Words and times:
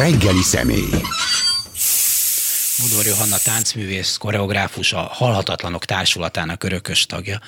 reggeli 0.00 0.42
személy. 0.42 0.90
Budor 2.80 3.06
Johanna 3.06 3.36
táncművész, 3.44 4.16
koreográfus, 4.16 4.92
a 4.92 5.08
Halhatatlanok 5.12 5.84
Társulatának 5.84 6.64
örökös 6.64 7.06
tagja. 7.06 7.40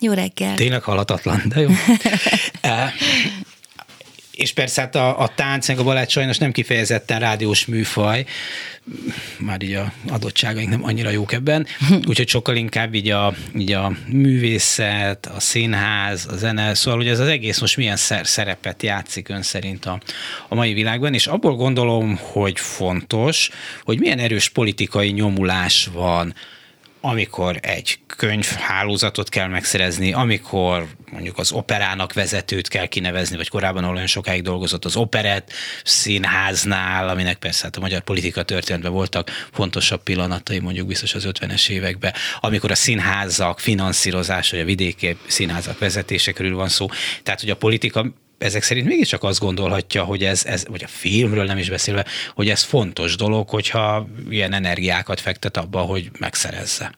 Jó 0.00 0.12
reggel. 0.12 0.54
Tényleg 0.54 0.82
halhatatlan, 0.82 1.42
de 1.46 1.60
jó. 1.60 1.68
és 4.38 4.52
persze 4.52 4.80
hát 4.80 4.94
a, 4.94 5.20
a 5.20 5.28
tánc, 5.28 5.68
meg 5.68 5.78
a 5.78 5.82
balett 5.82 6.08
sajnos 6.08 6.38
nem 6.38 6.52
kifejezetten 6.52 7.20
rádiós 7.20 7.66
műfaj, 7.66 8.24
már 9.38 9.62
így 9.62 9.74
a 9.74 9.92
adottságaink 10.08 10.70
nem 10.70 10.84
annyira 10.84 11.10
jók 11.10 11.32
ebben, 11.32 11.66
úgyhogy 12.08 12.28
sokkal 12.28 12.56
inkább 12.56 12.94
így 12.94 13.10
a, 13.10 13.34
így 13.58 13.72
a 13.72 13.92
művészet, 14.06 15.26
a 15.26 15.40
színház, 15.40 16.26
a 16.30 16.36
zene, 16.36 16.74
szóval 16.74 16.98
hogy 17.00 17.08
ez 17.08 17.18
az 17.18 17.28
egész 17.28 17.60
most 17.60 17.76
milyen 17.76 17.96
szer- 17.96 18.26
szerepet 18.26 18.82
játszik 18.82 19.28
ön 19.28 19.42
szerint 19.42 19.84
a, 19.84 20.00
a 20.48 20.54
mai 20.54 20.72
világban, 20.72 21.14
és 21.14 21.26
abból 21.26 21.54
gondolom, 21.54 22.18
hogy 22.22 22.60
fontos, 22.60 23.50
hogy 23.82 23.98
milyen 23.98 24.18
erős 24.18 24.48
politikai 24.48 25.10
nyomulás 25.10 25.88
van 25.92 26.34
amikor 27.00 27.58
egy 27.62 27.98
könyvhálózatot 28.06 29.28
kell 29.28 29.48
megszerezni, 29.48 30.12
amikor 30.12 30.86
mondjuk 31.10 31.38
az 31.38 31.52
operának 31.52 32.12
vezetőt 32.12 32.68
kell 32.68 32.86
kinevezni, 32.86 33.36
vagy 33.36 33.48
korábban 33.48 33.84
olyan 33.84 34.06
sokáig 34.06 34.42
dolgozott 34.42 34.84
az 34.84 34.96
operett 34.96 35.52
színháznál, 35.84 37.08
aminek 37.08 37.36
persze 37.36 37.64
hát 37.64 37.76
a 37.76 37.80
magyar 37.80 38.00
politika 38.00 38.42
történetben 38.42 38.92
voltak 38.92 39.30
fontosabb 39.52 40.02
pillanatai, 40.02 40.58
mondjuk 40.58 40.86
biztos 40.86 41.14
az 41.14 41.28
50-es 41.28 41.68
években, 41.68 42.12
amikor 42.40 42.70
a 42.70 42.74
színházak 42.74 43.60
finanszírozása, 43.60 44.56
vagy 44.56 44.64
a 44.64 44.68
vidéki 44.68 45.16
színházak 45.26 45.78
vezetése 45.78 46.32
körül 46.32 46.56
van 46.56 46.68
szó. 46.68 46.86
Tehát, 47.22 47.40
hogy 47.40 47.50
a 47.50 47.56
politika 47.56 48.06
ezek 48.38 48.62
szerint 48.62 48.86
mégiscsak 48.86 49.22
azt 49.22 49.40
gondolhatja, 49.40 50.04
hogy 50.04 50.24
ez, 50.24 50.44
ez, 50.44 50.64
vagy 50.68 50.84
a 50.84 50.88
filmről 50.88 51.44
nem 51.44 51.58
is 51.58 51.70
beszélve, 51.70 52.04
hogy 52.34 52.48
ez 52.48 52.62
fontos 52.62 53.16
dolog, 53.16 53.48
hogyha 53.48 54.08
ilyen 54.30 54.52
energiákat 54.52 55.20
fektet 55.20 55.56
abba, 55.56 55.80
hogy 55.80 56.10
megszerezze. 56.18 56.92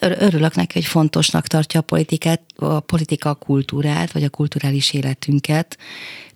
Örülök 0.00 0.54
neki, 0.54 0.72
hogy 0.72 0.84
fontosnak 0.84 1.46
tartja 1.46 1.80
a 1.80 1.82
politikát, 1.82 2.40
a 2.56 2.80
politika 2.80 3.30
a 3.30 3.34
kultúrát, 3.34 4.12
vagy 4.12 4.24
a 4.24 4.28
kulturális 4.28 4.92
életünket, 4.92 5.78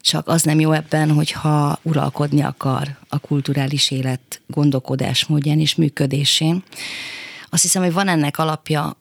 csak 0.01 0.29
az 0.29 0.43
nem 0.43 0.61
jó 0.61 0.73
ebben, 0.73 1.11
hogyha 1.11 1.79
uralkodni 1.83 2.43
akar 2.43 2.89
a 3.09 3.19
kulturális 3.19 3.91
élet 3.91 4.41
gondolkodásmódján 4.47 5.61
és 5.61 5.75
működésén. 5.75 6.63
Azt 7.51 7.63
hiszem, 7.63 7.83
hogy 7.83 7.93
van 7.93 8.09
ennek 8.09 8.39
alapja 8.39 8.97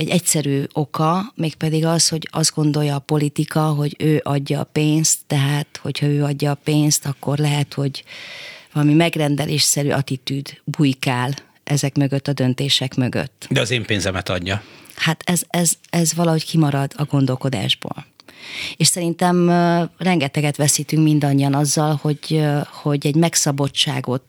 egy 0.00 0.08
egyszerű 0.08 0.64
oka, 0.72 1.32
mégpedig 1.34 1.84
az, 1.84 2.08
hogy 2.08 2.28
azt 2.30 2.54
gondolja 2.54 2.94
a 2.94 2.98
politika, 2.98 3.60
hogy 3.60 3.96
ő 3.98 4.20
adja 4.24 4.60
a 4.60 4.64
pénzt, 4.64 5.18
tehát 5.26 5.78
hogyha 5.82 6.06
ő 6.06 6.24
adja 6.24 6.50
a 6.50 6.58
pénzt, 6.64 7.06
akkor 7.06 7.38
lehet, 7.38 7.74
hogy 7.74 8.04
valami 8.72 8.94
megrendelésszerű 8.94 9.90
attitűd 9.90 10.60
bujkál 10.64 11.34
ezek 11.64 11.96
mögött, 11.96 12.28
a 12.28 12.32
döntések 12.32 12.94
mögött. 12.94 13.46
De 13.50 13.60
az 13.60 13.70
én 13.70 13.84
pénzemet 13.84 14.28
adja. 14.28 14.62
Hát 14.94 15.22
ez, 15.24 15.42
ez, 15.48 15.72
ez 15.90 16.14
valahogy 16.14 16.44
kimarad 16.44 16.92
a 16.96 17.04
gondolkodásból. 17.04 18.06
És 18.76 18.86
szerintem 18.86 19.48
rengeteget 19.98 20.56
veszítünk 20.56 21.02
mindannyian 21.02 21.54
azzal, 21.54 21.98
hogy, 22.02 22.42
hogy 22.82 23.06
egy 23.06 23.14
megszabottságot 23.14 24.24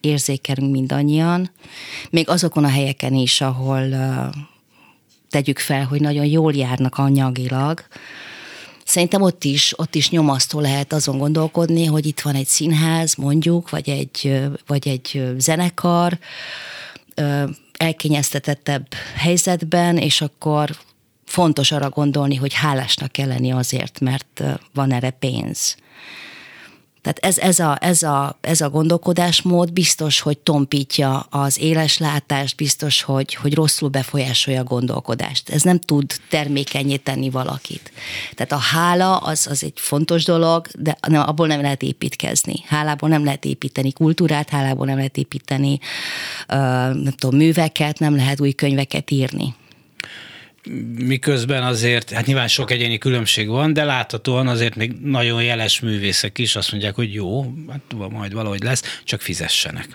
érzékelünk 0.00 0.72
mindannyian, 0.72 1.50
még 2.10 2.28
azokon 2.28 2.64
a 2.64 2.68
helyeken 2.68 3.14
is, 3.14 3.40
ahol 3.40 3.94
tegyük 5.36 5.58
fel, 5.58 5.84
hogy 5.84 6.00
nagyon 6.00 6.24
jól 6.24 6.54
járnak 6.54 6.98
anyagilag, 6.98 7.84
Szerintem 8.84 9.22
ott 9.22 9.44
is, 9.44 9.78
ott 9.78 9.94
is 9.94 10.10
nyomasztó 10.10 10.60
lehet 10.60 10.92
azon 10.92 11.18
gondolkodni, 11.18 11.84
hogy 11.84 12.06
itt 12.06 12.20
van 12.20 12.34
egy 12.34 12.46
színház, 12.46 13.14
mondjuk, 13.14 13.70
vagy 13.70 13.88
egy, 13.88 14.42
vagy 14.66 14.88
egy 14.88 15.34
zenekar, 15.38 16.18
elkényeztetettebb 17.76 18.86
helyzetben, 19.16 19.96
és 19.96 20.20
akkor 20.20 20.70
fontos 21.24 21.72
arra 21.72 21.88
gondolni, 21.88 22.34
hogy 22.34 22.54
hálásnak 22.54 23.12
kell 23.12 23.28
lenni 23.28 23.52
azért, 23.52 24.00
mert 24.00 24.42
van 24.74 24.92
erre 24.92 25.10
pénz. 25.10 25.76
Tehát 27.06 27.18
ez, 27.18 27.38
ez, 27.38 27.58
a, 27.58 27.78
ez, 27.80 28.02
a, 28.02 28.38
ez 28.40 28.60
a 28.60 28.70
gondolkodásmód 28.70 29.72
biztos, 29.72 30.20
hogy 30.20 30.38
tompítja 30.38 31.18
az 31.18 31.60
éles 31.60 31.98
látást, 31.98 32.56
biztos, 32.56 33.02
hogy, 33.02 33.34
hogy 33.34 33.54
rosszul 33.54 33.88
befolyásolja 33.88 34.60
a 34.60 34.64
gondolkodást. 34.64 35.48
Ez 35.48 35.62
nem 35.62 35.78
tud 35.78 36.12
termékenyé 36.28 36.96
tenni 36.96 37.30
valakit. 37.30 37.92
Tehát 38.34 38.52
a 38.52 38.76
hála 38.76 39.16
az, 39.16 39.46
az 39.50 39.64
egy 39.64 39.72
fontos 39.74 40.24
dolog, 40.24 40.66
de 40.78 40.96
nem, 41.08 41.28
abból 41.28 41.46
nem 41.46 41.60
lehet 41.60 41.82
építkezni. 41.82 42.54
Hálából 42.66 43.08
nem 43.08 43.24
lehet 43.24 43.44
építeni 43.44 43.92
kultúrát, 43.92 44.48
hálából 44.48 44.86
nem 44.86 44.96
lehet 44.96 45.16
építeni 45.16 45.78
nem 46.46 47.14
tudom, 47.18 47.36
műveket, 47.36 47.98
nem 47.98 48.16
lehet 48.16 48.40
új 48.40 48.52
könyveket 48.52 49.10
írni 49.10 49.54
miközben 50.98 51.62
azért, 51.62 52.10
hát 52.10 52.26
nyilván 52.26 52.48
sok 52.48 52.70
egyéni 52.70 52.98
különbség 52.98 53.48
van, 53.48 53.72
de 53.72 53.84
láthatóan 53.84 54.48
azért 54.48 54.74
még 54.74 54.92
nagyon 55.02 55.42
jeles 55.42 55.80
művészek 55.80 56.38
is 56.38 56.56
azt 56.56 56.70
mondják, 56.70 56.94
hogy 56.94 57.14
jó, 57.14 57.52
hát 57.68 58.10
majd 58.10 58.32
valahogy 58.32 58.62
lesz, 58.62 59.00
csak 59.04 59.20
fizessenek. 59.20 59.88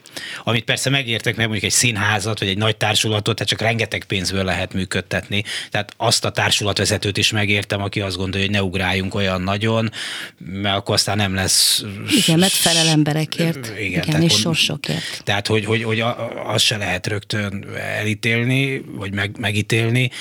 Amit 0.43 0.63
persze 0.63 0.89
megértek, 0.89 1.35
meg 1.35 1.45
mondjuk 1.45 1.71
egy 1.71 1.77
színházat, 1.77 2.39
vagy 2.39 2.47
egy 2.47 2.57
nagy 2.57 2.77
társulatot, 2.77 3.35
tehát 3.35 3.49
csak 3.49 3.61
rengeteg 3.61 4.03
pénzből 4.03 4.43
lehet 4.43 4.73
működtetni. 4.73 5.43
Tehát 5.69 5.93
azt 5.97 6.25
a 6.25 6.31
társulatvezetőt 6.31 7.17
is 7.17 7.31
megértem, 7.31 7.81
aki 7.81 8.01
azt 8.01 8.17
gondolja, 8.17 8.45
hogy 8.45 8.55
ne 8.55 8.63
ugráljunk 8.63 9.15
olyan 9.15 9.41
nagyon, 9.41 9.91
mert 10.37 10.75
akkor 10.75 10.95
aztán 10.95 11.17
nem 11.17 11.33
lesz... 11.33 11.83
Igen, 12.25 12.39
mert 12.39 12.51
felel 12.51 12.87
emberekért. 12.87 13.73
Igen, 13.79 14.03
igen 14.07 14.21
és 14.21 14.33
sorsokért. 14.33 15.21
Tehát, 15.23 15.47
hogy, 15.47 15.65
hogy, 15.65 15.83
hogy 15.83 16.03
azt 16.45 16.65
se 16.65 16.77
lehet 16.77 17.07
rögtön 17.07 17.65
elítélni, 17.75 18.81
vagy 18.95 19.13
meg, 19.13 19.37
megítélni, 19.39 20.11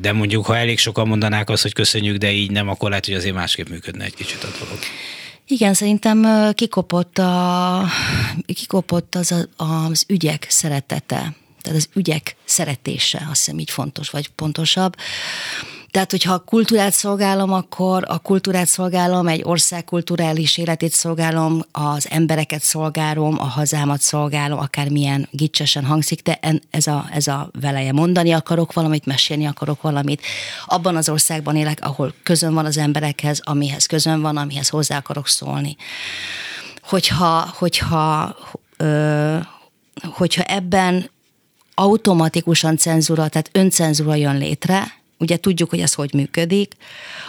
de 0.00 0.12
mondjuk, 0.12 0.46
ha 0.46 0.56
elég 0.56 0.78
sokan 0.78 1.08
mondanák 1.08 1.50
azt, 1.50 1.62
hogy 1.62 1.72
köszönjük, 1.72 2.16
de 2.16 2.32
így 2.32 2.50
nem, 2.50 2.68
akkor 2.68 2.88
lehet, 2.88 3.04
hogy 3.04 3.14
azért 3.14 3.34
másképp 3.34 3.68
működne 3.68 4.04
egy 4.04 4.14
kicsit 4.14 4.44
a 4.44 4.48
dolog. 4.58 4.78
Igen, 5.46 5.74
szerintem 5.74 6.26
kikopott, 6.54 7.18
a, 7.18 7.84
kikopott 8.46 9.14
az, 9.14 9.32
a, 9.32 9.64
az 9.64 10.04
ügyek 10.08 10.46
szeretete, 10.48 11.34
tehát 11.62 11.78
az 11.78 11.88
ügyek 11.94 12.36
szeretése, 12.44 13.26
azt 13.30 13.44
hiszem 13.44 13.58
így 13.58 13.70
fontos, 13.70 14.10
vagy 14.10 14.28
pontosabb. 14.28 14.96
Tehát, 15.98 16.12
hogyha 16.12 16.32
a 16.32 16.38
kultúrát 16.38 16.92
szolgálom, 16.92 17.52
akkor 17.52 18.04
a 18.06 18.18
kultúrát 18.18 18.66
szolgálom, 18.66 19.28
egy 19.28 19.42
ország 19.44 19.84
kulturális 19.84 20.58
életét 20.58 20.92
szolgálom, 20.92 21.62
az 21.72 22.06
embereket 22.10 22.62
szolgálom, 22.62 23.38
a 23.38 23.44
hazámat 23.44 24.00
szolgálom, 24.00 24.58
akármilyen 24.58 25.28
gicsesen 25.30 25.84
hangzik, 25.84 26.22
de 26.22 26.38
ez 26.70 26.86
a, 26.86 27.08
ez 27.12 27.26
a 27.26 27.50
veleje. 27.60 27.92
Mondani 27.92 28.32
akarok 28.32 28.72
valamit, 28.72 29.06
mesélni 29.06 29.46
akarok 29.46 29.82
valamit. 29.82 30.22
Abban 30.66 30.96
az 30.96 31.08
országban 31.08 31.56
élek, 31.56 31.78
ahol 31.82 32.14
közön 32.22 32.54
van 32.54 32.64
az 32.64 32.76
emberekhez, 32.76 33.40
amihez 33.44 33.86
közön 33.86 34.20
van, 34.20 34.36
amihez 34.36 34.68
hozzá 34.68 34.96
akarok 34.96 35.28
szólni. 35.28 35.76
Hogyha, 36.82 37.54
hogyha, 37.56 38.36
ö, 38.76 39.36
hogyha 40.02 40.42
ebben 40.42 41.10
automatikusan 41.74 42.76
cenzúra, 42.76 43.28
tehát 43.28 43.50
öncenzúra 43.52 44.14
jön 44.14 44.38
létre, 44.38 44.97
ugye 45.18 45.36
tudjuk, 45.36 45.70
hogy 45.70 45.80
ez 45.80 45.94
hogy 45.94 46.14
működik, 46.14 46.72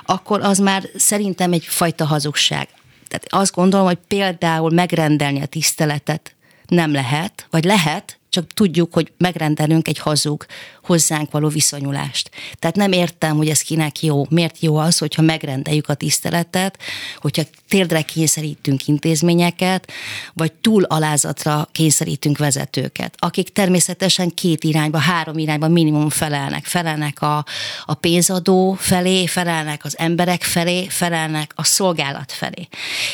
akkor 0.06 0.42
az 0.42 0.58
már 0.58 0.84
szerintem 0.96 1.54
egy 1.54 1.66
fajta 1.66 2.06
hazugság. 2.06 2.68
Tehát 3.08 3.26
azt 3.30 3.54
gondolom, 3.54 3.86
hogy 3.86 4.00
például 4.08 4.72
megrendelni 4.72 5.42
a 5.42 5.46
tiszteletet 5.46 6.36
nem 6.68 6.92
lehet, 6.92 7.48
vagy 7.50 7.64
lehet, 7.64 8.20
csak 8.30 8.54
tudjuk, 8.54 8.94
hogy 8.94 9.12
megrendelünk 9.18 9.88
egy 9.88 9.98
hazug 9.98 10.46
hozzánk 10.90 11.32
való 11.32 11.48
viszonyulást. 11.48 12.30
Tehát 12.60 12.76
nem 12.76 12.92
értem, 12.92 13.38
hogy 13.38 13.50
ez 13.50 13.62
kinek 13.62 14.04
jó. 14.04 14.26
Miért 14.30 14.60
jó 14.60 14.78
az, 14.78 14.98
hogyha 14.98 15.22
megrendeljük 15.22 15.90
a 15.90 15.94
tiszteletet, 15.94 16.78
hogyha 17.18 17.44
térdre 17.68 18.02
kényszerítünk 18.02 18.88
intézményeket, 18.88 19.92
vagy 20.34 20.52
túl 20.52 20.84
alázatra 20.84 21.68
kényszerítünk 21.72 22.38
vezetőket, 22.38 23.16
akik 23.18 23.50
természetesen 23.50 24.34
két 24.34 24.64
irányba, 24.64 24.98
három 24.98 25.38
irányba 25.38 25.68
minimum 25.68 26.10
felelnek. 26.10 26.66
Felelnek 26.66 27.22
a, 27.22 27.46
a 27.86 27.94
pénzadó 27.94 28.74
felé, 28.74 29.26
felelnek 29.26 29.86
az 29.86 29.98
emberek 29.98 30.44
felé, 30.44 30.88
felelnek 30.88 31.52
a 31.56 31.64
szolgálat 31.64 32.32
felé. 32.32 32.68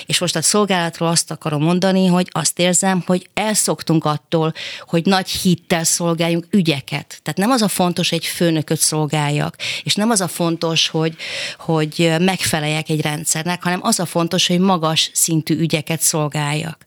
És 0.05 0.19
most 0.19 0.35
a 0.35 0.41
szolgálatról 0.41 1.09
azt 1.09 1.31
akarom 1.31 1.63
mondani, 1.63 2.05
hogy 2.05 2.27
azt 2.31 2.59
érzem, 2.59 3.03
hogy 3.05 3.29
elszoktunk 3.33 4.05
attól, 4.05 4.53
hogy 4.87 5.05
nagy 5.05 5.29
hittel 5.29 5.83
szolgáljunk 5.83 6.47
ügyeket. 6.49 7.19
Tehát 7.23 7.39
nem 7.39 7.51
az 7.51 7.63
a 7.65 7.67
fontos, 7.67 8.09
hogy 8.09 8.17
egy 8.17 8.25
főnököt 8.25 8.79
szolgáljak, 8.79 9.55
és 9.83 9.95
nem 9.95 10.09
az 10.09 10.21
a 10.21 10.27
fontos, 10.27 10.87
hogy, 10.87 11.15
hogy 11.57 12.13
megfeleljek 12.19 12.89
egy 12.89 13.01
rendszernek, 13.01 13.63
hanem 13.63 13.79
az 13.83 13.99
a 13.99 14.05
fontos, 14.05 14.47
hogy 14.47 14.59
magas 14.59 15.09
szintű 15.13 15.57
ügyeket 15.57 16.01
szolgáljak. 16.01 16.85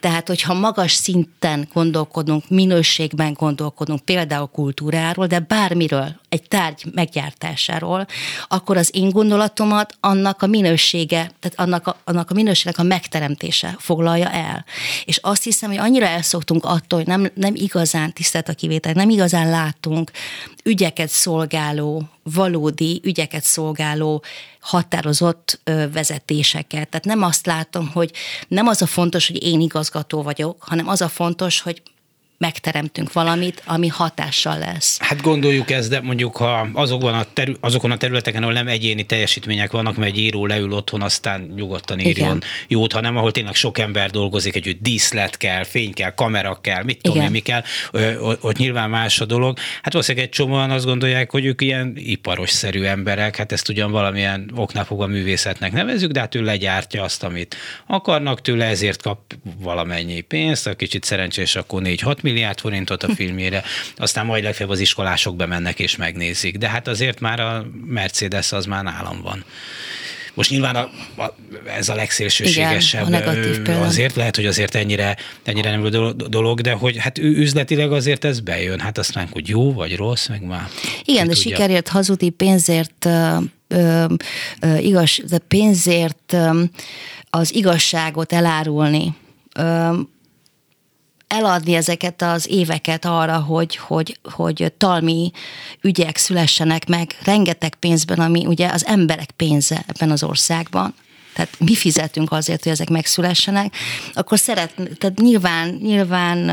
Tehát, 0.00 0.28
hogyha 0.28 0.54
magas 0.54 0.92
szinten 0.92 1.68
gondolkodunk, 1.72 2.48
minőségben 2.48 3.32
gondolkodunk, 3.32 4.00
például 4.00 4.46
kultúráról, 4.46 5.26
de 5.26 5.38
bármiről, 5.38 6.20
egy 6.28 6.42
tárgy 6.42 6.84
meggyártásáról, 6.92 8.06
akkor 8.48 8.76
az 8.76 8.90
én 8.92 9.10
gondolatomat 9.10 9.96
annak 10.00 10.42
a 10.42 10.46
minősége, 10.46 11.30
tehát 11.40 11.52
annak 11.56 11.86
a, 11.86 11.96
annak 12.04 12.30
a 12.30 12.34
minőségnek 12.34 12.78
a 12.78 12.82
megteremtése 12.82 13.76
foglalja 13.78 14.30
el. 14.30 14.64
És 15.04 15.16
azt 15.16 15.42
hiszem, 15.42 15.68
hogy 15.70 15.78
annyira 15.78 16.06
elszoktunk 16.06 16.64
attól, 16.64 16.98
hogy 16.98 17.08
nem, 17.08 17.30
nem 17.34 17.54
igazán 17.54 18.12
tisztelt 18.12 18.48
a 18.48 18.54
kivétel, 18.54 18.92
nem 18.92 19.10
igazán 19.10 19.50
látunk 19.50 20.10
ügyeket 20.64 21.08
szolgáló, 21.08 22.02
valódi 22.22 23.00
ügyeket 23.04 23.44
szolgáló 23.44 24.22
határozott 24.60 25.60
vezetéseket. 25.92 26.88
Tehát 26.88 27.04
nem 27.04 27.22
azt 27.22 27.46
látom, 27.46 27.90
hogy 27.92 28.12
nem 28.48 28.66
az 28.66 28.82
a 28.82 28.86
fontos, 28.86 29.26
hogy 29.26 29.42
én 29.42 29.60
igazgató 29.60 30.22
vagyok, 30.22 30.62
hanem 30.62 30.88
az 30.88 31.00
a 31.00 31.08
fontos, 31.08 31.60
hogy 31.60 31.82
megteremtünk 32.38 33.12
valamit, 33.12 33.62
ami 33.66 33.88
hatással 33.88 34.58
lesz. 34.58 34.98
Hát 35.00 35.22
gondoljuk 35.22 35.70
ezt, 35.70 35.90
de 35.90 36.00
mondjuk 36.00 36.36
ha 36.36 36.68
azokban 36.72 37.14
a 37.14 37.24
terü- 37.32 37.58
azokon 37.60 37.90
a 37.90 37.96
területeken, 37.96 38.42
ahol 38.42 38.54
nem 38.54 38.68
egyéni 38.68 39.02
teljesítmények 39.02 39.70
vannak, 39.70 39.96
mert 39.96 40.10
egy 40.10 40.18
író 40.18 40.46
leül 40.46 40.72
otthon, 40.72 41.02
aztán 41.02 41.52
nyugodtan 41.56 41.98
írjon 42.00 42.36
Igen. 42.36 42.42
jót, 42.68 42.92
hanem 42.92 43.16
ahol 43.16 43.32
tényleg 43.32 43.54
sok 43.54 43.78
ember 43.78 44.10
dolgozik, 44.10 44.56
egy 44.56 44.78
díszlet 44.80 45.36
kell, 45.36 45.64
fény 45.64 45.92
kell, 45.92 46.10
kamera 46.10 46.58
kell, 46.60 46.82
mit 46.82 47.02
tudom 47.02 47.22
én, 47.22 47.30
mi 47.30 47.38
kell, 47.38 47.62
ott 48.40 48.56
nyilván 48.56 48.90
más 48.90 49.20
a 49.20 49.24
dolog. 49.24 49.58
Hát 49.82 49.92
valószínűleg 49.92 50.26
egy 50.26 50.32
csomóan 50.32 50.70
azt 50.70 50.84
gondolják, 50.84 51.30
hogy 51.30 51.44
ők 51.44 51.60
ilyen 51.60 51.92
iparosszerű 51.96 52.82
emberek, 52.82 53.36
hát 53.36 53.52
ezt 53.52 53.68
ugyan 53.68 53.90
valamilyen 53.90 54.50
oknál 54.54 54.84
fogva 54.84 55.06
művészetnek 55.06 55.72
nevezük, 55.72 56.10
de 56.10 56.20
hát 56.20 56.34
ő 56.34 56.42
legyártja 56.42 57.02
azt, 57.02 57.22
amit 57.22 57.56
akarnak 57.86 58.40
tőle, 58.40 58.64
ezért 58.64 59.02
kap 59.02 59.20
valamennyi 59.58 60.20
pénzt, 60.20 60.66
a 60.66 60.74
kicsit 60.74 61.04
szerencsés, 61.04 61.56
akkor 61.56 61.82
4-6 61.84 62.22
milliárd 62.28 62.58
forintot 62.58 63.02
a 63.02 63.14
filmjére, 63.14 63.62
aztán 63.96 64.26
majd 64.26 64.42
legfeljebb 64.42 64.74
az 64.74 64.80
iskolások 64.80 65.36
bemennek 65.36 65.78
és 65.78 65.96
megnézik. 65.96 66.56
De 66.56 66.68
hát 66.68 66.88
azért 66.88 67.20
már 67.20 67.40
a 67.40 67.66
Mercedes 67.86 68.52
az 68.52 68.66
már 68.66 68.82
nálam 68.82 69.20
van. 69.22 69.44
Most 70.38 70.50
nyilván 70.50 70.76
a, 70.76 70.90
a, 71.22 71.34
ez 71.76 71.88
a 71.88 71.94
legszélsőségesebb. 71.94 73.08
Igen, 73.08 73.66
a 73.66 73.84
azért 73.84 74.14
lehet, 74.14 74.36
hogy 74.36 74.46
azért 74.46 74.74
ennyire, 74.74 75.16
ennyire 75.44 75.70
nem 75.70 75.88
dolog, 76.28 76.60
de 76.60 76.72
hogy 76.72 76.96
hát 76.96 77.18
üzletileg 77.18 77.92
azért 77.92 78.24
ez 78.24 78.40
bejön. 78.40 78.80
Hát 78.80 78.98
azt 78.98 79.14
mondjuk, 79.14 79.34
hogy 79.34 79.48
jó 79.48 79.72
vagy 79.72 79.96
rossz, 79.96 80.26
meg 80.26 80.42
már. 80.42 80.68
Igen, 81.04 81.26
de 81.26 81.34
tudja. 81.34 81.50
sikerért, 81.50 81.88
hazudi 81.88 82.30
pénzért, 82.30 83.04
ö, 83.04 83.36
ö, 83.68 84.04
igaz, 84.78 85.20
de 85.28 85.38
pénzért 85.38 86.32
ö, 86.32 86.62
az 87.30 87.54
igazságot 87.54 88.32
elárulni. 88.32 89.14
Ö, 89.54 89.90
eladni 91.28 91.74
ezeket 91.74 92.22
az 92.22 92.48
éveket 92.50 93.04
arra, 93.04 93.38
hogy, 93.38 93.76
hogy, 93.76 94.18
hogy 94.32 94.72
talmi 94.76 95.30
ügyek 95.80 96.16
szülessenek 96.16 96.88
meg. 96.88 97.18
Rengeteg 97.24 97.74
pénzben, 97.74 98.18
ami 98.18 98.46
ugye 98.46 98.68
az 98.68 98.86
emberek 98.86 99.30
pénze 99.30 99.84
ebben 99.86 100.10
az 100.10 100.22
országban 100.22 100.94
tehát 101.38 101.58
mi 101.58 101.74
fizetünk 101.74 102.32
azért, 102.32 102.62
hogy 102.62 102.72
ezek 102.72 102.88
megszülessenek, 102.88 103.74
akkor 104.12 104.38
szeret, 104.38 104.74
tehát 104.98 105.18
nyilván, 105.18 105.78
nyilván 105.82 106.46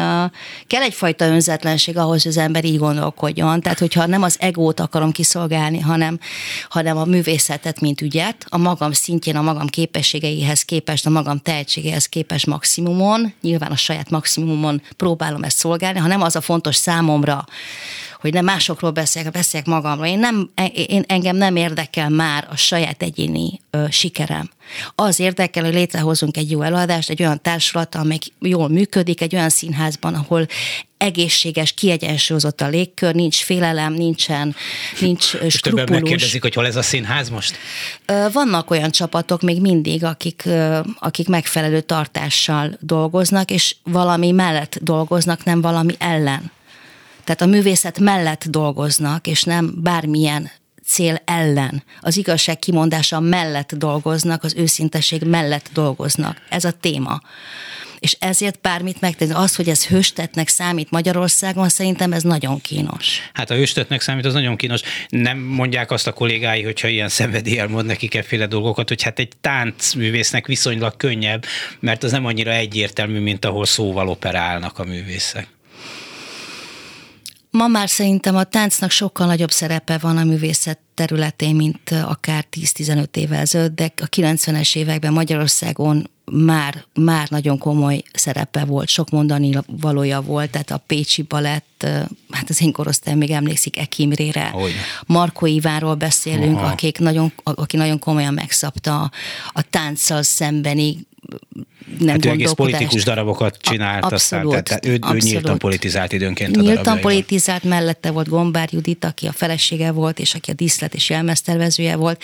kell 0.68 0.82
egyfajta 0.82 1.26
önzetlenség 1.26 1.98
ahhoz, 1.98 2.22
hogy 2.22 2.32
az 2.32 2.38
ember 2.38 2.66
így 2.66 2.78
gondolkodjon. 2.78 3.62
Tehát, 3.62 3.80
hogyha 3.80 4.06
nem 4.06 4.24
az 4.24 4.38
egót 4.40 4.80
akarom 4.80 5.12
kiszolgálni, 5.12 5.80
hanem, 5.80 6.20
hanem 6.70 6.98
a 6.98 7.06
művészetet, 7.06 7.80
mint 7.80 8.02
ügyet, 8.02 8.46
a 8.50 8.58
magam 8.58 8.92
szintjén, 8.92 9.36
a 9.36 9.42
magam 9.42 9.68
képességeihez 9.68 10.62
képest, 10.62 11.06
a 11.06 11.10
magam 11.10 11.38
tehetségeihez 11.38 12.06
képest 12.06 12.46
maximumon, 12.46 13.34
nyilván 13.42 13.72
a 13.72 13.76
saját 13.76 14.10
maximumon 14.10 14.82
próbálom 14.98 15.44
ezt 15.44 15.58
szolgálni, 15.58 16.00
ha 16.00 16.08
nem 16.08 16.22
az 16.22 16.36
a 16.36 16.42
fontos 16.42 16.76
számomra, 16.76 17.46
hogy 18.20 18.34
nem 18.34 18.46
másokról 18.46 18.92
beszélek, 18.92 19.32
beszélek 19.32 19.66
magamról. 19.66 20.06
Én 20.06 20.20
nem, 20.20 20.50
én, 20.74 21.04
engem 21.08 21.36
nem 21.36 21.56
érdekel 21.56 22.10
már 22.10 22.48
a 22.52 22.56
saját 22.56 23.02
egyéni 23.02 23.60
ö, 23.70 23.86
sikerem. 23.90 24.50
Az 24.96 25.20
érdekel, 25.20 25.64
hogy 25.64 25.74
létrehozunk 25.74 26.38
egy 26.38 26.52
jó 26.52 26.62
előadást, 26.62 27.10
egy 27.10 27.22
olyan 27.22 27.42
társulat, 27.42 27.96
amely 27.96 28.20
jól 28.40 28.70
működik, 28.70 29.22
egy 29.22 29.36
olyan 29.36 29.50
színházban, 29.50 30.14
ahol 30.14 30.48
egészséges, 30.98 31.72
kiegyensúlyozott 31.72 32.62
a 32.62 32.68
légkör, 32.68 33.16
nincs 33.16 33.44
félelem, 33.44 33.94
nincsen, 33.94 34.56
nincs 35.00 35.24
skrupulus. 35.24 35.60
Többen 35.60 35.90
megkérdezik, 35.90 36.42
hogy 36.42 36.54
hol 36.54 36.66
ez 36.66 36.76
a 36.76 36.82
színház 36.82 37.30
most? 37.30 37.58
Vannak 38.32 38.72
olyan 38.72 38.92
csapatok 38.92 39.42
még 39.42 39.62
mindig, 39.62 40.04
akik, 40.04 40.44
akik 41.00 41.28
megfelelő 41.28 41.82
tartással 41.82 42.78
dolgoznak, 42.80 43.52
és 43.52 43.76
valami 43.84 44.32
mellett 44.32 44.78
dolgoznak, 44.82 45.44
nem 45.44 45.62
valami 45.62 45.96
ellen. 45.98 46.52
Tehát 47.26 47.42
a 47.42 47.46
művészet 47.46 48.00
mellett 48.00 48.46
dolgoznak, 48.50 49.28
és 49.28 49.44
nem 49.44 49.74
bármilyen 49.82 50.52
cél 50.86 51.22
ellen, 51.26 51.84
az 52.02 52.18
igazság 52.18 52.60
kimondása 52.60 53.20
mellett 53.20 53.76
dolgoznak, 53.76 54.44
az 54.44 54.54
őszinteség 54.58 55.24
mellett 55.24 55.70
dolgoznak. 55.74 56.42
Ez 56.50 56.66
a 56.66 56.72
téma. 56.72 57.22
És 58.00 58.18
ezért 58.20 58.62
bármit 58.62 59.02
megtenni. 59.02 59.32
Az, 59.34 59.56
hogy 59.56 59.70
ez 59.70 59.86
hőstetnek 59.86 60.48
számít 60.48 60.92
Magyarországon, 60.92 61.70
szerintem 61.70 62.14
ez 62.14 62.24
nagyon 62.24 62.62
kínos. 62.62 63.20
Hát 63.34 63.50
a 63.50 63.56
hőstetnek 63.56 64.02
számít, 64.02 64.26
az 64.26 64.34
nagyon 64.34 64.56
kínos. 64.56 64.82
Nem 65.10 65.38
mondják 65.38 65.92
azt 65.92 66.08
a 66.08 66.14
kollégái, 66.14 66.64
hogyha 66.64 66.88
ilyen 66.88 67.10
szenvedéllyel 67.10 67.68
mond 67.68 67.86
nekik 67.86 68.16
efféle 68.16 68.48
dolgokat, 68.48 68.88
hogy 68.88 69.02
hát 69.02 69.20
egy 69.20 69.32
táncművésznek 69.42 70.46
viszonylag 70.48 70.98
könnyebb, 70.98 71.46
mert 71.80 72.04
az 72.04 72.12
nem 72.12 72.26
annyira 72.26 72.52
egyértelmű, 72.52 73.20
mint 73.20 73.46
ahol 73.46 73.66
szóval 73.66 74.08
operálnak 74.08 74.80
a 74.80 74.84
művészek. 74.84 75.55
Ma 77.56 77.68
már 77.68 77.90
szerintem 77.90 78.36
a 78.36 78.44
táncnak 78.44 78.92
sokkal 78.92 79.28
nagyobb 79.28 79.52
szerepe 79.52 79.98
van 79.98 80.18
a 80.18 80.24
művészet 80.24 80.80
területén, 80.94 81.56
mint 81.56 81.92
akár 81.92 82.46
10-15 82.52 83.16
évvel 83.16 83.40
ezelőtt, 83.40 83.76
de 83.76 83.92
a 83.98 84.06
90-es 84.06 84.76
években 84.76 85.14
Magyarországon 85.14 86.10
már, 86.32 86.86
már 86.94 87.30
nagyon 87.30 87.58
komoly 87.58 88.04
szerepe 88.14 88.66
volt, 88.66 88.88
sok 88.88 89.10
mondani 89.10 89.58
valója 89.68 90.22
volt, 90.22 90.50
tehát 90.50 90.72
a 90.72 90.84
Pécsi 90.88 91.22
Balett, 91.22 91.88
hát 92.30 92.50
az 92.50 92.62
én 92.62 92.72
korosztályom 92.72 93.20
még 93.20 93.32
emlékszik 93.32 93.80
Ekimrére, 93.80 94.54
Marko 95.06 95.46
Ivánról 95.46 95.96
beszélünk, 95.96 96.60
akik 96.60 97.00
nagyon, 97.00 97.34
aki 97.44 97.78
nagyon 97.78 98.00
komolyan 98.00 98.34
megszabta 98.34 99.02
a, 99.02 99.12
a 99.54 99.62
tánccal 99.62 100.24
szembeni 100.24 101.08
nem 102.00 102.08
hát 102.08 102.26
egész 102.26 102.52
politikus 102.52 103.04
darabokat 103.04 103.58
csinált, 103.58 104.04
abszolút, 104.04 104.46
aztán, 104.46 104.64
tehát 104.64 104.86
ő, 104.86 104.94
abszolút. 104.94 105.24
ő 105.24 105.28
nyíltan 105.28 105.58
politizált 105.58 106.12
időnként 106.12 106.58
a 106.58 106.62
Nyíltan 106.62 107.00
politizált, 107.00 107.64
mellette 107.64 108.12
volt 108.12 108.30
Gombár 108.30 108.70
Judit, 108.72 109.06
aki 109.06 109.28
a 109.28 109.32
felesége 109.32 109.92
volt, 109.92 110.20
és 110.20 110.34
aki 110.34 110.52
a 110.52 110.54
díszlet 110.54 110.94
és 110.94 111.10
jelmeztervezője 111.10 111.96
volt. 111.96 112.22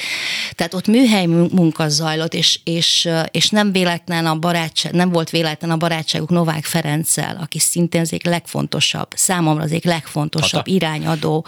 Tehát 0.56 0.74
ott 0.74 0.88
műhely 0.88 1.26
munka 1.26 1.90
zajlott, 1.90 2.34
és, 2.34 2.60
és, 2.64 3.10
és 3.32 3.50
nem 3.50 3.72
véletlen 3.72 4.26
a 4.26 4.36
barátság, 4.36 4.94
nem 4.94 5.10
volt 5.10 5.30
véletlen 5.30 5.72
a 5.72 5.78
barátságuk 5.78 6.30
Novák 6.30 6.66
Ferenccel, 6.66 7.38
aki 7.42 7.60
szintén 7.60 8.02
az 8.02 8.14
egyik 8.14 8.26
legfontosabb, 8.26 9.08
számomra 9.16 9.64
az 9.64 9.72
egyik 9.72 9.86
legfontosabb 9.86 10.64
Tata. 10.64 10.72
irányadó 10.72 11.46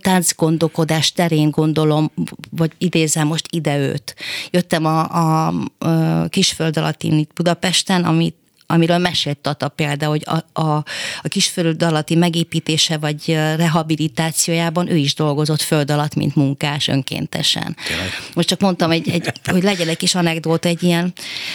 tánc 0.00 0.34
gondolkodás 0.34 1.12
terén 1.12 1.50
gondolom, 1.50 2.10
vagy 2.50 2.72
idézem 2.78 3.26
most 3.26 3.46
ide 3.50 3.78
őt. 3.78 4.14
Jöttem 4.50 4.84
a, 4.84 5.08
a, 5.10 5.46
a 5.78 6.28
Kisföld 6.36 6.76
alatt 6.76 7.02
itt 7.02 7.32
Budapesten, 7.34 8.04
amit 8.04 8.34
amiről 8.66 8.98
mesélt 8.98 9.38
Tata 9.38 9.68
például, 9.68 10.10
hogy 10.10 10.22
a, 10.24 10.60
a, 10.60 10.84
a 11.22 11.28
kisföld 11.28 11.82
alatti 11.82 12.14
megépítése 12.14 12.98
vagy 12.98 13.26
rehabilitációjában 13.56 14.90
ő 14.90 14.96
is 14.96 15.14
dolgozott 15.14 15.60
föld 15.60 15.90
alatt, 15.90 16.14
mint 16.14 16.34
munkás 16.34 16.88
önkéntesen. 16.88 17.76
Tényleg? 17.86 18.08
Most 18.34 18.48
csak 18.48 18.60
mondtam, 18.60 18.90
egy, 18.90 19.08
egy, 19.08 19.32
hogy 19.44 19.62
legyen 19.62 19.88
egy 19.88 19.96
kis 19.96 20.14
anekdóta, 20.14 20.68
egy 20.68 20.82
ilyen. 20.82 21.12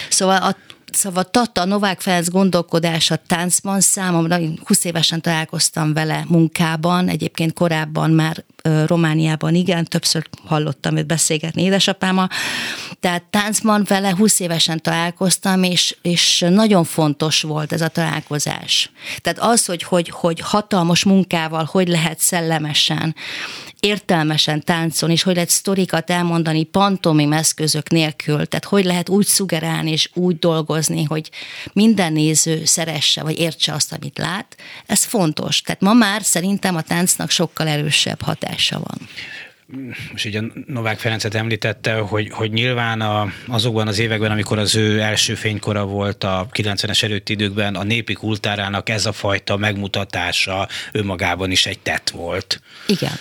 Szóval 0.10 0.42
a 0.42 0.56
Szóval 0.92 1.24
Tata 1.24 1.66
Novák 1.66 2.02
Ferenc 2.02 2.30
gondolkodása 2.30 3.16
táncban 3.28 3.80
számomra, 3.80 4.38
20 4.66 4.84
évesen 4.84 5.22
találkoztam 5.22 5.94
vele 5.94 6.26
munkában, 6.28 7.10
egyébként 7.10 7.54
korábban 7.54 8.12
már 8.12 8.44
Romániában 8.86 9.56
igen, 9.56 9.86
többször 9.86 10.28
hallottam 10.46 10.96
őt 10.98 11.06
beszélgetni 11.06 11.64
édesapámmal, 11.64 12.30
tehát 13.00 13.24
táncban 13.24 13.86
vele 13.88 14.16
20 14.16 14.40
évesen 14.40 14.82
találkoztam, 14.82 15.64
és, 15.64 15.98
és 16.02 16.46
nagyon 16.50 16.84
fontos 16.84 17.42
volt 17.42 17.72
ez 17.72 17.82
a 17.82 17.88
találkozás. 17.88 18.92
Tehát 19.22 19.40
az, 19.40 19.66
hogy, 19.66 19.84
hogy, 19.84 20.10
hogy 20.10 20.40
hatalmas 20.40 21.04
munkával 21.04 21.68
hogy 21.72 21.88
lehet 21.88 22.20
szellemesen 22.20 23.16
értelmesen 23.82 24.64
táncolni, 24.64 25.14
és 25.14 25.24
hogy 25.24 25.34
lehet 25.34 25.50
sztorikat 25.50 26.10
elmondani 26.10 26.64
pantomim 26.64 27.34
eszközök 27.34 27.90
nélkül, 27.90 28.46
tehát 28.46 28.66
hogy 28.66 28.86
lehet 28.86 29.10
úgy 29.10 29.26
szugerálni 29.26 29.92
és 29.92 30.10
úgy 30.14 30.40
dolgozni, 30.40 31.04
hogy 31.04 31.30
minden 31.74 32.14
néző 32.14 32.66
szeresse, 32.66 33.24
vagy 33.24 33.40
értse 33.40 33.74
azt, 33.74 33.94
amit 33.94 34.18
lát, 34.18 34.58
ez 34.86 35.04
fontos. 35.04 35.62
Tehát 35.62 35.82
ma 35.82 35.94
már 35.94 36.22
szerintem 36.24 36.76
a 36.76 36.82
táncnak 36.82 37.30
sokkal 37.30 37.68
erősebb 37.68 38.22
hatása 38.22 38.80
van 38.80 39.10
most 40.12 40.26
ugye 40.26 40.42
Novák 40.66 41.00
Ferencet 41.00 41.36
említette, 41.36 41.94
hogy, 41.94 42.30
hogy 42.30 42.52
nyilván 42.52 43.02
a, 43.02 43.32
azokban 43.48 43.88
az 43.88 44.00
években, 44.00 44.32
amikor 44.32 44.58
az 44.58 44.76
ő 44.76 45.00
első 45.00 45.36
fénykora 45.36 45.86
volt 45.86 46.24
a 46.24 46.48
90-es 46.54 47.04
előtti 47.04 47.34
időkben, 47.34 47.76
a 47.76 47.84
népi 47.84 48.14
kultárának 48.14 48.90
ez 48.90 49.06
a 49.06 49.12
fajta 49.12 49.58
megmutatása 49.58 50.68
önmagában 50.92 51.52
is 51.52 51.66
egy 51.66 51.80
tett 51.80 52.10
volt. 52.10 52.62
Igen. 52.88 53.12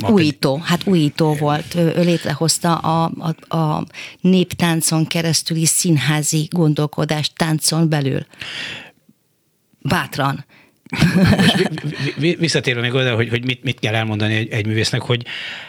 Újító, 0.00 0.56
hát 0.64 0.86
újító 0.86 1.34
volt. 1.34 1.74
Ő, 1.74 1.92
ő 1.96 2.04
létrehozta 2.04 2.76
a, 2.76 3.12
a, 3.18 3.56
a 3.56 3.86
néptáncon 4.20 5.06
keresztüli 5.06 5.66
színházi 5.66 6.48
gondolkodást 6.50 7.32
táncon 7.34 7.88
belül. 7.88 8.26
Bátran. 9.80 10.44
visszatérve 12.16 12.80
még 12.80 12.94
oda, 12.94 13.14
hogy, 13.14 13.28
hogy 13.28 13.44
mit, 13.44 13.62
mit 13.62 13.78
kell 13.78 13.94
elmondani 13.94 14.34
egy, 14.34 14.48
egy 14.48 14.66
művésznek, 14.66 15.02
hogy 15.02 15.26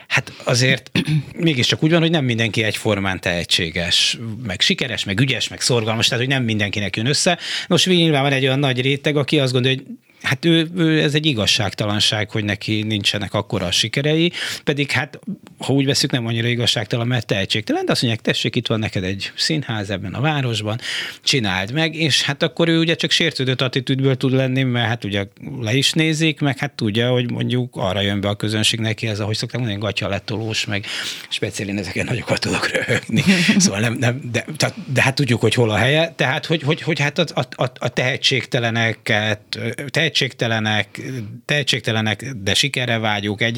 hát 0.07 0.33
azért 0.43 0.91
mégiscsak 1.37 1.83
úgy 1.83 1.91
van, 1.91 2.01
hogy 2.01 2.11
nem 2.11 2.25
mindenki 2.25 2.63
egyformán 2.63 3.19
tehetséges, 3.19 4.17
meg 4.43 4.61
sikeres, 4.61 5.03
meg 5.03 5.19
ügyes, 5.19 5.47
meg 5.47 5.61
szorgalmas, 5.61 6.07
tehát 6.07 6.23
hogy 6.23 6.33
nem 6.33 6.43
mindenkinek 6.43 6.95
jön 6.95 7.05
össze. 7.05 7.37
Most 7.67 7.85
nyilván 7.85 8.21
van 8.21 8.31
egy 8.31 8.43
olyan 8.43 8.59
nagy 8.59 8.81
réteg, 8.81 9.17
aki 9.17 9.39
azt 9.39 9.53
gondolja, 9.53 9.77
hogy 9.77 9.95
hát 10.21 10.45
ő, 10.45 10.67
ő, 10.75 11.01
ez 11.01 11.13
egy 11.13 11.25
igazságtalanság, 11.25 12.31
hogy 12.31 12.43
neki 12.43 12.81
nincsenek 12.81 13.33
akkora 13.33 13.65
a 13.65 13.71
sikerei, 13.71 14.31
pedig 14.63 14.91
hát, 14.91 15.19
ha 15.57 15.73
úgy 15.73 15.85
veszük, 15.85 16.11
nem 16.11 16.25
annyira 16.25 16.47
igazságtalan, 16.47 17.07
mert 17.07 17.25
tehetségtelen, 17.25 17.85
de 17.85 17.91
azt 17.91 18.01
mondják, 18.01 18.23
tessék, 18.23 18.55
itt 18.55 18.67
van 18.67 18.79
neked 18.79 19.03
egy 19.03 19.31
színház 19.35 19.89
ebben 19.89 20.13
a 20.13 20.21
városban, 20.21 20.79
csináld 21.23 21.71
meg, 21.71 21.95
és 21.95 22.21
hát 22.21 22.43
akkor 22.43 22.67
ő 22.67 22.79
ugye 22.79 22.95
csak 22.95 23.11
sértődött 23.11 23.61
attitűdből 23.61 24.15
tud 24.15 24.31
lenni, 24.31 24.63
mert 24.63 24.87
hát 24.87 25.03
ugye 25.03 25.25
le 25.59 25.73
is 25.73 25.91
nézik, 25.91 26.39
meg 26.39 26.57
hát 26.57 26.71
tudja, 26.71 27.09
hogy 27.09 27.31
mondjuk 27.31 27.75
arra 27.75 28.01
jön 28.01 28.21
be 28.21 28.27
a 28.27 28.35
közönség 28.35 28.79
neki, 28.79 29.07
ez 29.07 29.19
ahogy 29.19 29.35
szokták 29.35 29.59
mondani, 29.59 29.79
gatya 29.79 30.07
letolós, 30.07 30.65
meg 30.65 30.85
speciálisan 31.29 31.81
ezeken 31.81 32.05
nagyokat 32.05 32.39
tudok 32.39 32.71
röhögni. 32.71 33.23
Szóval 33.57 33.79
nem, 33.79 33.93
nem 33.93 34.21
de, 34.31 34.45
de, 34.57 34.73
de, 34.93 35.01
hát 35.01 35.15
tudjuk, 35.15 35.41
hogy 35.41 35.53
hol 35.53 35.69
a 35.69 35.75
helye, 35.75 36.13
tehát 36.15 36.45
hogy, 36.45 36.61
hogy, 36.61 36.81
hogy 36.81 36.99
hát 36.99 37.17
a, 37.17 37.45
a, 37.55 37.71
a 37.79 37.87
tehetségteleneket, 37.87 39.39
tehetségteleneket 39.87 40.08
tehetségtelenek, 40.09 41.01
tehetségtelenek, 41.45 42.25
de 42.25 42.53
sikerre 42.53 42.97
vágyók 42.97 43.41
egy 43.41 43.57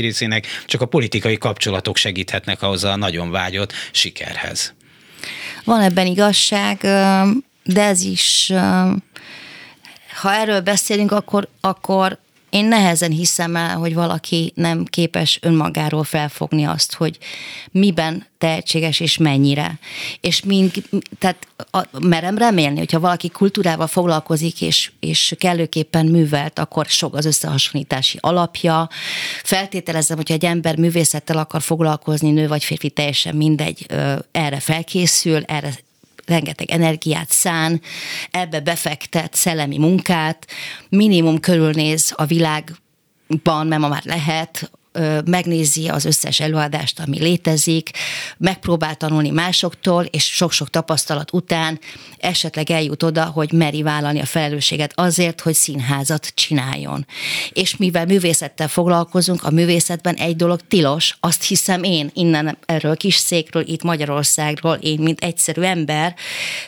csak 0.66 0.82
a 0.82 0.86
politikai 0.86 1.38
kapcsolatok 1.38 1.98
segíthetnek 1.98 2.62
ahhoz 2.62 2.84
a 2.84 2.96
nagyon 2.96 3.32
vágyott 3.32 3.74
sikerhez. 3.92 4.74
Van 5.64 5.82
ebben 5.82 6.06
igazság, 6.06 6.78
de 7.64 7.82
ez 7.82 8.02
is, 8.02 8.52
ha 10.22 10.34
erről 10.34 10.62
beszélünk, 10.62 11.12
akkor, 11.12 11.48
akkor 11.62 12.20
én 12.52 12.66
nehezen 12.66 13.12
hiszem 13.12 13.56
el, 13.56 13.78
hogy 13.78 13.94
valaki 13.94 14.52
nem 14.56 14.86
képes 14.86 15.40
önmagáról 15.42 16.04
felfogni 16.04 16.64
azt, 16.64 16.94
hogy 16.94 17.18
miben 17.72 18.26
tehetséges 18.38 19.00
és 19.00 19.18
mennyire. 19.18 19.80
És 20.22 20.44
mind, 20.44 20.72
tehát 21.20 21.48
a, 21.72 21.82
merem 22.00 22.38
remélni, 22.38 22.78
hogyha 22.78 23.00
valaki 23.00 23.30
kultúrával 23.30 23.88
foglalkozik 23.88 24.62
és, 24.62 24.92
és 25.00 25.36
kellőképpen 25.38 26.06
művelt, 26.06 26.60
akkor 26.60 26.86
sok 26.86 27.16
az 27.16 27.26
összehasonlítási 27.26 28.18
alapja. 28.22 28.90
Feltételezem, 29.44 30.18
hogyha 30.18 30.34
egy 30.34 30.46
ember 30.46 30.78
művészettel 30.78 31.38
akar 31.38 31.62
foglalkozni, 31.62 32.32
nő 32.32 32.48
vagy 32.48 32.64
férfi, 32.64 32.90
teljesen 32.90 33.36
mindegy, 33.36 33.86
erre 34.32 34.60
felkészül, 34.60 35.44
erre 35.44 35.74
rengeteg 36.32 36.72
energiát 36.72 37.32
szán, 37.32 37.82
ebbe 38.32 38.60
befektet 38.60 39.36
szellemi 39.36 39.78
munkát, 39.78 40.48
minimum 40.90 41.40
körülnéz 41.40 42.14
a 42.16 42.26
világban, 42.26 43.68
mert 43.68 43.82
ma 43.82 43.88
már 43.88 44.04
lehet, 44.06 44.72
megnézi 45.26 45.88
az 45.88 46.06
összes 46.06 46.40
előadást, 46.40 47.00
ami 47.00 47.20
létezik, 47.20 47.90
megpróbál 48.38 48.96
tanulni 48.96 49.30
másoktól, 49.30 50.04
és 50.04 50.24
sok-sok 50.24 50.70
tapasztalat 50.70 51.34
után 51.34 51.80
esetleg 52.18 52.72
eljut 52.72 53.04
oda, 53.04 53.26
hogy 53.26 53.52
meri 53.52 53.82
vállalni 53.82 54.20
a 54.20 54.26
felelősséget 54.26 54.92
azért, 54.96 55.42
hogy 55.42 55.54
színházat 55.54 56.32
csináljon. 56.36 57.06
És 57.50 57.78
mivel 57.78 58.06
művészettel 58.06 58.68
foglalkozunk, 58.68 59.44
a 59.44 59.52
művészetben 59.52 60.16
egy 60.16 60.36
dolog 60.36 60.60
tilos, 60.68 61.18
azt 61.20 61.44
hiszem 61.44 61.84
én 61.84 62.12
innen 62.14 62.58
erről 62.66 62.98
kis 62.98 63.16
székről, 63.16 63.64
itt 63.68 63.84
Magyarországról, 63.84 64.76
én, 64.76 65.00
mint 65.00 65.20
egyszerű 65.20 65.62
ember, 65.62 66.16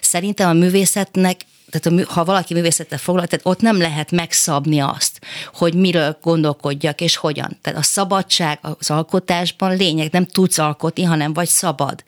szerintem 0.01 0.49
a 0.49 0.53
művészetnek 0.53 1.41
tehát 1.73 2.07
ha 2.07 2.23
valaki 2.23 2.53
művészettel 2.53 2.97
foglal, 2.97 3.27
tehát 3.27 3.45
ott 3.45 3.61
nem 3.61 3.77
lehet 3.77 4.11
megszabni 4.11 4.79
azt, 4.79 5.19
hogy 5.53 5.73
miről 5.73 6.17
gondolkodjak 6.21 7.01
és 7.01 7.15
hogyan. 7.15 7.57
Tehát 7.61 7.79
a 7.79 7.83
szabadság 7.83 8.59
az 8.61 8.89
alkotásban 8.89 9.77
lényeg, 9.77 10.11
nem 10.11 10.25
tudsz 10.25 10.57
alkotni, 10.57 11.03
hanem 11.03 11.33
vagy 11.33 11.47
szabad. 11.47 12.03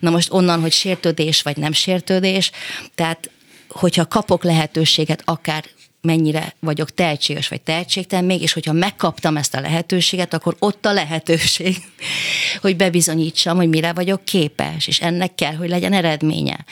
Na 0.00 0.10
most 0.10 0.32
onnan, 0.32 0.60
hogy 0.60 0.72
sértődés 0.72 1.42
vagy 1.42 1.56
nem 1.56 1.72
sértődés, 1.72 2.50
tehát 2.94 3.30
hogyha 3.68 4.06
kapok 4.06 4.44
lehetőséget 4.44 5.22
akár 5.24 5.64
mennyire 6.02 6.54
vagyok 6.60 6.94
tehetséges 6.94 7.48
vagy 7.48 7.60
tehetségtelen, 7.60 8.24
mégis, 8.24 8.52
hogyha 8.52 8.72
megkaptam 8.72 9.36
ezt 9.36 9.54
a 9.54 9.60
lehetőséget, 9.60 10.34
akkor 10.34 10.56
ott 10.58 10.86
a 10.86 10.92
lehetőség, 10.92 11.76
hogy 12.62 12.76
bebizonyítsam, 12.76 13.56
hogy 13.56 13.68
mire 13.68 13.92
vagyok 13.92 14.24
képes, 14.24 14.86
és 14.86 15.00
ennek 15.00 15.34
kell, 15.34 15.54
hogy 15.54 15.68
legyen 15.68 15.92
eredménye. 15.92 16.64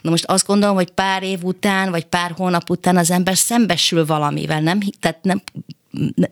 Na 0.00 0.10
most 0.10 0.24
azt 0.24 0.46
gondolom, 0.46 0.74
hogy 0.74 0.90
pár 0.90 1.22
év 1.22 1.44
után, 1.44 1.90
vagy 1.90 2.04
pár 2.04 2.32
hónap 2.36 2.70
után 2.70 2.96
az 2.96 3.10
ember 3.10 3.36
szembesül 3.36 4.06
valamivel, 4.06 4.60
nem, 4.60 4.80
tehát 5.00 5.22
nem 5.22 5.42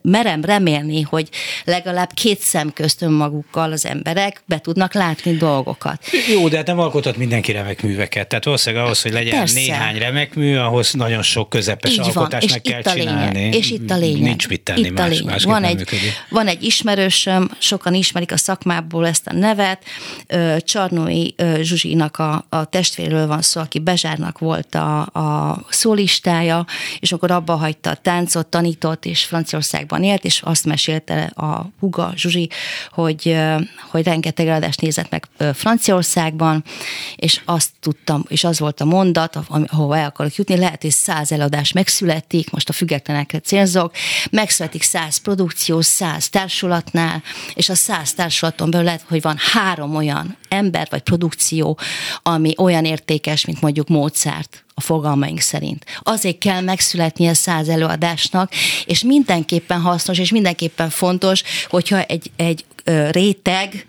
merem 0.02 0.44
remélni, 0.44 1.00
hogy 1.00 1.28
legalább 1.64 2.12
két 2.12 2.40
szem 2.40 2.72
közt 2.72 3.02
önmagukkal 3.02 3.72
az 3.72 3.86
emberek 3.86 4.42
be 4.46 4.58
tudnak 4.58 4.92
látni 4.94 5.36
dolgokat. 5.36 6.04
Jó, 6.32 6.48
de 6.48 6.56
hát 6.56 6.66
nem 6.66 6.78
alkotott 6.78 7.16
mindenki 7.16 7.52
remek 7.52 7.82
műveket. 7.82 8.28
Tehát 8.28 8.44
valószínűleg 8.44 8.84
ahhoz, 8.84 9.02
hogy 9.02 9.12
legyen 9.12 9.38
Persze. 9.38 9.54
néhány 9.54 9.98
remek 9.98 10.34
mű, 10.34 10.56
ahhoz 10.56 10.92
nagyon 10.92 11.22
sok 11.22 11.48
közepes 11.48 11.92
Így 11.92 11.98
alkotást 11.98 12.50
meg 12.50 12.62
kell 12.62 12.82
csinálni. 12.82 13.38
Lényeg. 13.38 13.54
És 13.54 13.70
itt 13.70 13.90
a 13.90 13.96
lényeg. 13.96 14.22
Nincs 14.22 14.48
mit 14.48 14.60
tenni 14.60 14.80
itt 14.80 14.98
más, 14.98 15.22
más 15.22 15.44
van 15.44 15.64
egy, 15.64 15.88
van 16.28 16.46
egy 16.46 16.62
ismerősöm, 16.62 17.50
sokan 17.58 17.94
ismerik 17.94 18.32
a 18.32 18.36
szakmából 18.36 19.06
ezt 19.06 19.26
a 19.26 19.32
nevet, 19.32 19.82
Csarnói 20.58 21.28
Zsuzsinak 21.60 22.16
a, 22.18 22.46
a 22.48 22.64
testvéről 22.64 23.26
van 23.26 23.42
szó, 23.42 23.60
aki 23.60 23.78
Bezsárnak 23.78 24.38
volt 24.38 24.74
a, 24.74 25.00
a 25.00 25.60
szólistája, 25.68 26.66
és 27.00 27.12
akkor 27.12 27.30
abba 27.30 27.54
hagyta 27.54 27.90
a 27.90 27.94
táncot, 27.94 28.46
tanított, 28.46 29.04
és 29.04 29.24
francia 29.24 29.53
Franciaországban 29.54 30.04
élt, 30.04 30.24
és 30.24 30.40
azt 30.42 30.64
mesélte 30.64 31.22
a 31.22 31.70
Huga 31.80 32.12
Zsuzsi, 32.16 32.50
hogy, 32.90 33.36
hogy 33.90 34.04
rengeteg 34.04 34.46
előadást 34.46 34.80
nézett 34.80 35.10
meg 35.10 35.28
Franciaországban, 35.54 36.64
és 37.16 37.40
azt 37.44 37.70
tudtam, 37.80 38.24
és 38.28 38.44
az 38.44 38.58
volt 38.58 38.80
a 38.80 38.84
mondat, 38.84 39.38
ahova 39.66 39.96
el 39.96 40.06
akarok 40.06 40.34
jutni, 40.34 40.56
lehet, 40.56 40.82
hogy 40.82 40.90
száz 40.90 41.32
előadás 41.32 41.72
megszületik, 41.72 42.50
most 42.50 42.68
a 42.68 42.72
függetlenekre 42.72 43.38
célzok, 43.38 43.94
megszületik 44.30 44.82
száz 44.82 45.16
produkció, 45.16 45.80
száz 45.80 46.28
társulatnál, 46.28 47.22
és 47.54 47.68
a 47.68 47.74
száz 47.74 48.14
társulaton 48.14 48.70
belül 48.70 48.86
lehet, 48.86 49.04
hogy 49.08 49.22
van 49.22 49.36
három 49.52 49.96
olyan 49.96 50.36
ember 50.48 50.86
vagy 50.90 51.02
produkció, 51.02 51.78
ami 52.22 52.54
olyan 52.56 52.84
értékes, 52.84 53.44
mint 53.44 53.60
mondjuk 53.60 53.88
Mozart 53.88 54.63
a 54.74 54.80
fogalmaink 54.80 55.40
szerint. 55.40 55.84
Azért 56.02 56.38
kell 56.38 56.60
megszületnie 56.60 57.34
száz 57.34 57.68
előadásnak, 57.68 58.52
és 58.86 59.02
mindenképpen 59.02 59.80
hasznos, 59.80 60.18
és 60.18 60.30
mindenképpen 60.30 60.90
fontos, 60.90 61.42
hogyha 61.68 62.02
egy, 62.02 62.30
egy 62.36 62.64
réteg, 63.10 63.86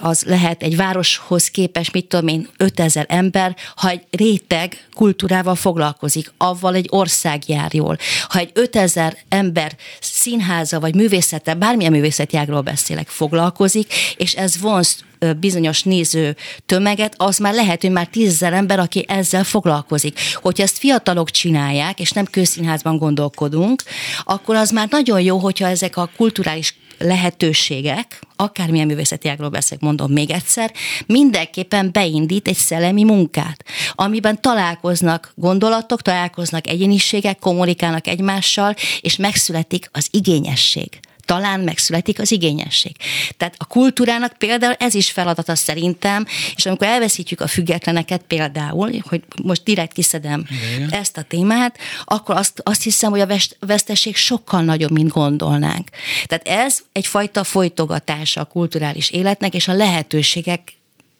az 0.00 0.22
lehet 0.22 0.62
egy 0.62 0.76
városhoz 0.76 1.48
képes, 1.48 1.90
mit 1.90 2.06
tudom 2.06 2.28
én, 2.28 2.48
5000 2.56 3.06
ember, 3.08 3.56
ha 3.76 3.88
egy 3.88 4.02
réteg 4.10 4.86
kultúrával 4.94 5.54
foglalkozik, 5.54 6.32
avval 6.36 6.74
egy 6.74 6.86
ország 6.90 7.48
jár 7.48 7.74
jól. 7.74 7.98
Ha 8.28 8.38
egy 8.38 8.50
5000 8.52 9.16
ember 9.28 9.76
színháza 10.00 10.80
vagy 10.80 10.94
művészete, 10.94 11.54
bármilyen 11.54 11.92
művészetjágról 11.92 12.60
beszélek, 12.60 13.08
foglalkozik, 13.08 13.92
és 14.16 14.34
ez 14.34 14.60
vonz 14.60 15.04
bizonyos 15.40 15.82
néző 15.82 16.36
tömeget, 16.66 17.14
az 17.16 17.38
már 17.38 17.54
lehet, 17.54 17.80
hogy 17.80 17.90
már 17.90 18.06
tízezer 18.06 18.52
ember, 18.52 18.78
aki 18.78 19.04
ezzel 19.08 19.44
foglalkozik. 19.44 20.18
Hogyha 20.34 20.62
ezt 20.62 20.78
fiatalok 20.78 21.30
csinálják, 21.30 22.00
és 22.00 22.10
nem 22.10 22.24
közszínházban 22.24 22.98
gondolkodunk, 22.98 23.82
akkor 24.24 24.56
az 24.56 24.70
már 24.70 24.88
nagyon 24.90 25.20
jó, 25.20 25.38
hogyha 25.38 25.66
ezek 25.66 25.96
a 25.96 26.10
kulturális 26.16 26.74
lehetőségek, 26.98 28.20
akármilyen 28.36 28.86
művészeti 28.86 29.28
ágról 29.28 29.48
beszélek, 29.48 29.82
mondom 29.82 30.12
még 30.12 30.30
egyszer, 30.30 30.72
mindenképpen 31.06 31.92
beindít 31.92 32.48
egy 32.48 32.56
szellemi 32.56 33.04
munkát, 33.04 33.64
amiben 33.92 34.40
találkoznak 34.40 35.32
gondolatok, 35.34 36.02
találkoznak 36.02 36.66
egyéniségek, 36.68 37.38
kommunikálnak 37.38 38.06
egymással, 38.06 38.74
és 39.00 39.16
megszületik 39.16 39.88
az 39.92 40.08
igényesség 40.10 41.00
talán 41.28 41.60
megszületik 41.60 42.20
az 42.20 42.32
igényesség. 42.32 42.96
Tehát 43.36 43.54
a 43.58 43.64
kultúrának 43.64 44.32
például 44.38 44.74
ez 44.78 44.94
is 44.94 45.10
feladata 45.10 45.54
szerintem, 45.54 46.26
és 46.56 46.66
amikor 46.66 46.86
elveszítjük 46.86 47.40
a 47.40 47.46
függetleneket 47.46 48.22
például, 48.26 48.90
hogy 49.02 49.22
most 49.42 49.62
direkt 49.64 49.92
kiszedem 49.92 50.44
Igen. 50.76 50.90
ezt 50.90 51.16
a 51.16 51.22
témát, 51.22 51.78
akkor 52.04 52.36
azt, 52.36 52.60
azt 52.64 52.82
hiszem, 52.82 53.10
hogy 53.10 53.20
a 53.20 53.36
veszteség 53.60 54.16
sokkal 54.16 54.62
nagyobb, 54.62 54.90
mint 54.90 55.12
gondolnánk. 55.12 55.88
Tehát 56.26 56.48
ez 56.48 56.78
egyfajta 56.92 57.44
folytogatása 57.44 58.40
a 58.40 58.44
kulturális 58.44 59.10
életnek, 59.10 59.54
és 59.54 59.68
a 59.68 59.72
lehetőségek 59.72 60.72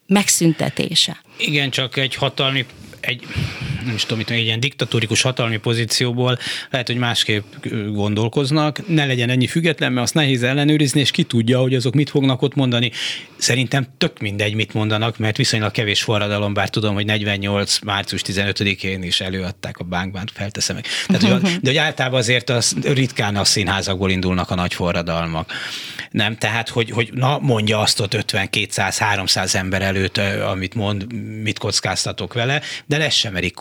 megszüntetése. 0.07 1.23
Igen, 1.38 1.71
csak 1.71 1.97
egy 1.97 2.15
hatalmi 2.15 2.67
egy, 3.00 3.27
nem 3.88 3.97
is 3.97 4.07
tudom, 4.07 4.25
egy 4.28 4.45
ilyen 4.45 4.61
diktatórikus 4.61 5.23
hatalmi 5.23 5.57
pozícióból 5.57 6.38
lehet, 6.71 6.87
hogy 6.87 6.97
másképp 6.97 7.45
gondolkoznak, 7.92 8.88
ne 8.88 9.07
legyen 9.07 9.30
ennyi 9.30 9.47
független, 9.47 9.92
mert 9.92 10.07
azt 10.07 10.14
nehéz 10.14 10.42
ellenőrizni, 10.42 11.00
és 11.00 11.11
ki 11.11 11.23
tudja, 11.23 11.61
hogy 11.61 11.75
azok 11.75 11.95
mit 11.95 12.11
fognak 12.11 12.42
ott 12.42 12.54
mondani. 12.54 12.92
Szerintem 13.37 13.87
tök 13.99 14.18
mindegy, 14.18 14.54
mit 14.54 14.75
mondanak, 14.75 15.18
mert 15.18 15.37
viszonylag 15.37 15.71
kevés 15.71 16.02
forradalom, 16.02 16.54
bár 16.54 16.68
tudom, 16.68 16.95
hogy 16.95 17.04
48. 17.04 17.78
március 17.78 18.23
15-én 18.26 19.02
is 19.02 19.21
előadták 19.21 19.78
a 19.78 19.85
bánkbánt, 19.85 20.30
felteszem 20.35 20.75
meg. 20.75 20.85
Tehát, 21.07 21.40
hogy, 21.40 21.59
de 21.61 21.68
hogy 21.68 21.76
általában 21.76 22.18
azért 22.18 22.50
az 22.50 22.76
ritkán 22.83 23.37
a 23.37 23.45
színházakból 23.45 24.11
indulnak 24.11 24.50
a 24.50 24.54
nagy 24.54 24.75
forradalmak. 24.75 25.52
Nem, 26.11 26.37
tehát, 26.37 26.68
hogy, 26.68 26.90
hogy 26.90 27.11
na, 27.12 27.38
mondja 27.38 27.78
azt 27.78 28.00
ott 28.00 28.14
50, 28.14 28.50
200, 28.50 28.99
300 28.99 29.54
ember 29.54 29.83
előtt, 29.83 30.18
amit 30.50 30.75
mond, 30.75 31.12
mit 31.42 31.59
kockáztatok 31.59 32.35
vele, 32.35 32.61
de 32.87 32.99
lesz 32.99 33.14
sem 33.14 33.33
merik 33.33 33.54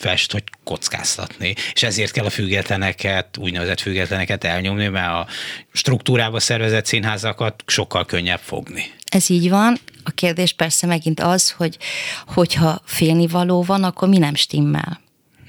fest, 0.00 0.32
hogy 0.32 0.44
kockáztatni. 0.64 1.54
És 1.72 1.82
ezért 1.82 2.12
kell 2.12 2.24
a 2.24 2.30
függetleneket, 2.30 3.36
úgynevezett 3.36 3.80
függetleneket 3.80 4.44
elnyomni, 4.44 4.88
mert 4.88 5.12
a 5.12 5.26
struktúrába 5.72 6.40
szervezett 6.40 6.86
színházakat 6.86 7.62
sokkal 7.66 8.04
könnyebb 8.04 8.40
fogni. 8.40 8.92
Ez 9.10 9.30
így 9.30 9.48
van. 9.48 9.76
A 10.04 10.10
kérdés 10.10 10.52
persze 10.52 10.86
megint 10.86 11.20
az, 11.20 11.50
hogy 11.50 11.76
hogyha 12.26 12.80
félnivaló 12.84 13.62
van, 13.62 13.84
akkor 13.84 14.08
mi 14.08 14.18
nem 14.18 14.34
stimmel? 14.34 15.00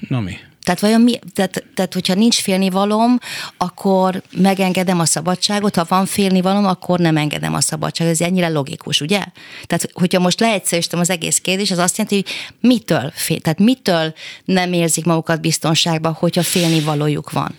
Na 0.08 0.20
mi? 0.20 0.36
Tehát 0.62 0.80
vajon 0.80 1.00
mi, 1.00 1.18
tehát, 1.32 1.64
tehát 1.74 1.94
hogyha 1.94 2.14
nincs 2.14 2.40
félnivalom, 2.40 3.18
akkor 3.56 4.22
megengedem 4.36 5.00
a 5.00 5.04
szabadságot, 5.04 5.76
ha 5.76 5.84
van 5.88 6.06
félnivalom, 6.06 6.66
akkor 6.66 6.98
nem 6.98 7.16
engedem 7.16 7.54
a 7.54 7.60
szabadságot. 7.60 8.12
Ez 8.12 8.20
ennyire 8.20 8.48
logikus, 8.48 9.00
ugye? 9.00 9.24
Tehát, 9.66 9.88
hogyha 9.92 10.20
most 10.20 10.40
leegyszerűsítem 10.40 11.00
az 11.00 11.10
egész 11.10 11.38
kérdés, 11.38 11.70
az 11.70 11.78
azt 11.78 11.98
jelenti, 11.98 12.22
hogy 12.24 12.34
mitől 12.70 13.12
fél, 13.14 13.40
tehát 13.40 13.58
mitől 13.58 14.14
nem 14.44 14.72
érzik 14.72 15.04
magukat 15.04 15.40
biztonságban, 15.40 16.12
hogyha 16.12 16.42
félnivalójuk 16.42 17.30
van. 17.30 17.54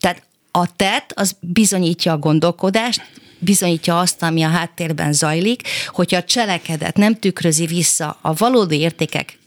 Tehát 0.00 0.22
a 0.50 0.76
tett, 0.76 1.12
az 1.14 1.36
bizonyítja 1.40 2.12
a 2.12 2.18
gondolkodást, 2.18 3.02
bizonyítja 3.38 3.98
azt, 3.98 4.22
ami 4.22 4.42
a 4.42 4.48
háttérben 4.48 5.12
zajlik, 5.12 5.62
hogyha 5.86 6.16
a 6.16 6.24
cselekedet 6.24 6.96
nem 6.96 7.18
tükrözi 7.18 7.66
vissza 7.66 8.18
a 8.20 8.34
valódi 8.34 8.78
értékek 8.78 9.38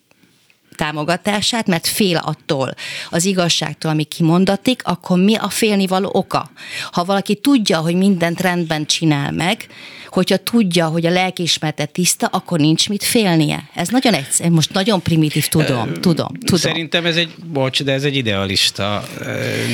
támogatását, 0.76 1.68
mert 1.68 1.88
fél 1.88 2.18
attól 2.18 2.74
az 3.10 3.26
igazságtól, 3.26 3.92
ami 3.92 4.04
kimondatik, 4.04 4.82
akkor 4.84 5.18
mi 5.18 5.36
a 5.36 5.50
félnivaló 5.50 6.10
oka? 6.14 6.52
Ha 6.92 7.04
valaki 7.04 7.36
tudja, 7.36 7.78
hogy 7.78 7.96
mindent 7.96 8.42
rendben 8.42 8.86
csinál 8.86 9.32
meg, 9.32 9.68
hogyha 10.16 10.38
tudja, 10.38 10.88
hogy 10.88 11.06
a 11.06 11.10
lelkiismerete 11.10 11.86
tiszta, 11.86 12.28
akkor 12.28 12.60
nincs 12.60 12.90
mit 12.90 13.04
félnie. 13.04 13.70
Ez 13.74 13.88
nagyon 13.88 14.14
egyszerű, 14.14 14.50
most 14.50 14.74
nagyon 14.74 15.02
primitív, 15.02 15.48
tudom, 15.48 15.94
tudom, 15.94 16.02
tudom. 16.02 16.60
Szerintem 16.60 17.06
ez 17.06 17.16
egy, 17.16 17.34
bocs, 17.46 17.84
de 17.84 17.92
ez 17.92 18.04
egy 18.04 18.16
idealista 18.16 19.08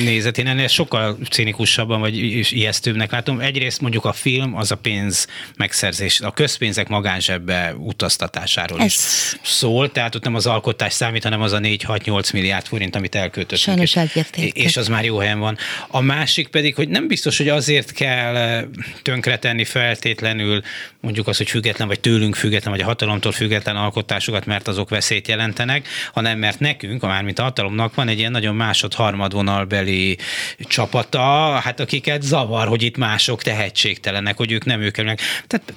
nézet. 0.03 0.37
Én 0.37 0.47
ennél 0.47 0.67
sokkal 0.67 1.17
cinikusabban 1.29 1.99
vagy 1.99 2.17
ijesztőbbnek 2.51 3.11
látom. 3.11 3.39
Egyrészt 3.39 3.81
mondjuk 3.81 4.05
a 4.05 4.13
film 4.13 4.55
az 4.55 4.71
a 4.71 4.75
pénz 4.75 5.27
megszerzés, 5.55 6.21
a 6.21 6.31
közpénzek 6.31 6.87
magánzsebbe 6.87 7.75
utaztatásáról 7.77 8.79
ez... 8.79 8.85
is 8.85 8.95
szól, 9.43 9.91
tehát 9.91 10.15
ott 10.15 10.23
nem 10.23 10.35
az 10.35 10.45
alkotás 10.45 10.90
számít, 10.91 11.23
hanem 11.23 11.41
az 11.41 11.51
a 11.51 11.59
4-6-8 11.59 12.33
milliárd 12.33 12.65
forint, 12.65 12.95
amit 12.95 13.15
elköltöttünk. 13.15 13.61
Sajnos 13.61 13.95
és, 14.35 14.51
és 14.53 14.77
az 14.77 14.87
már 14.87 15.03
jó 15.03 15.17
helyen 15.17 15.39
van. 15.39 15.57
A 15.87 16.01
másik 16.01 16.47
pedig, 16.47 16.75
hogy 16.75 16.89
nem 16.89 17.07
biztos, 17.07 17.37
hogy 17.37 17.49
azért 17.49 17.91
kell 17.91 18.63
tönkretenni 19.01 19.65
feltétlenül 19.65 20.61
mondjuk 20.99 21.27
az, 21.27 21.37
hogy 21.37 21.49
független 21.49 21.87
vagy 21.87 21.99
tőlünk 21.99 22.35
független, 22.35 22.73
vagy 22.73 22.81
a 22.81 22.85
hatalomtól 22.85 23.31
független 23.31 23.75
alkotásokat, 23.75 24.45
mert 24.45 24.67
azok 24.67 24.89
veszélyt 24.89 25.27
jelentenek, 25.27 25.87
hanem 26.13 26.39
mert 26.39 26.59
nekünk, 26.59 27.01
mármint 27.01 27.39
a 27.39 27.43
hatalomnak 27.43 27.95
van 27.95 28.07
egy 28.07 28.19
ilyen 28.19 28.31
nagyon 28.31 28.55
másod-harmadvonalbeli 28.55 30.17
csapata, 30.59 31.19
hát 31.63 31.79
akiket 31.79 32.21
zavar, 32.21 32.67
hogy 32.67 32.83
itt 32.83 32.97
mások 32.97 33.41
tehetségtelenek, 33.41 34.37
hogy 34.37 34.51
ők 34.51 34.65
nem 34.65 34.81
ők. 34.81 34.95
Tehát 34.95 35.73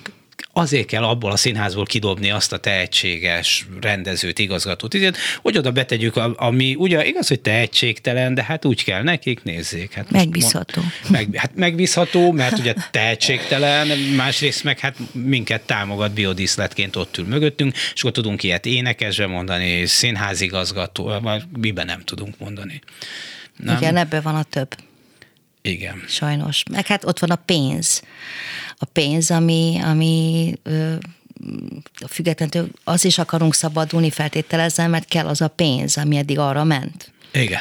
azért 0.56 0.86
kell 0.86 1.04
abból 1.04 1.30
a 1.30 1.36
színházból 1.36 1.84
kidobni 1.84 2.30
azt 2.30 2.52
a 2.52 2.58
tehetséges 2.58 3.66
rendezőt, 3.80 4.38
igazgatót, 4.38 4.94
így, 4.94 5.14
hogy 5.42 5.58
oda 5.58 5.70
betegyük, 5.70 6.16
ami 6.16 6.74
ugye 6.74 7.06
igaz, 7.06 7.28
hogy 7.28 7.40
tehetségtelen, 7.40 8.34
de 8.34 8.42
hát 8.42 8.64
úgy 8.64 8.84
kell 8.84 9.02
nekik, 9.02 9.42
nézzék. 9.42 9.92
Hát 9.92 10.10
megbízható. 10.10 10.82
Meg, 11.08 11.28
hát 11.36 11.50
megbízható, 11.54 12.32
mert 12.32 12.58
ugye 12.58 12.74
tehetségtelen, 12.90 13.98
másrészt 13.98 14.64
meg 14.64 14.78
hát 14.78 14.96
minket 15.12 15.62
támogat 15.62 16.12
biodíszletként 16.12 16.96
ott 16.96 17.18
ül 17.18 17.26
mögöttünk, 17.26 17.74
és 17.94 18.00
akkor 18.00 18.12
tudunk 18.12 18.42
ilyet 18.42 18.66
énekesre 18.66 19.26
mondani, 19.26 19.86
színházigazgató, 19.86 21.12
miben 21.58 21.86
nem 21.86 22.00
tudunk 22.00 22.38
mondani. 22.38 22.80
Nem? 23.56 23.76
Igen, 23.76 23.96
ebben 23.96 24.22
van 24.22 24.34
a 24.34 24.42
több. 24.42 24.74
Igen. 25.68 26.02
Sajnos. 26.08 26.62
Meg 26.70 26.86
hát 26.86 27.04
ott 27.04 27.18
van 27.18 27.30
a 27.30 27.36
pénz. 27.36 28.02
A 28.76 28.84
pénz, 28.84 29.30
ami, 29.30 29.80
ami 29.84 30.52
ö, 30.62 30.94
függetlenül 32.08 32.70
az 32.84 33.04
is 33.04 33.18
akarunk 33.18 33.54
szabadulni 33.54 34.10
feltételezem, 34.10 34.90
mert 34.90 35.08
kell 35.08 35.26
az 35.26 35.40
a 35.40 35.48
pénz, 35.48 35.96
ami 35.96 36.16
eddig 36.16 36.38
arra 36.38 36.64
ment. 36.64 37.12
Igen. 37.32 37.60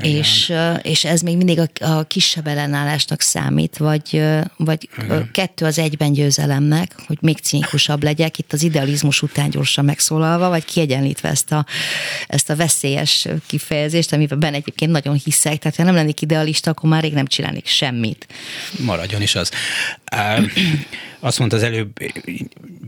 És, 0.00 0.52
és 0.82 1.04
ez 1.04 1.20
még 1.20 1.36
mindig 1.36 1.58
a, 1.58 1.84
a 1.84 2.02
kisebb 2.02 2.46
ellenállásnak 2.46 3.20
számít, 3.20 3.76
vagy, 3.76 4.22
vagy 4.56 4.88
Igen. 4.98 5.30
kettő 5.32 5.64
az 5.64 5.78
egyben 5.78 6.12
győzelemnek, 6.12 6.94
hogy 7.06 7.18
még 7.20 7.38
cinikusabb 7.38 8.02
legyek, 8.02 8.38
itt 8.38 8.52
az 8.52 8.62
idealizmus 8.62 9.22
után 9.22 9.50
gyorsan 9.50 9.84
megszólalva, 9.84 10.48
vagy 10.48 10.64
kiegyenlítve 10.64 11.28
ezt 11.28 11.52
a, 11.52 11.66
ezt 12.26 12.50
a 12.50 12.56
veszélyes 12.56 13.28
kifejezést, 13.46 14.12
amiben 14.12 14.54
egyébként 14.54 14.90
nagyon 14.90 15.20
hiszek, 15.24 15.58
tehát 15.58 15.76
ha 15.76 15.82
nem 15.82 15.94
lennék 15.94 16.20
idealista, 16.20 16.70
akkor 16.70 16.88
már 16.90 17.02
rég 17.02 17.12
nem 17.12 17.26
csinálnék 17.26 17.66
semmit. 17.66 18.26
Maradjon 18.78 19.22
is 19.22 19.34
az. 19.34 19.50
Azt 21.24 21.38
mondta 21.38 21.56
az 21.56 21.62
előbb, 21.62 21.98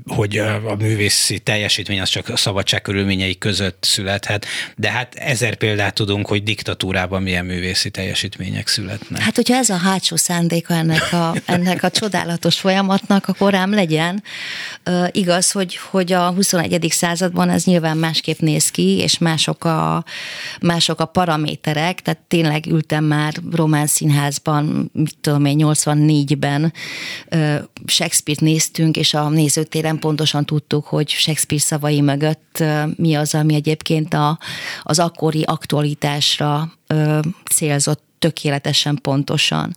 hogy 0.07 0.39
a 0.39 0.75
művészi 0.79 1.39
teljesítmény 1.39 2.01
az 2.01 2.09
csak 2.09 2.29
a 2.29 2.37
szabadság 2.37 2.83
körülményei 2.83 3.39
között 3.39 3.85
születhet, 3.85 4.47
de 4.77 4.91
hát 4.91 5.15
ezer 5.15 5.55
példát 5.55 5.95
tudunk, 5.95 6.27
hogy 6.27 6.43
diktatúrában 6.43 7.23
milyen 7.23 7.45
művészi 7.45 7.91
teljesítmények 7.91 8.69
születnek. 8.69 9.21
Hát, 9.21 9.35
hogyha 9.35 9.55
ez 9.57 9.69
a 9.71 9.77
hátsó 9.77 10.17
szándéka 10.17 10.75
ennek 10.75 11.13
a, 11.13 11.35
ennek 11.45 11.83
a 11.83 11.91
csodálatos 11.91 12.59
folyamatnak, 12.59 13.29
akkor 13.29 13.53
rám 13.53 13.75
legyen. 13.75 14.23
Igaz, 15.11 15.51
hogy, 15.51 15.77
hogy 15.77 16.13
a 16.13 16.31
21. 16.31 16.87
században 16.91 17.51
ez 17.51 17.65
nyilván 17.65 17.97
másképp 17.97 18.39
néz 18.39 18.71
ki, 18.71 18.99
és 18.99 19.19
mások 19.19 19.65
a, 19.65 20.05
mások 20.61 21.01
a 21.01 21.05
paraméterek, 21.05 22.03
tehát 22.03 22.21
tényleg 22.29 22.67
ültem 22.67 23.05
már 23.05 23.35
román 23.53 23.87
színházban, 23.87 24.91
mit 24.93 25.17
tudom 25.21 25.45
én, 25.45 25.59
84-ben 25.61 26.73
uh, 27.31 27.59
Shakespeare-t 28.25 28.55
néztünk, 28.55 28.97
és 28.97 29.15
a 29.15 29.29
nézőtéren 29.29 29.99
pontosan 29.99 30.45
tudtuk, 30.47 30.87
hogy 30.87 31.09
Shakespeare 31.09 31.63
szavai 31.63 32.01
mögött 32.01 32.63
mi 32.97 33.15
az, 33.15 33.35
ami 33.35 33.55
egyébként 33.55 34.15
a, 34.15 34.39
az 34.83 34.99
akkori 34.99 35.43
aktualitásra 35.43 36.73
ö, 36.87 37.19
célzott 37.51 38.03
tökéletesen 38.19 38.99
pontosan. 39.03 39.77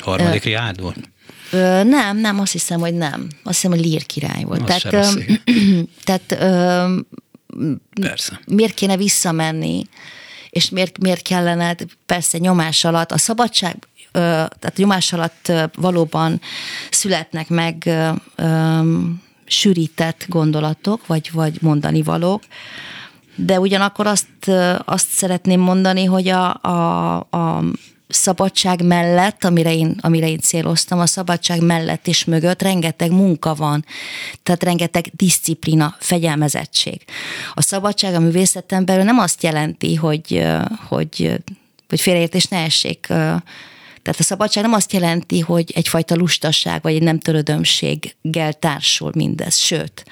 Harmadik 0.00 0.44
riád 0.44 0.80
volt? 0.80 1.10
Ö, 1.50 1.82
nem, 1.84 2.18
nem, 2.18 2.40
azt 2.40 2.52
hiszem, 2.52 2.80
hogy 2.80 2.94
nem. 2.94 3.28
Azt 3.42 3.54
hiszem, 3.54 3.70
hogy 3.70 3.86
Lír 3.86 4.06
király 4.06 4.42
volt. 4.42 4.70
Az 4.70 4.82
tehát, 4.82 5.16
ö, 5.16 5.20
tehát 6.06 6.32
ö, 6.32 7.00
Persze. 8.00 8.40
miért 8.46 8.74
kéne 8.74 8.96
visszamenni, 8.96 9.86
és 10.50 10.70
miért, 10.70 10.98
miért 10.98 11.22
kellene, 11.22 11.76
persze 12.06 12.38
nyomás 12.38 12.84
alatt, 12.84 13.12
a 13.12 13.18
szabadság 13.18 13.76
tehát 14.14 14.76
nyomás 14.76 15.12
alatt 15.12 15.52
valóban 15.74 16.40
születnek 16.90 17.48
meg 17.48 17.90
sűrített 19.46 20.24
gondolatok, 20.28 21.06
vagy, 21.06 21.30
vagy 21.32 21.58
mondani 21.60 22.02
valók, 22.02 22.42
de 23.36 23.60
ugyanakkor 23.60 24.06
azt, 24.06 24.50
azt 24.84 25.08
szeretném 25.08 25.60
mondani, 25.60 26.04
hogy 26.04 26.28
a, 26.28 26.54
a, 26.62 27.16
a 27.16 27.62
szabadság 28.08 28.84
mellett, 28.84 29.44
amire 29.44 29.74
én, 29.74 29.96
amire 30.00 30.28
én 30.28 30.38
céloztam, 30.38 30.98
a 30.98 31.06
szabadság 31.06 31.62
mellett 31.62 32.06
és 32.06 32.24
mögött 32.24 32.62
rengeteg 32.62 33.10
munka 33.10 33.54
van, 33.54 33.84
tehát 34.42 34.62
rengeteg 34.62 35.10
disziplina, 35.12 35.96
fegyelmezettség. 35.98 37.04
A 37.54 37.62
szabadság 37.62 38.14
a 38.14 38.20
művészeten 38.20 38.84
belül 38.84 39.04
nem 39.04 39.18
azt 39.18 39.42
jelenti, 39.42 39.94
hogy, 39.94 40.46
hogy, 40.88 41.40
hogy 41.88 42.00
félreértés 42.00 42.44
ne 42.44 42.58
essék 42.58 43.12
Tehát 44.04 44.20
a 44.20 44.22
szabadság 44.22 44.64
nem 44.64 44.72
azt 44.72 44.92
jelenti, 44.92 45.40
hogy 45.40 45.72
egyfajta 45.74 46.14
lustaság 46.14 46.82
vagy 46.82 46.94
egy 46.94 47.02
nem 47.02 47.18
törödömséggel 47.18 48.52
társul 48.52 49.10
mindez, 49.14 49.56
sőt, 49.56 50.04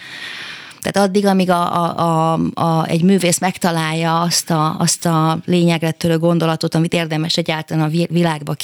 tehát 0.83 1.09
addig, 1.09 1.27
amíg 1.27 1.51
a, 1.51 1.75
a, 1.75 1.99
a, 1.99 2.41
a, 2.55 2.87
egy 2.87 3.03
művész 3.03 3.39
megtalálja 3.39 4.21
azt 4.21 4.51
a, 4.51 4.77
azt 4.79 5.07
a 5.07 5.39
lényegre 5.45 5.91
törő 5.91 6.19
gondolatot, 6.19 6.75
amit 6.75 6.93
érdemes 6.93 7.37
egyáltalán 7.37 7.85
a 7.85 8.07
világba 8.07 8.55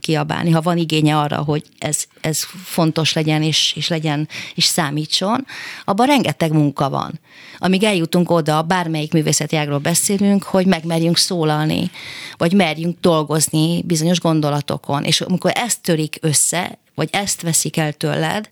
kiabálni, 0.00 0.50
ha 0.50 0.60
van 0.60 0.76
igénye 0.76 1.18
arra, 1.18 1.36
hogy 1.36 1.62
ez, 1.78 2.04
ez 2.20 2.42
fontos 2.64 3.12
legyen 3.12 3.42
és, 3.42 3.72
és 3.76 3.88
legyen 3.88 4.28
és 4.54 4.64
számítson, 4.64 5.46
abban 5.84 6.06
rengeteg 6.06 6.52
munka 6.52 6.88
van. 6.90 7.20
Amíg 7.58 7.84
eljutunk 7.84 8.30
oda, 8.30 8.62
bármelyik 8.62 9.12
művészeti 9.12 9.56
ágról 9.56 9.78
beszélünk, 9.78 10.42
hogy 10.42 10.66
megmerjünk 10.66 11.16
szólalni, 11.16 11.90
vagy 12.36 12.52
merjünk 12.52 13.00
dolgozni 13.00 13.82
bizonyos 13.82 14.20
gondolatokon. 14.20 15.04
És 15.04 15.20
amikor 15.20 15.52
ezt 15.54 15.82
törik 15.82 16.18
össze, 16.20 16.78
vagy 16.94 17.08
ezt 17.12 17.42
veszik 17.42 17.76
el 17.76 17.92
tőled, 17.92 18.50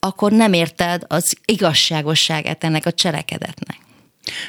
akkor 0.00 0.32
nem 0.32 0.52
érted 0.52 1.02
az 1.06 1.36
igazságosságát 1.44 2.64
ennek 2.64 2.86
a 2.86 2.92
cselekedetnek. 2.92 3.78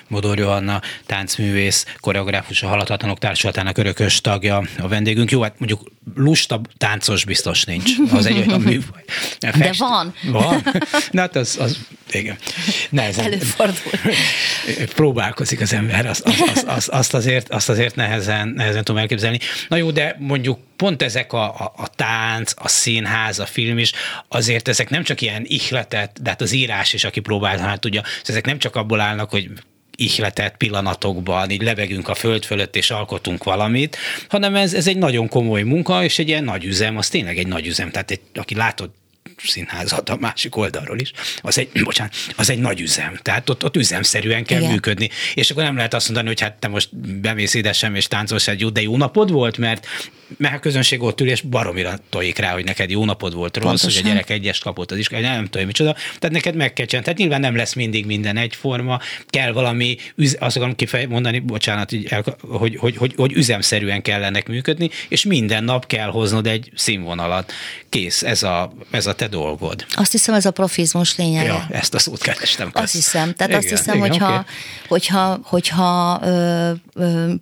Modor 0.07 0.37
Johanna, 0.37 0.81
táncművész, 1.05 1.85
koreográfus, 1.99 2.63
a 2.63 2.67
Haladhatatlanok 2.67 3.17
Társulatának 3.17 3.77
örökös 3.77 4.21
tagja 4.21 4.63
a 4.79 4.87
vendégünk. 4.87 5.31
Jó, 5.31 5.41
hát 5.41 5.59
mondjuk 5.59 5.91
lusta 6.15 6.61
táncos 6.77 7.25
biztos 7.25 7.63
nincs. 7.63 7.91
Az 8.11 8.25
egy 8.25 8.47
olyan 8.47 8.61
műfaj. 8.61 9.03
De 9.39 9.73
van. 9.77 10.13
Van? 10.23 10.63
Na 11.11 11.21
hát 11.21 11.35
az, 11.35 11.57
az 11.59 11.77
igen. 12.13 12.37
Nehezen. 12.89 13.25
Előfordul. 13.25 13.91
Próbálkozik 14.95 15.61
az 15.61 15.73
ember, 15.73 16.05
azt, 16.05 16.21
azt, 16.25 16.63
azt, 16.67 16.89
azt, 16.89 17.13
azért, 17.13 17.49
azt 17.49 17.69
azért 17.69 17.95
nehezen, 17.95 18.47
nehezen 18.47 18.83
tudom 18.83 19.01
elképzelni. 19.01 19.39
Na 19.67 19.75
jó, 19.75 19.91
de 19.91 20.15
mondjuk 20.19 20.59
pont 20.75 21.01
ezek 21.01 21.33
a, 21.33 21.43
a, 21.43 21.73
a 21.75 21.87
tánc, 21.87 22.53
a 22.55 22.67
színház, 22.67 23.39
a 23.39 23.45
film 23.45 23.77
is, 23.77 23.91
azért 24.27 24.67
ezek 24.67 24.89
nem 24.89 25.03
csak 25.03 25.21
ilyen 25.21 25.43
ihletet, 25.45 26.21
de 26.21 26.29
hát 26.29 26.41
az 26.41 26.51
írás 26.51 26.93
is, 26.93 27.03
aki 27.03 27.19
próbál, 27.19 27.57
hát 27.57 27.79
tudja, 27.79 28.03
ezek 28.25 28.45
nem 28.45 28.59
csak 28.59 28.75
abból 28.75 28.99
állnak, 28.99 29.29
hogy 29.29 29.49
ihletett 29.95 30.57
pillanatokban 30.57 31.49
így 31.49 31.61
levegünk 31.61 32.07
a 32.07 32.15
föld 32.15 32.45
fölött 32.45 32.75
és 32.75 32.91
alkotunk 32.91 33.43
valamit, 33.43 33.97
hanem 34.29 34.55
ez, 34.55 34.73
ez 34.73 34.87
egy 34.87 34.97
nagyon 34.97 35.27
komoly 35.27 35.61
munka, 35.61 36.03
és 36.03 36.19
egy 36.19 36.27
ilyen 36.27 36.43
nagy 36.43 36.65
üzem, 36.65 36.97
az 36.97 37.09
tényleg 37.09 37.37
egy 37.37 37.47
nagy 37.47 37.67
üzem. 37.67 37.91
Tehát 37.91 38.11
egy, 38.11 38.21
aki 38.33 38.55
látod 38.55 38.89
színházat 39.37 40.09
a 40.09 40.17
másik 40.19 40.55
oldalról 40.55 40.99
is, 40.99 41.11
az 41.41 41.57
egy, 41.57 41.69
bocsánat, 41.83 42.15
az 42.35 42.49
egy 42.49 42.59
nagy 42.59 42.81
üzem. 42.81 43.19
Tehát 43.21 43.49
ott, 43.49 43.63
ott 43.63 43.75
üzemszerűen 43.75 44.43
kell 44.43 44.59
Igen. 44.59 44.71
működni. 44.71 45.09
És 45.33 45.49
akkor 45.49 45.63
nem 45.63 45.75
lehet 45.75 45.93
azt 45.93 46.05
mondani, 46.05 46.27
hogy 46.27 46.39
hát 46.41 46.53
te 46.53 46.67
most 46.67 46.95
bemész 46.97 47.53
ide 47.53 47.73
sem, 47.73 47.95
és 47.95 48.07
táncolsz 48.07 48.47
egy 48.47 48.59
jó, 48.59 48.69
de 48.69 48.81
jó 48.81 48.97
napod 48.97 49.31
volt, 49.31 49.57
mert 49.57 49.87
mert 50.37 50.55
a 50.55 50.59
közönség 50.59 51.01
ott 51.01 51.21
ül, 51.21 51.29
és 51.29 51.41
baromira 51.41 51.93
tojik 52.09 52.37
rá, 52.37 52.53
hogy 52.53 52.65
neked 52.65 52.89
jó 52.89 53.05
napod 53.05 53.33
volt 53.33 53.57
rossz, 53.57 53.65
Pontosan. 53.65 54.01
hogy 54.01 54.11
a 54.11 54.13
gyerek 54.13 54.29
egyes 54.29 54.59
kapott 54.59 54.91
az 54.91 54.97
is, 54.97 55.07
nem 55.09 55.45
tudom, 55.45 55.67
micsoda. 55.67 55.93
Tehát 55.93 56.31
neked 56.35 56.55
meg 56.55 56.73
kell 56.73 56.85
csinálni. 56.85 57.05
Tehát 57.05 57.19
nyilván 57.19 57.39
nem 57.39 57.55
lesz 57.55 57.73
mindig 57.73 58.05
minden 58.05 58.37
egyforma, 58.37 58.99
kell 59.27 59.51
valami, 59.51 59.97
azt 60.39 60.55
akarom 60.55 60.75
kifej, 60.75 61.05
mondani, 61.05 61.39
bocsánat, 61.39 61.91
hogy, 62.41 62.75
hogy, 62.75 62.97
hogy, 62.97 63.13
hogy 63.15 63.31
üzemszerűen 63.33 64.01
kell 64.01 64.23
ennek 64.23 64.47
működni, 64.47 64.89
és 65.07 65.25
minden 65.25 65.63
nap 65.63 65.87
kell 65.87 66.09
hoznod 66.09 66.47
egy 66.47 66.71
színvonalat. 66.75 67.51
Kész, 67.89 68.23
ez 68.23 68.43
a, 68.43 68.73
ez 68.91 69.07
a 69.07 69.15
te 69.21 69.27
dolgod. 69.27 69.85
Azt 69.93 70.11
hiszem, 70.11 70.35
ez 70.35 70.45
a 70.45 70.51
profizmus 70.51 71.15
lényege. 71.15 71.45
Ja, 71.47 71.67
ezt 71.71 71.93
a 71.93 71.99
szót 71.99 72.21
kerestem. 72.21 72.69
Azt 72.73 72.93
hiszem. 72.93 73.33
Tehát 73.33 73.51
igen, 73.51 73.57
azt 73.57 73.69
hiszem, 73.69 73.95
igen, 73.95 74.09
hogyha, 74.09 74.27
okay. 74.27 74.43
hogyha, 74.87 75.39
hogyha 75.43 76.19
ö, 76.23 76.71
ö, 76.93 77.33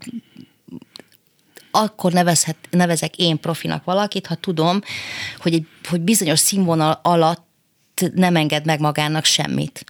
akkor 1.72 2.12
nevezhet, 2.12 2.56
nevezek 2.70 3.18
én 3.18 3.40
profinak 3.40 3.84
valakit, 3.84 4.28
ha 4.28 4.36
tudom, 4.36 4.82
hogy, 5.38 5.54
egy, 5.54 5.68
hogy 5.90 6.02
bizonyos 6.02 6.40
színvonal 6.40 7.00
alatt 7.04 7.48
nem 8.14 8.36
enged 8.36 8.66
meg 8.66 8.80
magának 8.80 9.26
semmit. 9.26 9.86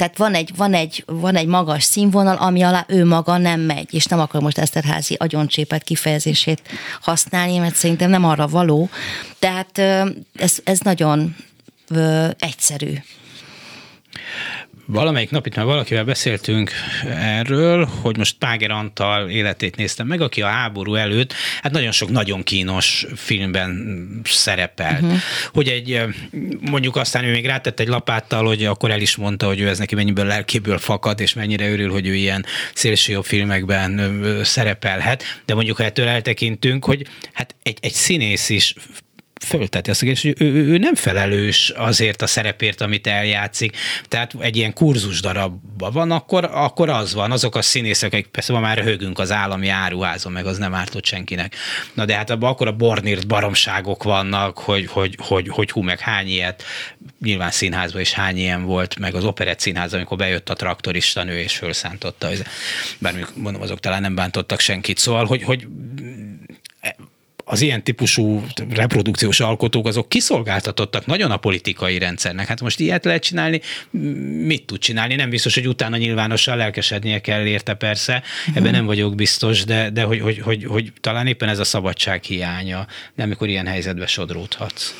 Tehát 0.00 0.16
van 0.16 0.34
egy, 0.34 0.52
van, 0.56 0.74
egy, 0.74 1.04
van 1.06 1.36
egy 1.36 1.46
magas 1.46 1.82
színvonal, 1.82 2.36
ami 2.36 2.62
alá 2.62 2.84
ő 2.88 3.04
maga 3.04 3.36
nem 3.36 3.60
megy, 3.60 3.94
és 3.94 4.04
nem 4.04 4.20
akar 4.20 4.40
most 4.40 4.58
Eszterházi 4.58 5.14
agyoncsépet 5.14 5.82
kifejezését 5.82 6.62
használni, 7.00 7.58
mert 7.58 7.74
szerintem 7.74 8.10
nem 8.10 8.24
arra 8.24 8.46
való. 8.46 8.88
Tehát 9.38 9.78
ez, 10.34 10.58
ez 10.64 10.78
nagyon 10.80 11.36
egyszerű 12.38 12.92
valamelyik 14.92 15.30
nap 15.30 15.46
itt 15.46 15.56
már 15.56 15.64
valakivel 15.64 16.04
beszéltünk 16.04 16.70
erről, 17.18 17.88
hogy 18.00 18.16
most 18.16 18.36
Páger 18.38 18.70
Antal 18.70 19.28
életét 19.28 19.76
néztem 19.76 20.06
meg, 20.06 20.20
aki 20.20 20.42
a 20.42 20.46
háború 20.46 20.94
előtt, 20.94 21.34
hát 21.62 21.72
nagyon 21.72 21.92
sok 21.92 22.10
nagyon 22.10 22.42
kínos 22.42 23.06
filmben 23.16 24.20
szerepelt. 24.24 25.02
Uh-huh. 25.02 25.18
Hogy 25.52 25.68
egy, 25.68 26.00
mondjuk 26.60 26.96
aztán 26.96 27.24
ő 27.24 27.30
még 27.30 27.46
rátett 27.46 27.80
egy 27.80 27.88
lapáttal, 27.88 28.46
hogy 28.46 28.64
akkor 28.64 28.90
el 28.90 29.00
is 29.00 29.16
mondta, 29.16 29.46
hogy 29.46 29.60
ő 29.60 29.68
ez 29.68 29.78
neki 29.78 29.94
mennyiből 29.94 30.26
lelkéből 30.26 30.78
fakad, 30.78 31.20
és 31.20 31.34
mennyire 31.34 31.70
örül, 31.70 31.90
hogy 31.90 32.06
ő 32.06 32.14
ilyen 32.14 32.44
szélsőjobb 32.74 33.24
filmekben 33.24 34.20
szerepelhet, 34.44 35.22
de 35.44 35.54
mondjuk 35.54 35.76
ha 35.76 35.84
ettől 35.84 36.06
eltekintünk, 36.06 36.84
hogy 36.84 37.06
hát 37.32 37.54
egy, 37.62 37.78
egy 37.80 37.92
színész 37.92 38.48
is 38.48 38.74
fölteti 39.44 39.90
azt 39.90 40.00
hogy 40.00 40.20
ő, 40.24 40.34
ő, 40.38 40.66
ő 40.66 40.78
nem 40.78 40.94
felelős 40.94 41.70
azért 41.70 42.22
a 42.22 42.26
szerepért, 42.26 42.80
amit 42.80 43.06
eljátszik. 43.06 43.76
Tehát 44.08 44.34
egy 44.38 44.56
ilyen 44.56 44.72
kurzus 44.72 45.20
darabban 45.20 45.92
van, 45.92 46.10
akkor, 46.10 46.44
akkor 46.52 46.88
az 46.88 47.14
van, 47.14 47.30
azok 47.30 47.54
a 47.54 47.62
színészek, 47.62 48.12
akik 48.12 48.26
persze 48.26 48.58
már 48.58 48.78
röhögünk 48.78 49.18
az 49.18 49.32
állami 49.32 49.68
áruházon, 49.68 50.32
meg 50.32 50.46
az 50.46 50.58
nem 50.58 50.74
ártott 50.74 51.04
senkinek. 51.04 51.54
Na 51.94 52.04
de 52.04 52.14
hát 52.14 52.30
abban 52.30 52.50
akkor 52.50 52.66
a 52.66 52.72
bornírt 52.72 53.26
baromságok 53.26 54.02
vannak, 54.02 54.58
hogy, 54.58 54.86
hogy, 54.86 55.14
hogy, 55.18 55.48
hogy 55.48 55.70
hú, 55.70 55.80
meg 55.80 55.98
hány 55.98 56.28
ilyet, 56.28 56.62
nyilván 57.20 57.50
színházban 57.50 58.00
is 58.00 58.12
hány 58.12 58.36
ilyen 58.36 58.64
volt, 58.64 58.98
meg 58.98 59.14
az 59.14 59.24
operett 59.24 59.60
színház, 59.60 59.94
amikor 59.94 60.16
bejött 60.16 60.48
a 60.48 60.54
traktorista 60.54 61.24
nő 61.24 61.38
és 61.38 61.56
felszántotta, 61.56 62.28
bár 62.98 63.26
mondom, 63.34 63.62
azok 63.62 63.80
talán 63.80 64.00
nem 64.00 64.14
bántottak 64.14 64.60
senkit. 64.60 64.98
Szóval, 64.98 65.24
hogy, 65.24 65.42
hogy 65.42 65.66
az 67.52 67.60
ilyen 67.60 67.84
típusú 67.84 68.42
reprodukciós 68.70 69.40
alkotók 69.40 69.86
azok 69.86 70.08
kiszolgáltatottak 70.08 71.06
nagyon 71.06 71.30
a 71.30 71.36
politikai 71.36 71.98
rendszernek. 71.98 72.46
Hát 72.46 72.60
most 72.60 72.80
ilyet 72.80 73.04
lehet 73.04 73.22
csinálni, 73.22 73.60
mit 74.46 74.66
tud 74.66 74.78
csinálni? 74.78 75.14
Nem 75.14 75.30
biztos, 75.30 75.54
hogy 75.54 75.68
utána 75.68 75.96
nyilvánosan 75.96 76.56
lelkesednie 76.56 77.20
kell 77.20 77.46
érte 77.46 77.74
persze, 77.74 78.22
ebben 78.54 78.72
nem 78.72 78.86
vagyok 78.86 79.14
biztos, 79.14 79.64
de, 79.64 79.90
de 79.90 80.02
hogy, 80.02 80.20
hogy, 80.20 80.38
hogy, 80.38 80.64
hogy 80.64 80.92
talán 81.00 81.26
éppen 81.26 81.48
ez 81.48 81.58
a 81.58 81.64
szabadság 81.64 82.22
hiánya, 82.22 82.86
de 83.14 83.22
amikor 83.22 83.48
ilyen 83.48 83.66
helyzetbe 83.66 84.06
sodródhatsz. 84.06 84.94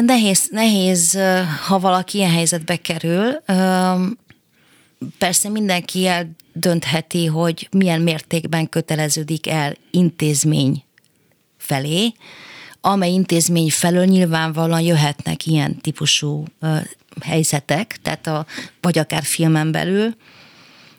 Nehéz, 0.00 0.48
nehéz, 0.50 1.18
ha 1.66 1.78
valaki 1.78 2.18
ilyen 2.18 2.30
helyzetbe 2.30 2.76
kerül. 2.76 3.42
Persze 5.18 5.48
mindenki 5.48 6.06
eldöntheti, 6.06 7.26
hogy 7.26 7.68
milyen 7.70 8.00
mértékben 8.00 8.68
köteleződik 8.68 9.48
el 9.48 9.76
intézmény 9.90 10.83
felé, 11.66 12.12
amely 12.80 13.10
intézmény 13.10 13.70
felől 13.70 14.04
nyilvánvalóan 14.04 14.80
jöhetnek 14.80 15.46
ilyen 15.46 15.80
típusú 15.80 16.44
helyzetek, 17.20 17.98
tehát 18.02 18.26
a, 18.26 18.46
vagy 18.80 18.98
akár 18.98 19.22
filmen 19.22 19.72
belül. 19.72 20.14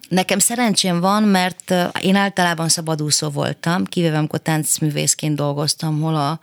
Nekem 0.09 0.39
szerencsém 0.39 0.99
van, 0.99 1.23
mert 1.23 1.73
én 2.01 2.15
általában 2.15 2.69
szabadúszó 2.69 3.29
voltam, 3.29 3.85
kivéve 3.85 4.17
amikor 4.17 4.39
táncművészként 4.39 5.35
dolgoztam, 5.35 6.01
hol 6.01 6.15
a 6.15 6.39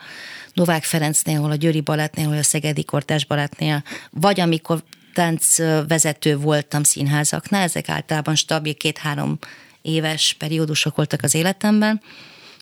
Novák 0.55 0.85
Ferencnél, 0.85 1.41
hol 1.41 1.51
a 1.51 1.55
Győri 1.55 1.81
Balettnél, 1.81 2.27
hol 2.27 2.37
a 2.37 2.43
Szegedi 2.43 2.85
Kortás 2.85 3.25
Balettnél, 3.25 3.83
vagy 4.11 4.41
amikor 4.41 4.83
táncvezető 5.15 6.37
voltam 6.37 6.83
színházaknál, 6.83 7.63
ezek 7.63 7.89
általában 7.89 8.35
stabil 8.35 8.75
két-három 8.75 9.39
éves 9.83 10.37
periódusok 10.39 10.97
voltak 10.97 11.23
az 11.23 11.35
életemben, 11.35 12.01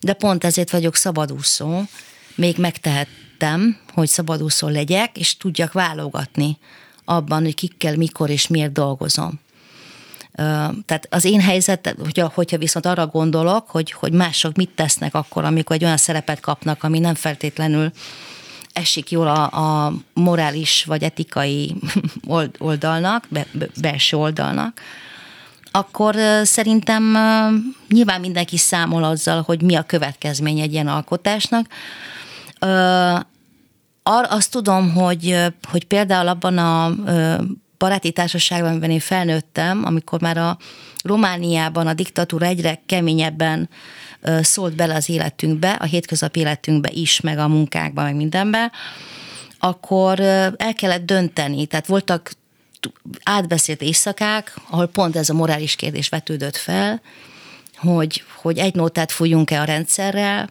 de 0.01 0.13
pont 0.13 0.45
ezért 0.45 0.71
vagyok 0.71 0.97
szabadúszó, 0.97 1.83
még 2.35 2.59
megtehettem, 2.59 3.79
hogy 3.93 4.09
szabadúszó 4.09 4.69
legyek, 4.69 5.19
és 5.19 5.37
tudjak 5.37 5.73
válogatni 5.73 6.59
abban, 7.05 7.43
hogy 7.43 7.55
kikkel, 7.55 7.97
mikor 7.97 8.31
és 8.31 8.47
miért 8.47 8.73
dolgozom. 8.73 9.41
Tehát 10.87 11.07
az 11.11 11.25
én 11.25 11.41
helyzet, 11.41 11.95
hogyha, 11.99 12.33
hogyha 12.35 12.59
viszont 12.59 12.87
arra 12.87 13.07
gondolok, 13.07 13.71
hogy, 13.71 13.93
hogy 13.93 14.13
mások 14.13 14.57
mit 14.57 14.71
tesznek 14.75 15.15
akkor, 15.15 15.45
amikor 15.45 15.77
egy 15.77 15.85
olyan 15.85 15.97
szerepet 15.97 16.41
kapnak, 16.41 16.83
ami 16.83 16.99
nem 16.99 17.15
feltétlenül 17.15 17.93
esik 18.73 19.11
jól 19.11 19.27
a, 19.27 19.87
a 19.87 19.93
morális 20.13 20.85
vagy 20.85 21.03
etikai 21.03 21.75
oldalnak, 22.59 23.29
belső 23.81 24.17
oldalnak, 24.17 24.81
akkor 25.71 26.17
szerintem 26.43 27.03
nyilván 27.89 28.21
mindenki 28.21 28.57
számol 28.57 29.05
azzal, 29.05 29.43
hogy 29.43 29.63
mi 29.63 29.75
a 29.75 29.83
következmény 29.83 30.59
egy 30.59 30.73
ilyen 30.73 30.89
alkotásnak. 30.89 31.67
Azt 34.03 34.51
tudom, 34.51 34.93
hogy, 34.93 35.37
hogy 35.71 35.85
például 35.85 36.29
abban 36.29 36.59
a 36.59 36.95
baráti 37.79 38.13
társaságban, 38.13 38.71
amiben 38.71 38.91
én 38.91 39.01
felnőttem, 39.01 39.85
amikor 39.85 40.21
már 40.21 40.37
a 40.37 40.57
Romániában 41.03 41.87
a 41.87 41.95
diktatúra 41.95 42.47
egyre 42.47 42.83
keményebben 42.87 43.69
szólt 44.41 44.75
bele 44.75 44.95
az 44.95 45.09
életünkbe, 45.09 45.71
a 45.71 45.85
hétköznapi 45.85 46.41
életünkbe 46.41 46.89
is, 46.93 47.21
meg 47.21 47.39
a 47.39 47.49
munkákba, 47.49 48.03
meg 48.03 48.17
mindenbe, 48.17 48.73
akkor 49.59 50.21
el 50.21 50.75
kellett 50.77 51.07
dönteni. 51.07 51.67
Tehát 51.67 51.87
voltak 51.87 52.33
átbeszélt 53.23 53.83
éjszakák, 53.83 54.57
ahol 54.71 54.87
pont 54.87 55.17
ez 55.17 55.31
a 55.31 55.35
morális 55.35 55.77
kérdés 55.77 56.09
vetődött 56.09 56.57
fel, 56.57 57.01
hogy, 57.77 58.25
hogy 58.35 58.59
egy 58.59 58.75
nótát 58.75 59.13
fújjunk-e 59.13 59.61
a 59.61 59.65
rendszerrel, 59.65 60.51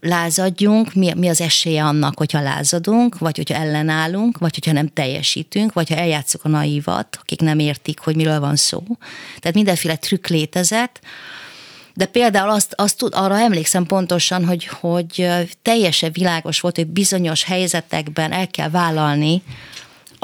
lázadjunk, 0.00 0.94
mi, 0.94 1.12
mi 1.16 1.28
az 1.28 1.40
esélye 1.40 1.84
annak, 1.84 2.18
hogyha 2.18 2.40
lázadunk, 2.40 3.18
vagy 3.18 3.36
hogyha 3.36 3.54
ellenállunk, 3.54 4.38
vagy 4.38 4.54
hogyha 4.54 4.72
nem 4.72 4.88
teljesítünk, 4.88 5.72
vagy 5.72 5.88
ha 5.88 5.96
eljátszuk 5.96 6.44
a 6.44 6.48
naívat, 6.48 7.18
akik 7.20 7.40
nem 7.40 7.58
értik, 7.58 7.98
hogy 7.98 8.16
miről 8.16 8.40
van 8.40 8.56
szó. 8.56 8.82
Tehát 9.38 9.54
mindenféle 9.54 9.96
trükk 9.96 10.26
létezett, 10.26 11.00
de 11.94 12.06
például 12.06 12.50
azt, 12.50 12.72
azt 12.76 12.98
tud, 12.98 13.12
arra 13.14 13.38
emlékszem 13.38 13.86
pontosan, 13.86 14.44
hogy, 14.44 14.66
hogy 14.66 15.28
teljesen 15.62 16.12
világos 16.12 16.60
volt, 16.60 16.76
hogy 16.76 16.86
bizonyos 16.86 17.44
helyzetekben 17.44 18.32
el 18.32 18.48
kell 18.48 18.70
vállalni 18.70 19.42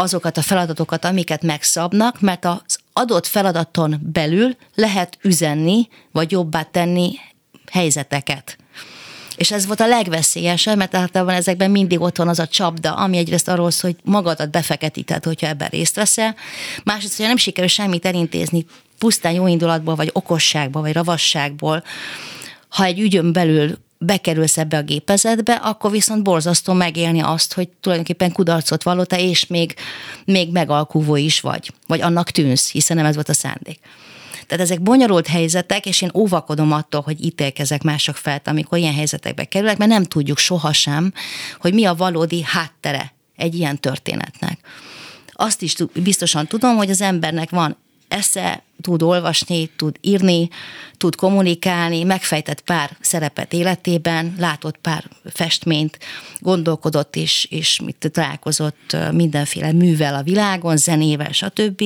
azokat 0.01 0.37
a 0.37 0.43
feladatokat, 0.43 1.05
amiket 1.05 1.43
megszabnak, 1.43 2.21
mert 2.21 2.45
az 2.45 2.79
adott 2.93 3.27
feladaton 3.27 4.01
belül 4.13 4.57
lehet 4.75 5.19
üzenni, 5.23 5.89
vagy 6.13 6.31
jobbá 6.31 6.63
tenni 6.63 7.13
helyzeteket. 7.71 8.57
És 9.37 9.51
ez 9.51 9.67
volt 9.67 9.81
a 9.81 9.87
legveszélyesebb, 9.87 10.77
mert 10.77 10.95
általában 10.95 11.35
ezekben 11.35 11.71
mindig 11.71 12.01
ott 12.01 12.17
van 12.17 12.29
az 12.29 12.39
a 12.39 12.47
csapda, 12.47 12.95
ami 12.95 13.17
egyrészt 13.17 13.49
arról 13.49 13.71
szól, 13.71 13.91
hogy 13.91 14.13
magadat 14.13 14.51
befeketíted, 14.51 15.25
hogyha 15.25 15.47
ebben 15.47 15.69
részt 15.69 15.97
veszel. 15.97 16.35
Másrészt, 16.85 17.13
hogyha 17.13 17.29
nem 17.29 17.37
sikerül 17.37 17.69
semmit 17.69 18.07
elintézni 18.07 18.67
pusztán 18.99 19.33
jó 19.33 19.47
indulatból, 19.47 19.95
vagy 19.95 20.11
okosságból, 20.13 20.83
vagy 20.83 20.93
ravasságból, 20.93 21.85
ha 22.69 22.85
egy 22.85 23.01
ügyön 23.01 23.33
belül 23.33 23.79
bekerülsz 24.05 24.59
ebbe 24.59 24.77
a 24.77 24.83
gépezetbe, 24.83 25.53
akkor 25.53 25.91
viszont 25.91 26.23
borzasztó 26.23 26.73
megélni 26.73 27.21
azt, 27.21 27.55
hogy 27.55 27.69
tulajdonképpen 27.69 28.33
kudarcot 28.33 28.83
vallotta, 28.83 29.19
és 29.19 29.47
még, 29.47 29.75
még 30.25 30.53
megalkuvó 30.53 31.17
is 31.17 31.41
vagy, 31.41 31.73
vagy 31.87 32.01
annak 32.01 32.31
tűnsz, 32.31 32.71
hiszen 32.71 32.97
nem 32.97 33.07
ez 33.07 33.15
volt 33.15 33.29
a 33.29 33.33
szándék. 33.33 33.79
Tehát 34.47 34.65
ezek 34.65 34.83
bonyolult 34.83 35.27
helyzetek, 35.27 35.87
és 35.87 36.03
én 36.03 36.11
óvakodom 36.15 36.73
attól, 36.73 37.01
hogy 37.01 37.25
ítélkezek 37.25 37.83
mások 37.83 38.17
felt, 38.17 38.49
amikor 38.49 38.79
ilyen 38.79 38.95
helyzetekbe 38.95 39.45
kerülnek, 39.45 39.79
mert 39.79 39.91
nem 39.91 40.05
tudjuk 40.05 40.39
sohasem, 40.39 41.13
hogy 41.59 41.75
mi 41.75 41.85
a 41.85 41.95
valódi 41.95 42.43
háttere 42.43 43.15
egy 43.37 43.55
ilyen 43.55 43.79
történetnek. 43.79 44.59
Azt 45.33 45.63
is 45.63 45.75
biztosan 45.93 46.47
tudom, 46.47 46.77
hogy 46.77 46.91
az 46.91 47.01
embernek 47.01 47.51
van 47.51 47.77
esze, 48.11 48.63
tud 48.81 49.03
olvasni, 49.03 49.71
tud 49.77 49.97
írni, 50.01 50.49
tud 50.97 51.15
kommunikálni, 51.15 52.03
megfejtett 52.03 52.61
pár 52.61 52.97
szerepet 53.01 53.53
életében, 53.53 54.35
látott 54.39 54.77
pár 54.77 55.05
festményt, 55.25 55.99
gondolkodott 56.39 57.17
is, 57.17 57.47
és 57.51 57.81
mit 57.81 58.11
találkozott 58.13 58.97
mindenféle 59.13 59.73
művel 59.73 60.15
a 60.15 60.23
világon, 60.23 60.77
zenével, 60.77 61.33
stb. 61.33 61.83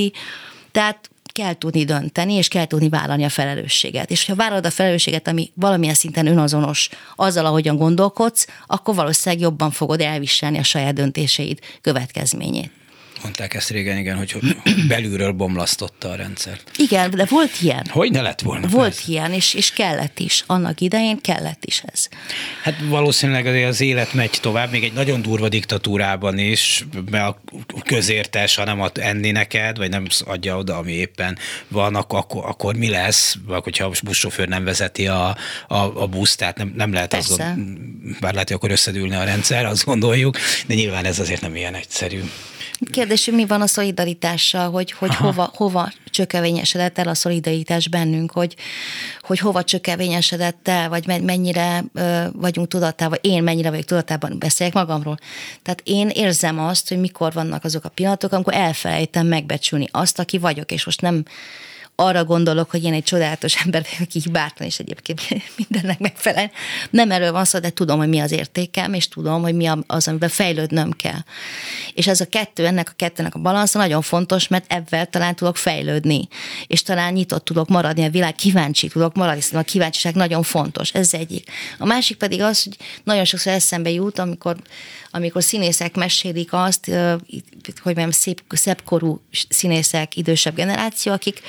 Tehát 0.72 1.08
kell 1.32 1.54
tudni 1.54 1.84
dönteni, 1.84 2.32
és 2.32 2.48
kell 2.48 2.66
tudni 2.66 2.88
vállalni 2.88 3.24
a 3.24 3.28
felelősséget. 3.28 4.10
És 4.10 4.26
ha 4.26 4.34
vállalod 4.34 4.66
a 4.66 4.70
felelősséget, 4.70 5.28
ami 5.28 5.50
valamilyen 5.54 5.94
szinten 5.94 6.26
önazonos 6.26 6.88
azzal, 7.16 7.46
ahogyan 7.46 7.76
gondolkodsz, 7.76 8.46
akkor 8.66 8.94
valószínűleg 8.94 9.44
jobban 9.44 9.70
fogod 9.70 10.00
elviselni 10.00 10.58
a 10.58 10.62
saját 10.62 10.94
döntéseid 10.94 11.58
következményét. 11.80 12.70
Mondták 13.24 13.54
ezt 13.54 13.70
régen, 13.70 13.98
igen, 13.98 14.16
hogy 14.16 14.36
belülről 14.88 15.32
bomlasztotta 15.32 16.08
a 16.08 16.14
rendszert. 16.14 16.70
Igen, 16.76 17.10
de 17.10 17.24
volt 17.24 17.50
ilyen. 17.60 17.86
Hogy 17.90 18.10
ne 18.10 18.20
lett 18.20 18.40
volna? 18.40 18.66
Volt 18.66 18.88
persze. 18.88 19.02
ilyen, 19.06 19.32
és, 19.32 19.54
és 19.54 19.70
kellett 19.70 20.18
is. 20.18 20.44
Annak 20.46 20.80
idején 20.80 21.20
kellett 21.20 21.64
is 21.64 21.82
ez. 21.92 22.08
Hát 22.62 22.74
valószínűleg 22.88 23.46
azért 23.46 23.68
az 23.68 23.80
élet 23.80 24.12
megy 24.12 24.38
tovább, 24.40 24.70
még 24.70 24.84
egy 24.84 24.92
nagyon 24.92 25.22
durva 25.22 25.48
diktatúrában 25.48 26.38
is, 26.38 26.86
mert 27.10 27.26
a 27.26 27.82
közértes, 27.84 28.54
ha 28.54 28.64
nem 28.64 28.80
ad 28.80 28.98
enni 28.98 29.30
neked, 29.30 29.76
vagy 29.76 29.90
nem 29.90 30.06
adja 30.24 30.56
oda, 30.56 30.76
ami 30.76 30.92
éppen 30.92 31.38
van, 31.68 31.94
akkor, 31.94 32.44
akkor 32.46 32.74
mi 32.74 32.88
lesz, 32.88 33.36
vagy 33.46 33.62
hogyha 33.62 33.84
a 33.86 33.90
buszsofőr 34.02 34.48
nem 34.48 34.64
vezeti 34.64 35.06
a, 35.06 35.36
a, 35.68 35.76
a 35.76 36.06
buszt, 36.06 36.38
tehát 36.38 36.56
nem, 36.56 36.72
nem 36.76 36.92
lehet 36.92 37.10
Persze. 37.10 37.32
azt 37.32 37.54
gond, 37.54 37.78
bár 38.20 38.32
lehet, 38.32 38.48
hogy 38.48 38.56
akkor 38.56 38.70
összedülni 38.70 39.14
a 39.14 39.24
rendszer, 39.24 39.64
azt 39.64 39.84
gondoljuk, 39.84 40.38
de 40.66 40.74
nyilván 40.74 41.04
ez 41.04 41.18
azért 41.18 41.40
nem 41.40 41.56
ilyen 41.56 41.74
egyszerű. 41.74 42.20
Kérdés, 42.90 43.26
mi 43.26 43.46
van 43.46 43.60
a 43.60 43.66
szolidaritással, 43.66 44.70
hogy, 44.70 44.92
hogy 44.92 45.14
hova, 45.14 45.50
hova 45.54 45.92
csökevényesedett 46.10 46.98
el 46.98 47.08
a 47.08 47.14
szolidaritás 47.14 47.88
bennünk, 47.88 48.32
hogy, 48.32 48.56
hogy 49.20 49.38
hova 49.38 49.64
csökevényesedett 49.64 50.68
el, 50.68 50.88
vagy 50.88 51.06
mennyire 51.06 51.84
ö, 51.94 52.24
vagyunk 52.32 52.68
tudatában, 52.68 53.18
én 53.20 53.42
mennyire 53.42 53.70
vagyok 53.70 53.84
tudatában, 53.84 54.38
beszéljek 54.38 54.74
magamról. 54.74 55.16
Tehát 55.62 55.80
én 55.84 56.08
érzem 56.08 56.58
azt, 56.58 56.88
hogy 56.88 56.98
mikor 56.98 57.32
vannak 57.32 57.64
azok 57.64 57.84
a 57.84 57.88
pillanatok, 57.88 58.32
amikor 58.32 58.54
elfelejtem 58.54 59.26
megbecsülni 59.26 59.88
azt, 59.90 60.18
aki 60.18 60.38
vagyok, 60.38 60.72
és 60.72 60.84
most 60.84 61.00
nem 61.00 61.24
arra 61.96 62.24
gondolok, 62.24 62.70
hogy 62.70 62.84
én 62.84 62.92
egy 62.92 63.02
csodálatos 63.02 63.56
ember 63.64 63.82
vagyok, 63.82 64.00
aki 64.00 64.20
hibátlan, 64.24 64.68
és 64.68 64.78
egyébként 64.78 65.20
mindennek 65.68 65.98
megfelel. 65.98 66.50
Nem 66.90 67.10
erről 67.10 67.32
van 67.32 67.44
szó, 67.44 67.58
de 67.58 67.70
tudom, 67.70 67.98
hogy 67.98 68.08
mi 68.08 68.18
az 68.18 68.32
értékem, 68.32 68.94
és 68.94 69.08
tudom, 69.08 69.42
hogy 69.42 69.54
mi 69.54 69.70
az, 69.86 70.08
amiben 70.08 70.28
fejlődnöm 70.28 70.90
kell. 70.90 71.18
És 71.94 72.06
ez 72.06 72.20
a 72.20 72.26
kettő, 72.26 72.66
ennek 72.66 72.88
a 72.88 72.92
kettőnek 72.96 73.34
a 73.34 73.38
balansza 73.38 73.78
nagyon 73.78 74.02
fontos, 74.02 74.48
mert 74.48 74.72
ebben 74.72 75.10
talán 75.10 75.34
tudok 75.34 75.56
fejlődni, 75.56 76.28
és 76.66 76.82
talán 76.82 77.12
nyitott 77.12 77.44
tudok 77.44 77.68
maradni 77.68 78.04
a 78.04 78.10
világ, 78.10 78.34
kíváncsi 78.34 78.88
tudok 78.88 79.14
maradni, 79.14 79.40
hiszen 79.40 79.60
a 79.60 79.64
kíváncsiság 79.64 80.14
nagyon 80.14 80.42
fontos, 80.42 80.92
ez 80.92 81.14
egyik. 81.14 81.50
A 81.78 81.86
másik 81.86 82.16
pedig 82.16 82.40
az, 82.40 82.62
hogy 82.62 82.76
nagyon 83.04 83.24
sokszor 83.24 83.52
eszembe 83.52 83.90
jut, 83.90 84.18
amikor, 84.18 84.56
amikor 85.14 85.42
színészek 85.42 85.96
mesélik 85.96 86.52
azt, 86.52 86.90
hogy 87.82 87.94
mondjam, 87.94 88.10
szép, 88.10 88.42
szebb 88.48 88.82
korú 88.84 89.20
színészek, 89.48 90.16
idősebb 90.16 90.54
generáció, 90.54 91.12
akik 91.12 91.40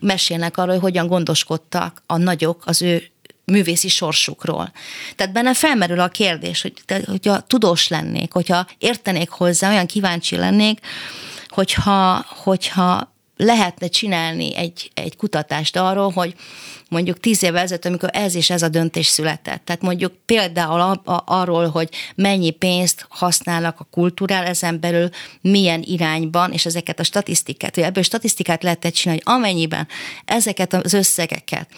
mesélnek 0.00 0.56
arról, 0.56 0.72
hogy 0.72 0.82
hogyan 0.82 1.06
gondoskodtak 1.06 2.02
a 2.06 2.16
nagyok 2.16 2.62
az 2.66 2.82
ő 2.82 3.02
művészi 3.44 3.88
sorsukról. 3.88 4.72
Tehát 5.16 5.32
benne 5.32 5.54
felmerül 5.54 6.00
a 6.00 6.08
kérdés, 6.08 6.62
hogy 6.62 6.72
te, 6.86 7.00
hogyha 7.06 7.40
tudós 7.40 7.88
lennék, 7.88 8.32
hogyha 8.32 8.66
értenék 8.78 9.28
hozzá, 9.28 9.70
olyan 9.70 9.86
kíváncsi 9.86 10.36
lennék, 10.36 10.78
hogyha, 11.48 12.26
hogyha 12.28 13.14
lehetne 13.36 13.88
csinálni 13.88 14.56
egy, 14.56 14.90
egy 14.94 15.16
kutatást 15.16 15.76
arról, 15.76 16.10
hogy 16.10 16.34
mondjuk 16.92 17.20
tíz 17.20 17.42
évvel 17.42 17.62
ezelőtt, 17.62 17.84
amikor 17.84 18.08
ez 18.12 18.34
és 18.34 18.50
ez 18.50 18.62
a 18.62 18.68
döntés 18.68 19.06
született. 19.06 19.64
Tehát 19.64 19.82
mondjuk 19.82 20.12
például 20.26 20.80
a, 20.80 21.12
a, 21.12 21.22
arról, 21.26 21.68
hogy 21.68 21.88
mennyi 22.14 22.50
pénzt 22.50 23.06
használnak 23.08 23.80
a 23.80 23.86
kultúrál 23.90 24.44
ezen 24.44 24.80
belül, 24.80 25.08
milyen 25.40 25.82
irányban, 25.82 26.52
és 26.52 26.66
ezeket 26.66 27.00
a 27.00 27.04
statisztikát, 27.04 27.74
hogy 27.74 27.84
ebből 27.84 28.02
statisztikát 28.02 28.62
lehetett 28.62 28.92
csinálni, 28.92 29.22
hogy 29.24 29.34
amennyiben 29.34 29.88
ezeket 30.24 30.72
az 30.72 30.92
összegeket 30.92 31.68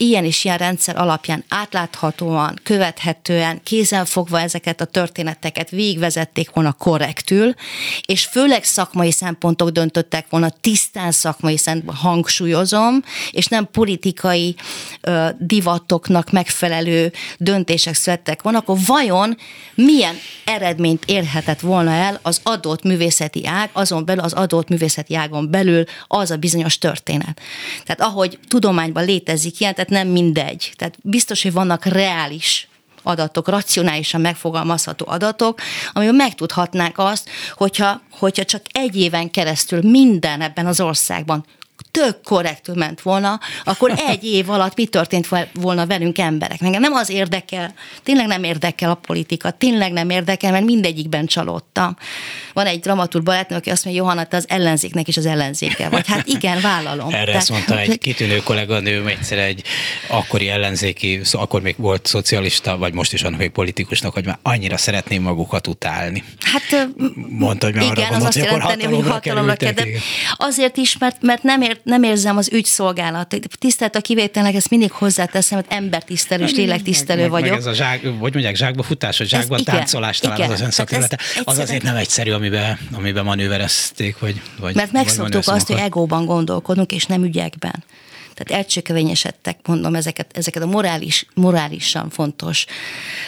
ilyen 0.00 0.24
és 0.24 0.44
ilyen 0.44 0.58
rendszer 0.58 0.96
alapján 0.96 1.44
átláthatóan, 1.48 2.60
követhetően, 2.62 3.60
kézenfogva 3.62 4.40
ezeket 4.40 4.80
a 4.80 4.84
történeteket 4.84 5.70
végigvezették 5.70 6.50
volna 6.50 6.72
korrektül, 6.72 7.54
és 8.06 8.24
főleg 8.24 8.64
szakmai 8.64 9.12
szempontok 9.12 9.68
döntöttek 9.68 10.26
volna, 10.30 10.50
tisztán 10.60 11.12
szakmai 11.12 11.56
szempontok, 11.56 11.96
hangsúlyozom, 12.02 13.02
és 13.30 13.46
nem 13.46 13.68
politikai 13.72 14.54
divatoknak 15.38 16.30
megfelelő 16.30 17.12
döntések 17.38 17.94
születtek 17.94 18.42
volna, 18.42 18.58
akkor 18.58 18.78
vajon 18.86 19.36
milyen 19.74 20.14
eredményt 20.44 21.04
érhetett 21.06 21.60
volna 21.60 21.90
el 21.90 22.18
az 22.22 22.40
adott 22.42 22.82
művészeti 22.82 23.46
ág, 23.46 23.70
azon 23.72 24.04
belül 24.04 24.22
az 24.22 24.32
adott 24.32 24.68
művészeti 24.68 25.14
ágon 25.14 25.50
belül 25.50 25.84
az 26.06 26.30
a 26.30 26.36
bizonyos 26.36 26.78
történet. 26.78 27.40
Tehát 27.84 28.00
ahogy 28.12 28.38
tudományban 28.48 29.04
létezik 29.04 29.60
ilyen, 29.60 29.74
tehát 29.74 29.88
tehát 29.88 30.04
nem 30.04 30.12
mindegy. 30.12 30.72
Tehát 30.76 30.98
biztos, 31.02 31.42
hogy 31.42 31.52
vannak 31.52 31.84
reális 31.84 32.68
adatok, 33.02 33.48
racionálisan 33.48 34.20
megfogalmazható 34.20 35.06
adatok, 35.08 35.60
amiben 35.92 36.14
megtudhatnák 36.14 36.98
azt, 36.98 37.28
hogyha, 37.56 38.00
hogyha 38.10 38.44
csak 38.44 38.62
egy 38.72 38.96
éven 38.96 39.30
keresztül 39.30 39.80
minden 39.82 40.40
ebben 40.40 40.66
az 40.66 40.80
országban 40.80 41.44
tök 42.04 42.22
korrektül 42.22 42.74
ment 42.74 43.00
volna, 43.00 43.40
akkor 43.64 43.92
egy 44.08 44.24
év 44.24 44.50
alatt 44.50 44.76
mi 44.76 44.86
történt 44.86 45.28
volna 45.52 45.86
velünk 45.86 46.18
emberek. 46.18 46.60
Engem 46.62 46.80
nem 46.80 46.92
az 46.92 47.10
érdekel, 47.10 47.74
tényleg 48.02 48.26
nem 48.26 48.44
érdekel 48.44 48.90
a 48.90 48.94
politika, 48.94 49.50
tényleg 49.50 49.92
nem 49.92 50.10
érdekel, 50.10 50.50
mert 50.50 50.64
mindegyikben 50.64 51.26
csalódtam. 51.26 51.96
Van 52.52 52.66
egy 52.66 52.80
dramaturg 52.80 53.24
barátnő, 53.24 53.56
aki 53.56 53.70
azt 53.70 53.84
mondja, 53.84 54.02
Johanna, 54.02 54.24
te 54.24 54.36
az 54.36 54.44
ellenzéknek 54.48 55.08
is 55.08 55.16
az 55.16 55.26
ellenzéke 55.26 55.88
vagy. 55.88 56.06
Hát 56.06 56.26
igen, 56.26 56.60
vállalom. 56.60 57.08
Erre 57.08 57.24
Tehát, 57.24 57.40
ezt 57.40 57.50
mondta 57.50 57.78
egy 57.78 57.98
kitűnő 57.98 58.36
kolléganő, 58.36 59.06
egyszer 59.06 59.38
egy 59.38 59.62
akkori 60.06 60.48
ellenzéki, 60.48 61.20
akkor 61.32 61.62
még 61.62 61.74
volt 61.78 62.06
szocialista, 62.06 62.76
vagy 62.76 62.92
most 62.92 63.12
is 63.12 63.22
annak 63.22 63.38
még 63.38 63.50
politikusnak, 63.50 64.12
hogy 64.12 64.24
már 64.24 64.38
annyira 64.42 64.76
szeretném 64.76 65.22
magukat 65.22 65.66
utálni. 65.66 66.24
Hát 66.40 66.88
mondta, 67.28 67.66
hogy 67.66 67.76
igen, 67.76 67.90
arra 67.90 68.16
az 68.16 68.24
azt 68.24 68.36
jelenteni, 68.36 68.84
hogy 68.94 69.08
hatalomra 69.08 69.54
kell. 69.54 69.74
Azért 70.36 70.76
is, 70.76 70.98
mert, 70.98 71.22
mert 71.22 71.42
nem, 71.42 71.62
ér, 71.62 71.80
nem 71.88 72.02
érzem 72.02 72.36
az 72.36 72.52
ügyszolgálat. 72.52 73.36
Tisztelt 73.58 73.96
a 73.96 74.00
kivételnek, 74.00 74.54
ezt 74.54 74.70
mindig 74.70 74.90
hozzáteszem, 74.90 75.58
hogy 75.58 75.66
embertisztelő 75.76 76.44
és 76.44 76.52
lélektisztelő 76.52 77.20
meg, 77.20 77.30
vagyok. 77.30 77.50
Meg 77.50 77.58
ez 77.58 77.66
a 77.66 77.72
zsák, 77.72 78.00
hogy 78.02 78.32
mondják, 78.32 78.56
zsákba 78.56 78.82
futás, 78.82 79.18
vagy 79.18 79.28
zsákban 79.28 79.58
ez, 79.58 79.64
táncolás 79.64 80.18
igen, 80.18 80.30
talán 80.30 80.38
igen, 80.38 80.50
az 80.50 80.60
az 80.60 80.64
ön 80.64 80.70
szakterülete. 80.70 81.18
Az 81.44 81.58
azért 81.58 81.82
nem 81.82 81.96
egyszerű, 81.96 82.30
amiben, 82.30 82.78
amiben 82.92 83.24
manőverezték, 83.24 84.18
vagy, 84.18 84.40
vagy 84.60 84.74
Mert 84.74 84.92
megszoktuk 84.92 85.42
azt, 85.46 85.66
hogy 85.66 85.76
egóban 85.76 86.24
gondolkodunk, 86.24 86.92
és 86.92 87.04
nem 87.06 87.24
ügyekben. 87.24 87.84
Tehát 88.38 88.62
elcsökevényesedtek, 88.62 89.66
mondom, 89.66 89.94
ezeket, 89.94 90.36
ezeket 90.36 90.62
a 90.62 90.66
morális, 90.66 91.26
morálisan 91.34 92.10
fontos 92.10 92.66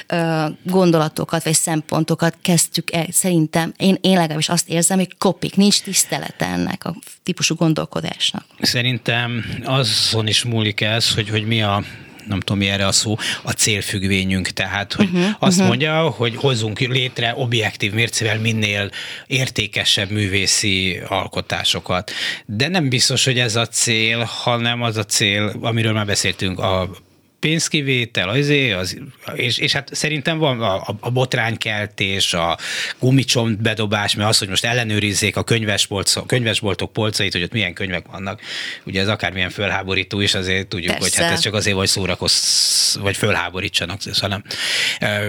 ö, 0.07 0.47
gondolatokat 0.63 1.45
vagy 1.45 1.55
szempontokat 1.55 2.37
kezdtük 2.43 2.93
el. 2.93 3.07
Szerintem 3.11 3.73
én, 3.77 3.99
én 4.01 4.17
legalábbis 4.17 4.49
azt 4.49 4.69
érzem, 4.69 4.99
hogy 4.99 5.17
kopik, 5.19 5.57
nincs 5.57 5.81
tisztelete 5.83 6.47
ennek 6.47 6.85
a 6.85 6.97
típusú 7.23 7.55
gondolkodásnak. 7.55 8.45
Szerintem 8.61 9.45
azon 9.65 10.27
is 10.27 10.45
múlik 10.45 10.81
ez, 10.81 11.15
hogy, 11.15 11.29
hogy 11.29 11.47
mi 11.47 11.63
a 11.63 11.85
nem 12.27 12.41
tudom 12.41 12.59
mi 12.59 12.69
erre 12.69 12.87
a 12.87 12.93
szó, 12.93 13.17
a 13.43 13.51
célfüggvényünk. 13.51 14.49
Tehát, 14.49 14.93
hogy 14.93 15.09
uh-huh, 15.13 15.31
azt 15.39 15.53
uh-huh. 15.53 15.67
mondja, 15.67 16.09
hogy 16.09 16.37
hozzunk 16.37 16.79
létre 16.79 17.33
objektív 17.37 17.93
mércével 17.93 18.39
minél 18.39 18.91
értékesebb 19.27 20.11
művészi 20.11 21.01
alkotásokat. 21.09 22.11
De 22.47 22.69
nem 22.69 22.89
biztos, 22.89 23.25
hogy 23.25 23.39
ez 23.39 23.57
a 23.57 23.67
cél, 23.67 24.23
hanem 24.25 24.83
az 24.83 24.97
a 24.97 25.05
cél, 25.05 25.57
amiről 25.61 25.93
már 25.93 26.07
beszéltünk, 26.07 26.59
a 26.59 26.91
pénzkivétel, 27.41 28.29
azért, 28.29 28.79
az, 28.79 28.99
és, 29.35 29.59
és 29.59 29.73
hát 29.73 29.89
szerintem 29.93 30.39
van 30.39 30.61
a, 30.63 30.97
a, 31.01 31.11
botránykeltés, 31.11 32.35
a 32.35 32.59
gumicsont 32.99 33.63
bedobás, 33.63 34.15
mert 34.15 34.29
az, 34.29 34.39
hogy 34.39 34.49
most 34.49 34.65
ellenőrizzék 34.65 35.37
a 35.37 35.43
könyvesbolt, 35.43 36.13
a 36.15 36.27
könyvesboltok 36.27 36.93
polcait, 36.93 37.33
hogy 37.33 37.43
ott 37.43 37.53
milyen 37.53 37.73
könyvek 37.73 38.07
vannak, 38.11 38.41
ugye 38.85 39.01
ez 39.01 39.09
akármilyen 39.09 39.51
fölháborító 39.51 40.21
is, 40.21 40.35
azért 40.35 40.67
tudjuk, 40.67 40.93
Persze. 40.93 41.17
hogy 41.17 41.25
hát 41.25 41.33
ez 41.33 41.41
csak 41.41 41.55
azért, 41.55 41.77
hogy 41.77 41.89
szórakoz, 41.89 42.99
vagy 43.01 43.17
fölháborítsanak, 43.17 44.01
hanem 44.21 44.43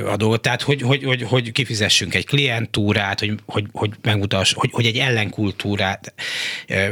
a 0.06 0.16
dolgot. 0.16 0.42
Tehát, 0.42 0.62
hogy, 0.62 0.82
hogy, 0.82 1.04
hogy, 1.04 1.22
hogy 1.22 1.52
kifizessünk 1.52 2.16
egy 2.16 2.26
klientúrát, 2.26 3.20
hogy, 3.20 3.34
hogy, 3.46 3.66
hogy 3.72 3.90
megmutass, 4.02 4.54
hogy, 4.54 4.70
hogy 4.72 4.86
egy 4.86 4.98
ellenkultúrát 4.98 6.14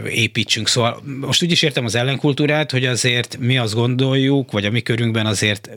építsünk. 0.10 0.68
Szóval 0.68 1.04
most 1.20 1.44
úgy 1.44 1.52
is 1.52 1.62
értem 1.62 1.86
az 1.86 1.96
ellenkultúrát, 1.96 2.72
hogy 2.72 2.86
azért 2.86 3.38
mi 3.38 3.58
azt 3.58 3.74
gondoljuk, 3.74 4.52
vagy 4.52 4.66
a 4.66 4.72
mi 4.72 4.82
körünk 4.82 5.09
életünkben 5.10 5.26
azért 5.26 5.70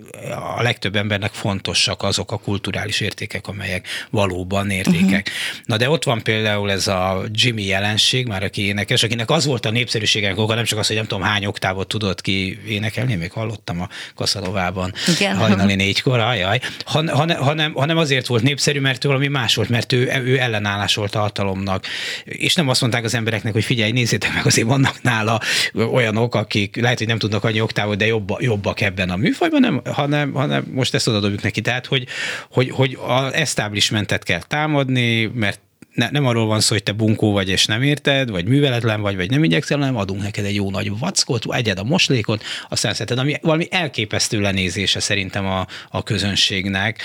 a 0.59 0.62
legtöbb 0.62 0.97
embernek 0.97 1.33
fontosak 1.33 2.03
azok 2.03 2.33
a 2.33 2.38
kulturális 2.38 3.01
értékek, 3.01 3.47
amelyek 3.47 3.88
valóban 4.11 4.71
értékek. 4.71 5.29
Uh-huh. 5.29 5.64
Na 5.64 5.77
de 5.77 5.90
ott 5.90 6.05
van 6.05 6.23
például 6.23 6.71
ez 6.71 6.87
a 6.87 7.23
Jimmy 7.33 7.64
jelenség, 7.64 8.27
már 8.27 8.42
aki 8.42 8.66
énekes, 8.66 9.03
akinek 9.03 9.31
az 9.31 9.45
volt 9.45 9.66
a 9.66 9.71
népszerűségek 9.71 10.38
oka, 10.38 10.55
nem 10.55 10.64
csak 10.64 10.79
az, 10.79 10.87
hogy 10.87 10.97
nem 10.97 11.07
tudom 11.07 11.25
hány 11.25 11.45
oktávot 11.45 11.88
tudott 11.88 12.21
ki 12.21 12.59
énekelni, 12.66 13.14
még 13.14 13.33
hallottam 13.33 13.81
a 13.81 13.88
Kaszalovában 14.14 14.92
Igen. 15.16 15.37
hajnali 15.37 15.75
négykor, 15.85 16.18
ajaj, 16.18 16.61
Han, 16.85 17.09
hanem, 17.09 17.40
hanem, 17.40 17.73
hanem 17.73 17.97
azért 17.97 18.27
volt 18.27 18.42
népszerű, 18.42 18.81
mert 18.81 19.03
valami 19.03 19.29
más 19.29 19.55
volt, 19.55 19.68
mert 19.68 19.92
ő, 19.92 20.23
ő 20.25 20.38
ellenállás 20.38 20.95
volt 20.95 21.14
a 21.14 21.21
hatalomnak. 21.21 21.85
És 22.25 22.55
nem 22.55 22.68
azt 22.68 22.81
mondták 22.81 23.05
az 23.05 23.14
embereknek, 23.14 23.53
hogy 23.53 23.64
figyelj, 23.64 23.92
nézzétek 23.92 24.35
meg, 24.35 24.47
azért 24.47 24.66
vannak 24.66 25.03
nála 25.03 25.40
olyanok, 25.75 26.35
akik 26.35 26.77
lehet, 26.77 26.99
hogy 26.99 27.07
nem 27.07 27.18
tudnak 27.18 27.45
annyi 27.45 27.61
oktávot, 27.61 27.97
de 27.97 28.07
jobb, 28.07 28.37
jobbak 28.38 28.81
ebben 28.81 29.11
a 29.11 29.16
műfajban, 29.23 29.61
nem, 29.61 29.81
hanem, 29.85 30.33
hanem 30.33 30.65
most 30.71 30.95
ezt 30.95 31.09
odadobjuk 31.09 31.43
neki. 31.43 31.61
Tehát, 31.61 31.87
hogy, 31.87 32.07
hogy, 32.51 32.71
hogy 32.71 32.99
az 33.07 33.33
establishmentet 33.33 34.23
kell 34.23 34.43
támadni, 34.43 35.31
mert 35.35 35.61
ne, 35.95 36.11
nem 36.11 36.27
arról 36.27 36.47
van 36.47 36.61
szó, 36.61 36.75
hogy 36.75 36.83
te 36.83 36.93
bunkó 36.93 37.33
vagy 37.33 37.49
és 37.49 37.67
nem 37.67 37.83
érted, 37.83 38.31
vagy 38.31 38.45
műveletlen 38.45 39.01
vagy, 39.01 39.17
vagy 39.17 39.31
nem 39.31 39.45
igyekszel, 39.45 39.79
hanem 39.79 39.97
adunk 39.97 40.23
neked 40.23 40.45
egy 40.45 40.55
jó 40.55 40.71
nagy 40.71 40.99
vackot, 40.99 41.45
egyed 41.55 41.79
a 41.79 41.85
moslékot, 41.85 42.43
aztán 42.69 42.93
szereted, 42.93 43.19
ami 43.19 43.35
valami 43.43 43.67
elképesztő 43.71 44.41
lenézése 44.41 45.01
szerintem 45.01 45.47
a, 45.47 45.67
a 45.91 46.03
közönségnek. 46.03 47.03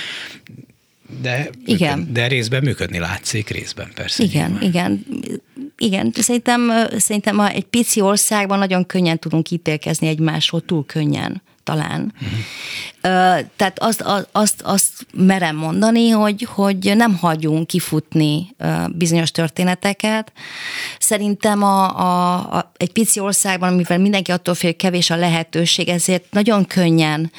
De, 1.22 1.50
igen. 1.66 2.10
de 2.14 2.28
részben 2.28 2.64
működni 2.64 3.00
látszik, 3.00 3.50
részben 3.50 3.92
persze. 3.96 4.24
Igen, 4.24 4.50
nyilván. 4.50 4.68
igen. 4.68 5.06
Igen, 5.78 6.12
szerintem, 6.14 6.72
szerintem 6.98 7.40
egy 7.40 7.64
pici 7.64 8.02
országban 8.02 8.60
nagyon 8.60 8.86
könnyen 8.86 9.20
tudunk 9.20 9.52
ítélkezni 9.52 10.08
egymásról, 10.08 10.62
túl 10.66 10.86
könnyen 10.86 11.42
talán. 11.68 12.14
Uh-huh. 12.22 12.40
Tehát 13.56 13.80
azt, 13.80 14.04
azt, 14.32 14.62
azt 14.62 14.92
merem 15.14 15.56
mondani, 15.56 16.10
hogy, 16.10 16.48
hogy 16.50 16.94
nem 16.96 17.18
hagyunk 17.18 17.68
kifutni 17.68 18.56
bizonyos 18.90 19.32
történeteket. 19.32 20.32
Szerintem 21.00 21.64
a, 21.64 22.00
a, 22.00 22.36
a, 22.58 22.72
egy 22.78 22.92
pici 22.92 23.20
országban, 23.20 23.74
amivel 23.74 23.98
mindenki 23.98 24.32
attól 24.32 24.54
fél, 24.54 24.76
kevés 24.76 25.10
a 25.10 25.16
lehetőség, 25.16 25.88
ezért 25.88 26.26
nagyon 26.32 26.66
könnyen 26.66 27.32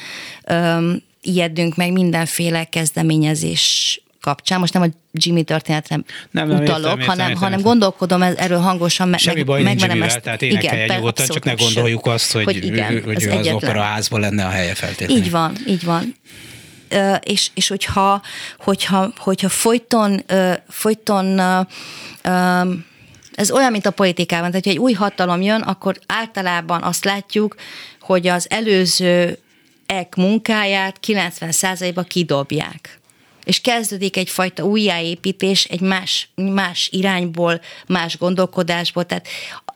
um, 0.51 1.01
ijedünk 1.21 1.75
meg 1.75 1.91
mindenféle 1.91 2.63
kezdeményezés 2.63 4.01
kapcsán, 4.29 4.59
most 4.59 4.73
nem 4.73 4.81
a 4.81 4.87
Jimmy 5.11 5.43
történetre 5.43 5.95
nem, 6.31 6.47
nem, 6.47 6.59
utalok, 6.59 6.67
értem, 6.69 6.99
értem, 6.99 7.07
hanem, 7.07 7.27
értem, 7.27 7.43
hanem 7.43 7.61
gondolkodom 7.61 8.21
erről 8.21 8.59
hangosan, 8.59 9.09
meg, 9.09 9.19
Semmi 9.19 9.43
baj 9.43 9.61
meg, 9.61 9.75
nincs 9.75 10.03
ezt. 10.03 10.21
tehát 10.21 10.41
énekeljen 10.41 10.85
igen, 10.85 10.97
nyugodtan, 10.97 11.27
csak 11.27 11.43
ne 11.43 11.53
gondoljuk 11.53 12.05
azt, 12.05 12.31
hogy, 12.31 12.43
hogy, 12.43 12.65
igen, 12.65 13.03
hogy 13.03 13.27
az, 13.27 13.35
az 13.37 13.47
operaházban 13.47 14.19
lenne 14.19 14.45
a 14.45 14.49
helye 14.49 14.73
feltétlenül. 14.73 15.23
Így 15.23 15.31
van, 15.31 15.55
így 15.67 15.83
van. 15.83 16.15
Uh, 16.91 17.15
és, 17.23 17.49
és 17.53 17.67
hogyha, 17.67 18.21
hogyha, 18.57 19.13
hogyha 19.17 19.49
folyton, 19.49 20.23
uh, 20.31 20.53
folyton 20.67 21.39
uh, 21.39 22.69
ez 23.35 23.51
olyan, 23.51 23.71
mint 23.71 23.85
a 23.85 23.91
politikában, 23.91 24.49
tehát 24.49 24.65
ha 24.65 24.71
egy 24.71 24.77
új 24.77 24.93
hatalom 24.93 25.41
jön, 25.41 25.61
akkor 25.61 25.99
általában 26.07 26.83
azt 26.83 27.05
látjuk, 27.05 27.55
hogy 27.99 28.27
az 28.27 28.47
előző 28.49 29.37
ek 29.85 30.15
munkáját 30.15 30.99
90%-ba 31.07 32.01
kidobják 32.01 32.99
és 33.49 33.61
kezdődik 33.61 34.17
egyfajta 34.17 34.63
újjáépítés 34.63 35.65
egy 35.65 35.81
más, 35.81 36.29
más 36.35 36.89
irányból, 36.91 37.61
más 37.87 38.17
gondolkodásból, 38.17 39.05
tehát 39.05 39.27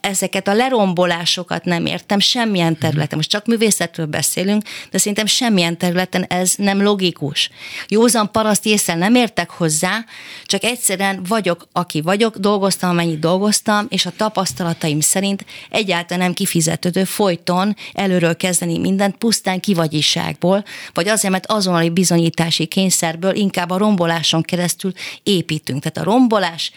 ezeket 0.04 0.48
a 0.48 0.54
lerombolásokat 0.54 1.66
nem 1.66 1.86
értem 1.86 2.20
semmilyen 2.20 2.78
területen. 2.78 3.18
Most 3.18 3.30
csak 3.30 3.46
művészetről 3.46 4.06
beszélünk, 4.06 4.63
de 4.92 4.98
szerintem 4.98 5.26
semmilyen 5.26 5.78
területen 5.78 6.24
ez 6.24 6.54
nem 6.58 6.82
logikus. 6.82 7.50
Józan 7.88 8.32
paraszt 8.32 8.66
észre 8.66 8.96
nem 8.96 9.16
értek 9.16 9.50
hozzá, 9.50 10.06
csak 10.46 10.63
egyszerűen 10.63 11.24
vagyok, 11.28 11.68
aki 11.72 12.02
vagyok, 12.02 12.38
dolgoztam, 12.38 12.89
amennyit 12.89 13.20
dolgoztam, 13.20 13.86
és 13.89 14.06
a 14.06 14.12
tapasztalataim 14.18 15.00
szerint 15.00 15.46
egyáltalán 15.70 16.24
nem 16.24 16.34
kifizetődő 16.34 17.04
folyton 17.04 17.76
előről 17.94 18.36
kezdeni 18.36 18.78
mindent 18.78 19.16
pusztán 19.16 19.60
kivagyiságból, 19.60 20.63
vagy 20.94 21.08
azért, 21.08 21.32
mert 21.32 21.52
azonnali 21.52 21.89
bizonyítási 21.89 22.66
kényszerből 22.66 23.36
inkább 23.36 23.70
a 23.70 23.78
romboláson 23.78 24.42
keresztül 24.42 24.92
építünk. 25.24 25.82
Tehát 25.82 26.08
a 26.08 26.12
rombolás 26.12 26.72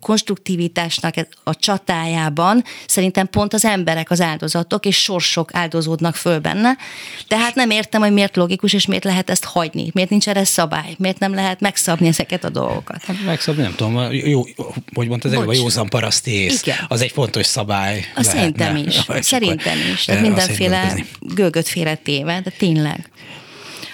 konstruktivitásnak 0.00 1.14
a 1.42 1.56
csatájában 1.56 2.64
szerintem 2.86 3.26
pont 3.26 3.54
az 3.54 3.64
emberek 3.64 4.10
az 4.10 4.20
áldozatok, 4.20 4.86
és 4.86 4.96
sorsok 4.96 5.50
áldozódnak 5.52 6.14
föl 6.14 6.38
benne. 6.38 6.76
Tehát 7.28 7.54
nem 7.54 7.70
értem, 7.70 8.00
hogy 8.00 8.12
miért 8.12 8.36
logikus, 8.36 8.72
és 8.72 8.86
miért 8.86 9.04
lehet 9.04 9.30
ezt 9.30 9.44
hagyni, 9.44 9.90
miért 9.92 10.10
nincs 10.10 10.28
erre 10.28 10.44
szabály, 10.44 10.94
miért 10.98 11.18
nem 11.18 11.34
lehet 11.34 11.60
megszabni 11.60 12.06
ezeket 12.06 12.44
a 12.44 12.48
dolgokat. 12.48 13.02
Hát 13.04 13.24
megszabni, 13.24 13.62
nem 13.62 13.74
tudom, 13.74 14.12
jó, 14.12 14.42
hogy 14.94 15.08
mondtad, 15.08 15.32
előbb 15.32 15.48
a 15.48 15.54
józan 15.54 15.88
paraszti 15.88 16.30
ész, 16.30 16.62
Igen. 16.62 16.76
az 16.88 17.00
egy 17.00 17.10
fontos 17.10 17.46
szabály. 17.46 18.04
A 18.14 18.22
szerintem 18.22 18.76
is, 18.76 19.00
szerintem 19.20 19.78
is. 19.92 20.04
Tehát 20.04 20.22
mindenféle 20.22 20.94
gőgöt 21.20 21.68
félretéve, 21.68 22.40
de 22.40 22.50
tényleg. 22.58 23.10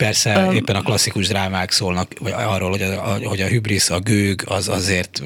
Persze 0.01 0.39
um, 0.39 0.55
éppen 0.55 0.77
a 0.77 0.83
klasszikus 0.83 1.27
drámák 1.27 1.71
szólnak 1.71 2.13
vagy 2.21 2.33
arról, 2.33 2.71
hogy 2.71 2.83
a, 2.83 3.19
hogy 3.25 3.41
a 3.41 3.47
hübrisz, 3.47 3.91
a 3.91 3.99
gőg 3.99 4.43
az 4.47 4.69
azért 4.69 5.23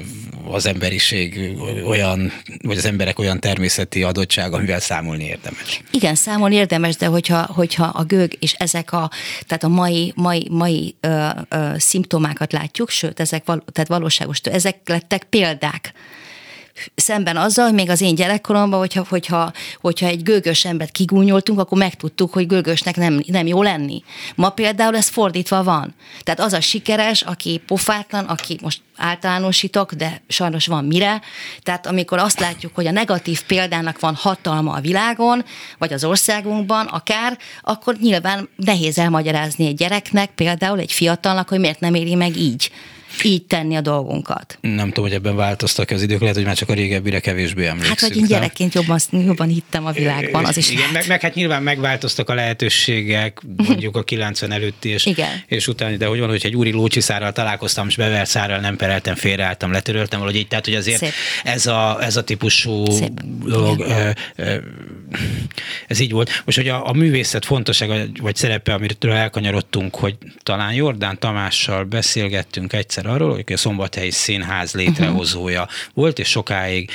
az 0.51 0.65
emberiség 0.65 1.55
olyan, 1.85 2.31
vagy 2.61 2.77
az 2.77 2.85
emberek 2.85 3.19
olyan 3.19 3.39
természeti 3.39 4.03
adottság, 4.03 4.53
amivel 4.53 4.79
számolni 4.79 5.23
érdemes. 5.23 5.81
Igen, 5.91 6.15
számolni 6.15 6.55
érdemes, 6.55 6.95
de 6.95 7.05
hogyha, 7.05 7.45
hogyha 7.53 7.85
a 7.85 8.03
gőg 8.03 8.37
és 8.39 8.53
ezek 8.53 8.91
a, 8.91 9.09
tehát 9.47 9.63
a 9.63 9.67
mai, 9.67 10.13
mai, 10.15 10.47
mai 10.51 10.95
ö, 10.99 11.27
ö, 11.49 11.69
szimptomákat 11.77 12.51
látjuk, 12.51 12.89
sőt, 12.89 13.19
ezek 13.19 13.45
val, 13.45 13.63
tehát 13.71 13.89
valóságos, 13.89 14.39
ezek 14.39 14.77
lettek 14.85 15.23
példák 15.23 15.93
Szemben 16.95 17.37
azzal, 17.37 17.65
hogy 17.65 17.73
még 17.73 17.89
az 17.89 18.01
én 18.01 18.15
gyerekkoromban, 18.15 18.79
hogyha, 18.79 19.05
hogyha, 19.09 19.51
hogyha 19.81 20.07
egy 20.07 20.23
gőgös 20.23 20.65
embert 20.65 20.91
kigúnyoltunk, 20.91 21.59
akkor 21.59 21.77
megtudtuk, 21.77 22.33
hogy 22.33 22.47
gőgösnek 22.47 22.95
nem, 22.95 23.21
nem 23.25 23.47
jó 23.47 23.63
lenni. 23.63 24.03
Ma 24.35 24.49
például 24.49 24.95
ez 24.95 25.09
fordítva 25.09 25.63
van. 25.63 25.95
Tehát 26.23 26.39
az 26.39 26.53
a 26.53 26.61
sikeres, 26.61 27.21
aki 27.21 27.61
pofátlan, 27.67 28.25
aki 28.25 28.57
most 28.61 28.81
általánosítok, 28.97 29.93
de 29.93 30.21
sajnos 30.27 30.67
van 30.67 30.85
mire. 30.85 31.21
Tehát 31.63 31.87
amikor 31.87 32.17
azt 32.17 32.39
látjuk, 32.39 32.75
hogy 32.75 32.87
a 32.87 32.91
negatív 32.91 33.43
példának 33.43 33.99
van 33.99 34.15
hatalma 34.15 34.73
a 34.73 34.81
világon, 34.81 35.45
vagy 35.77 35.93
az 35.93 36.03
országunkban, 36.03 36.85
akár, 36.85 37.37
akkor 37.61 37.95
nyilván 37.99 38.49
nehéz 38.55 38.97
elmagyarázni 38.97 39.65
egy 39.65 39.75
gyereknek, 39.75 40.29
például 40.29 40.79
egy 40.79 40.91
fiatalnak, 40.91 41.49
hogy 41.49 41.59
miért 41.59 41.79
nem 41.79 41.93
éri 41.93 42.15
meg 42.15 42.37
így 42.37 42.71
így 43.23 43.43
tenni 43.43 43.75
a 43.75 43.81
dolgunkat. 43.81 44.57
Nem 44.61 44.87
tudom, 44.87 45.03
hogy 45.03 45.13
ebben 45.13 45.35
változtak 45.35 45.89
az 45.89 46.01
idők, 46.01 46.19
lehet, 46.19 46.35
hogy 46.35 46.45
már 46.45 46.55
csak 46.55 46.69
a 46.69 46.73
régebbire 46.73 47.19
kevésbé 47.19 47.65
emlékszünk. 47.65 47.99
Hát, 47.99 48.09
hogy 48.09 48.17
én 48.17 48.25
gyerekként 48.25 48.73
jobban, 48.73 48.99
jobban 49.11 49.47
hittem 49.47 49.85
a 49.85 49.91
világban, 49.91 50.45
az 50.45 50.57
is 50.57 50.69
Igen, 50.69 50.89
meg, 50.93 51.07
meg, 51.07 51.21
hát 51.21 51.33
nyilván 51.33 51.63
megváltoztak 51.63 52.29
a 52.29 52.33
lehetőségek, 52.33 53.41
mondjuk 53.67 53.95
a 53.95 54.03
90 54.03 54.51
előtti 54.51 54.89
és, 54.89 55.05
Igen. 55.05 55.29
és 55.47 55.67
utána, 55.67 55.95
de 55.95 56.05
hogy 56.05 56.19
van, 56.19 56.29
hogy 56.29 56.41
egy 56.45 56.55
úri 56.55 56.71
lócsiszárral 56.71 57.31
találkoztam, 57.31 57.87
és 57.87 57.95
bevert 57.95 58.29
szárral 58.29 58.59
nem 58.59 58.75
pereltem, 58.75 59.15
félreálltam, 59.15 59.71
letöröltem 59.71 60.19
valahogy 60.19 60.39
így, 60.39 60.47
tehát 60.47 60.65
hogy 60.65 60.75
azért 60.75 60.97
Szép. 60.97 61.11
ez 61.43 61.67
a, 61.67 61.97
ez 62.01 62.15
a 62.15 62.23
típusú 62.23 62.91
Szép. 62.91 63.21
dolog, 63.45 63.79
ö, 63.79 64.09
ö, 64.35 64.55
ez 65.87 65.99
így 65.99 66.11
volt. 66.11 66.41
Most, 66.45 66.57
hogy 66.57 66.67
a, 66.67 66.87
a 66.87 66.93
művészet 66.93 67.45
fontossága, 67.45 67.95
vagy 68.21 68.35
szerepe, 68.35 68.73
amiről 68.73 69.11
elkanyarodtunk, 69.11 69.95
hogy 69.95 70.15
talán 70.43 70.73
Jordán 70.73 71.19
Tamással 71.19 71.83
beszélgettünk 71.83 72.73
egyszer 72.73 73.04
egyszer 73.05 73.21
arról, 73.21 73.33
hogy 73.33 73.53
a 73.53 73.57
Szombathelyi 73.57 74.11
Színház 74.11 74.73
létrehozója 74.73 75.61
uh-huh. 75.61 75.75
volt, 75.93 76.19
és 76.19 76.29
sokáig 76.29 76.89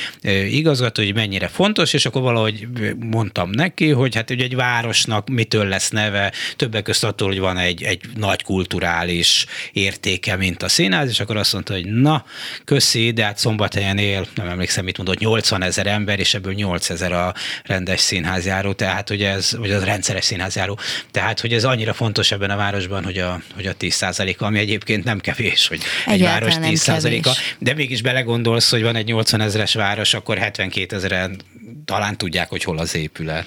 igazgató, 0.51 1.03
hogy 1.03 1.15
mennyire 1.15 1.49
fontos, 1.49 1.93
és 1.93 2.07
akkor 2.07 2.23
valahogy 2.23 2.69
mondtam 2.99 3.51
neki, 3.51 3.91
hogy 3.91 4.15
hát 4.15 4.31
ugye 4.31 4.45
egy 4.45 4.55
városnak 4.55 5.29
mitől 5.29 5.67
lesz 5.67 5.91
neve, 5.91 6.33
többek 6.57 6.83
között 6.83 7.11
attól, 7.11 7.29
hogy 7.29 7.39
van 7.39 7.57
egy, 7.57 7.83
egy 7.83 8.01
nagy 8.17 8.43
kulturális 8.43 9.47
értéke, 9.73 10.37
mint 10.37 10.63
a 10.63 10.69
színház, 10.69 11.09
és 11.09 11.21
akkor 11.21 11.37
azt 11.37 11.53
mondta, 11.53 11.73
hogy 11.73 11.87
na, 11.87 12.25
köszi, 12.65 13.11
de 13.11 13.25
hát 13.25 13.39
Szombathelyen 13.39 13.99
él, 13.99 14.27
nem 14.35 14.49
emlékszem, 14.49 14.85
mit 14.85 14.97
mondott, 14.97 15.19
80 15.19 15.63
ezer 15.63 15.87
ember, 15.87 16.19
és 16.19 16.35
ebből 16.35 16.53
8 16.53 16.91
ezer 16.91 17.13
a 17.13 17.35
rendes 17.65 18.01
színházjáró, 18.01 18.73
tehát 18.73 19.09
hogy 19.09 19.23
ez, 19.23 19.57
vagy 19.59 19.71
az 19.71 19.85
rendszeres 19.85 20.25
színházjáró, 20.25 20.79
tehát 21.11 21.41
hogy 21.41 21.53
ez 21.53 21.65
annyira 21.65 21.93
fontos 21.93 22.33
ebben 22.33 22.51
a 22.51 22.57
városban, 22.57 23.05
hogy 23.05 23.19
a, 23.19 23.41
hogy 23.55 23.67
a 23.67 23.75
10% 23.75 24.39
ami 24.39 24.59
egyébként 24.59 25.05
nem 25.05 25.21
kevés, 25.21 25.69
hogy 25.69 25.81
egy 26.07 26.23
város 26.23 26.55
10%-a, 26.59 27.39
de 27.59 27.75
mégis 27.75 28.03
belegondolsz, 28.03 28.71
hogy 28.71 28.83
van 28.83 28.97
egy 28.97 29.07
80 29.07 29.41
ezeres 29.41 29.75
város, 29.75 30.15
akkor 30.15 30.39
72 30.39 30.97
ezeren 30.97 31.41
talán 31.85 32.17
tudják, 32.17 32.49
hogy 32.49 32.65
hol 32.65 32.79
az 32.79 32.95
épület. 32.95 33.47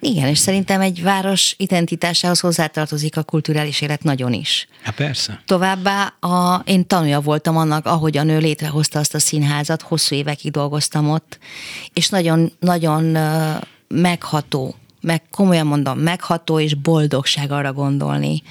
Igen, 0.00 0.28
és 0.28 0.38
szerintem 0.38 0.80
egy 0.80 1.02
város 1.02 1.54
identitásához 1.56 2.40
hozzátartozik 2.40 3.16
a 3.16 3.22
kulturális 3.22 3.80
élet 3.80 4.02
nagyon 4.02 4.32
is. 4.32 4.68
Hát 4.82 4.94
persze. 4.94 5.42
Továbbá 5.46 6.14
a, 6.20 6.62
én 6.64 6.86
tanulja 6.86 7.20
voltam 7.20 7.56
annak, 7.56 7.86
ahogy 7.86 8.16
a 8.16 8.22
nő 8.22 8.38
létrehozta 8.38 8.98
azt 8.98 9.14
a 9.14 9.18
színházat, 9.18 9.82
hosszú 9.82 10.14
évekig 10.14 10.50
dolgoztam 10.50 11.10
ott, 11.10 11.38
és 11.92 12.08
nagyon, 12.08 12.52
nagyon 12.58 13.18
megható 13.88 14.74
meg 15.00 15.22
komolyan 15.30 15.66
mondom, 15.66 15.98
megható 15.98 16.60
és 16.60 16.74
boldogság 16.74 17.50
arra 17.50 17.72
gondolni, 17.72 18.42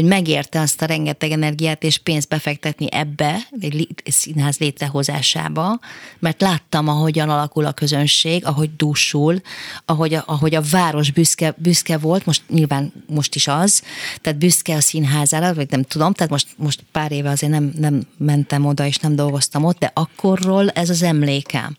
hogy 0.00 0.08
megérte 0.08 0.60
azt 0.60 0.82
a 0.82 0.86
rengeteg 0.86 1.30
energiát 1.30 1.82
és 1.82 1.98
pénzt 1.98 2.28
befektetni 2.28 2.86
ebbe, 2.90 3.38
egy 3.60 3.88
színház 4.04 4.58
létrehozásába, 4.58 5.78
mert 6.18 6.40
láttam, 6.40 6.88
ahogyan 6.88 7.30
alakul 7.30 7.64
a 7.66 7.72
közönség, 7.72 8.46
ahogy 8.46 8.70
dúsul, 8.76 9.40
ahogy 9.84 10.14
a, 10.14 10.22
ahogy 10.26 10.54
a 10.54 10.62
város 10.70 11.10
büszke, 11.10 11.54
büszke 11.56 11.98
volt, 11.98 12.26
most 12.26 12.42
nyilván 12.48 12.92
most 13.06 13.34
is 13.34 13.48
az, 13.48 13.82
tehát 14.20 14.38
büszke 14.38 14.74
a 14.74 14.80
színházára, 14.80 15.54
vagy 15.54 15.70
nem 15.70 15.82
tudom, 15.82 16.12
tehát 16.12 16.30
most, 16.30 16.46
most 16.56 16.84
pár 16.92 17.12
éve 17.12 17.30
azért 17.30 17.52
nem, 17.52 17.72
nem 17.78 18.02
mentem 18.16 18.66
oda 18.66 18.86
és 18.86 18.96
nem 18.96 19.14
dolgoztam 19.14 19.64
ott, 19.64 19.78
de 19.78 19.90
akkorról 19.94 20.70
ez 20.70 20.90
az 20.90 21.02
emlékem. 21.02 21.76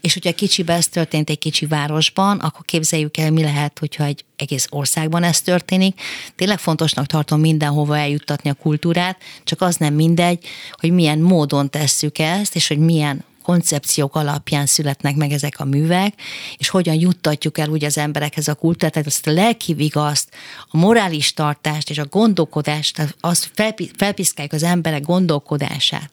És 0.00 0.12
hogyha 0.12 0.32
kicsiben 0.32 0.76
ez 0.76 0.88
történt 0.88 1.30
egy 1.30 1.38
kicsi 1.38 1.66
városban, 1.66 2.38
akkor 2.38 2.64
képzeljük 2.64 3.16
el, 3.16 3.30
mi 3.30 3.42
lehet, 3.42 3.78
hogyha 3.78 4.04
egy 4.04 4.24
egész 4.36 4.66
országban 4.70 5.22
ez 5.22 5.40
történik. 5.40 6.00
Tényleg 6.36 6.58
fontosnak 6.58 7.06
tartom 7.06 7.40
mindenhova 7.50 7.98
eljuttatni 7.98 8.50
a 8.50 8.54
kultúrát, 8.54 9.18
csak 9.44 9.60
az 9.60 9.76
nem 9.76 9.94
mindegy, 9.94 10.46
hogy 10.72 10.90
milyen 10.90 11.18
módon 11.18 11.70
tesszük 11.70 12.18
ezt, 12.18 12.54
és 12.54 12.68
hogy 12.68 12.78
milyen 12.78 13.24
koncepciók 13.42 14.16
alapján 14.16 14.66
születnek 14.66 15.16
meg 15.16 15.32
ezek 15.32 15.60
a 15.60 15.64
művek, 15.64 16.14
és 16.56 16.68
hogyan 16.68 16.94
juttatjuk 16.94 17.58
el 17.58 17.68
úgy 17.68 17.84
az 17.84 17.98
emberekhez 17.98 18.48
a 18.48 18.54
kultúrát, 18.54 18.92
tehát 18.92 19.08
azt 19.08 19.26
a 19.26 19.32
lelki 19.32 19.74
vigaszt, 19.74 20.28
a 20.70 20.76
morális 20.76 21.32
tartást 21.32 21.90
és 21.90 21.98
a 21.98 22.06
gondolkodást, 22.06 23.14
azt 23.20 23.50
felpiszkáljuk 23.96 24.52
az 24.52 24.62
emberek 24.62 25.02
gondolkodását. 25.02 26.10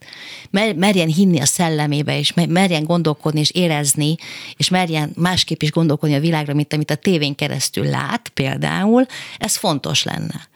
Merjen 0.76 1.08
hinni 1.08 1.40
a 1.40 1.46
szellemébe, 1.46 2.18
és 2.18 2.34
merjen 2.34 2.84
gondolkodni 2.84 3.40
és 3.40 3.52
érezni, 3.52 4.16
és 4.56 4.70
merjen 4.70 5.12
másképp 5.16 5.62
is 5.62 5.72
gondolkodni 5.72 6.16
a 6.16 6.20
világra, 6.20 6.54
mint 6.54 6.74
amit 6.74 6.92
a 6.92 6.96
tévén 6.96 7.36
keresztül 7.36 7.86
lát 7.86 8.30
például, 8.30 9.06
ez 9.38 9.56
fontos 9.56 10.04
lenne. 10.04 10.48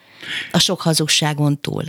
A 0.52 0.60
sok 0.60 0.82
hazugságon 0.82 1.62
túl 1.62 1.84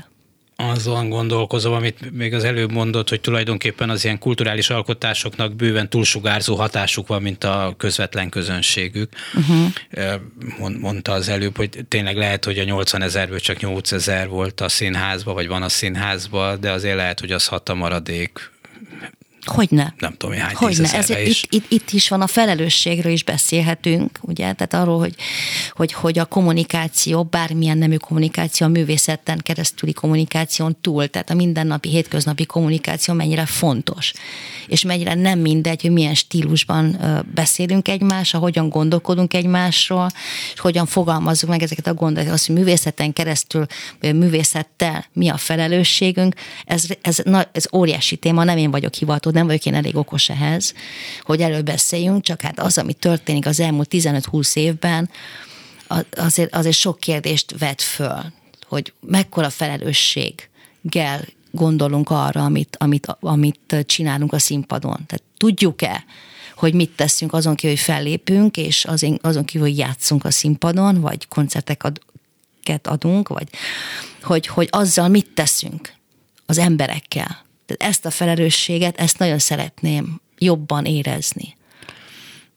azon 0.71 1.09
gondolkozom, 1.09 1.73
amit 1.73 2.11
még 2.11 2.35
az 2.35 2.45
előbb 2.45 2.73
mondott, 2.73 3.09
hogy 3.09 3.21
tulajdonképpen 3.21 3.91
az 3.91 4.05
ilyen 4.05 4.19
kulturális 4.19 4.71
alkotásoknak 4.71 5.55
bőven 5.55 5.89
túlsugárzó 5.89 6.57
hatásuk 6.57 7.07
van, 7.07 7.23
mint 7.23 7.45
a 7.45 7.75
közvetlen 7.77 8.29
közönségük. 8.29 9.13
Uh-huh. 9.35 10.79
Mondta 10.81 11.13
az 11.13 11.29
előbb, 11.29 11.57
hogy 11.57 11.85
tényleg 11.89 12.17
lehet, 12.17 12.45
hogy 12.45 12.59
a 12.59 12.65
80 12.65 13.03
ezerből 13.03 13.41
csak 13.41 13.61
8 13.61 13.93
ezer 13.93 14.29
volt 14.29 14.61
a 14.61 14.69
színházba, 14.69 15.33
vagy 15.33 15.49
van 15.49 15.63
a 15.63 15.69
színházba, 15.69 16.57
de 16.57 16.71
azért 16.71 16.97
lehet, 16.97 17.21
hogy 17.21 17.33
az 17.33 17.47
hat 17.47 17.69
a 17.69 17.75
maradék 17.75 18.52
Hogyne. 19.45 19.95
Nem 19.99 20.15
tudom, 20.17 20.37
hány 20.37 20.55
Hogyne. 20.55 20.93
Ez 20.93 21.11
is. 21.11 21.43
Itt, 21.43 21.53
itt, 21.53 21.71
itt, 21.71 21.91
is 21.91 22.09
van 22.09 22.21
a 22.21 22.27
felelősségről 22.27 23.13
is 23.13 23.25
beszélhetünk, 23.25 24.19
ugye, 24.21 24.53
tehát 24.53 24.75
arról, 24.75 24.99
hogy, 24.99 25.15
hogy, 25.73 25.93
hogy 25.93 26.19
a 26.19 26.25
kommunikáció, 26.25 27.23
bármilyen 27.23 27.79
nemű 27.79 27.97
kommunikáció, 27.97 28.67
a 28.67 28.71
művészetten 28.71 29.39
keresztüli 29.39 29.93
kommunikáción 29.93 30.77
túl, 30.81 31.07
tehát 31.07 31.31
a 31.31 31.35
mindennapi, 31.35 31.89
hétköznapi 31.89 32.45
kommunikáció 32.45 33.15
mennyire 33.15 33.47
fontos, 33.47 34.13
és 34.67 34.83
mennyire 34.83 35.15
nem 35.15 35.39
mindegy, 35.39 35.81
hogy 35.81 35.91
milyen 35.91 36.15
stílusban 36.15 36.99
beszélünk 37.35 37.89
egymással, 37.89 38.41
hogyan 38.41 38.69
gondolkodunk 38.69 39.35
egymásról, 39.35 40.11
és 40.55 40.61
hogyan 40.61 40.87
fogalmazzuk 40.87 41.49
meg 41.49 41.63
ezeket 41.63 41.87
a 41.87 41.95
gondolatokat, 41.95 42.39
az, 42.39 42.47
hogy 42.47 42.57
művészeten 42.57 43.13
keresztül, 43.13 43.67
vagy 44.01 44.11
a 44.11 44.13
művészettel 44.13 45.07
mi 45.13 45.29
a 45.29 45.37
felelősségünk, 45.37 46.35
ez, 46.65 46.85
ez, 47.03 47.21
na, 47.25 47.45
ez 47.53 47.67
óriási 47.73 48.17
téma, 48.17 48.45
nem 48.45 48.57
én 48.57 48.71
vagyok 48.71 48.95
hivatott 48.95 49.32
nem 49.33 49.47
vagyok 49.47 49.67
én 49.67 49.75
elég 49.75 49.97
okos 49.97 50.29
ehhez, 50.29 50.75
hogy 51.21 51.41
erről 51.41 51.63
beszéljünk, 51.63 52.23
csak 52.23 52.41
hát 52.41 52.61
az, 52.61 52.79
ami 52.79 52.93
történik 52.93 53.47
az 53.47 53.61
elmúlt 53.61 53.89
15-20 53.91 54.57
évben, 54.57 55.11
azért, 56.11 56.55
azért 56.55 56.77
sok 56.77 56.99
kérdést 56.99 57.59
vet 57.59 57.83
föl, 57.83 58.23
hogy 58.67 58.93
mekkora 59.01 59.51
felelősséggel 59.51 61.25
gondolunk 61.51 62.11
arra, 62.11 62.45
amit, 62.45 62.77
amit, 62.81 63.17
amit 63.21 63.85
csinálunk 63.87 64.33
a 64.33 64.39
színpadon. 64.39 65.07
Tehát 65.07 65.23
tudjuk-e, 65.37 66.05
hogy 66.57 66.75
mit 66.75 66.91
teszünk 66.91 67.33
azon 67.33 67.55
kívül, 67.55 67.77
hogy 67.77 67.85
fellépünk, 67.85 68.57
és 68.57 68.85
azon, 68.85 69.19
azon 69.23 69.45
kívül, 69.45 69.67
hogy 69.67 69.79
játszunk 69.79 70.25
a 70.25 70.31
színpadon, 70.31 71.01
vagy 71.01 71.29
koncerteket 71.29 72.01
adunk, 72.83 73.29
vagy 73.29 73.49
hogy, 74.23 74.47
hogy 74.47 74.69
azzal 74.71 75.09
mit 75.09 75.31
teszünk 75.35 75.93
az 76.47 76.59
emberekkel. 76.59 77.45
Tehát 77.67 77.93
ezt 77.93 78.05
a 78.05 78.11
felelősséget, 78.11 78.99
ezt 78.99 79.19
nagyon 79.19 79.39
szeretném 79.39 80.21
jobban 80.39 80.85
érezni. 80.85 81.57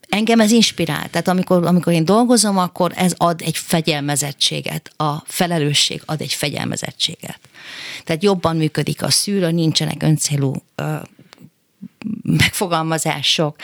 Engem 0.10 0.40
ez 0.40 0.52
inspirál. 0.52 1.10
Tehát 1.10 1.28
amikor, 1.28 1.66
amikor 1.66 1.94
én 1.94 2.06
dolgozom, 2.06 2.58
akkor 2.58 2.92
ez 2.96 3.14
ad 3.18 3.42
egy 3.42 3.58
fegyelmezettséget. 3.58 4.92
A 4.98 5.14
felelősség 5.26 6.02
ad 6.06 6.22
egy 6.22 6.34
fegyelmezettséget. 6.34 7.40
Tehát 8.04 8.24
jobban 8.24 8.56
működik 8.56 9.04
a 9.04 9.10
szűrő, 9.10 9.52
nincsenek 9.52 10.04
öncélú 10.04 10.54
ö, 10.76 10.96
megfogalmazások 12.22 13.56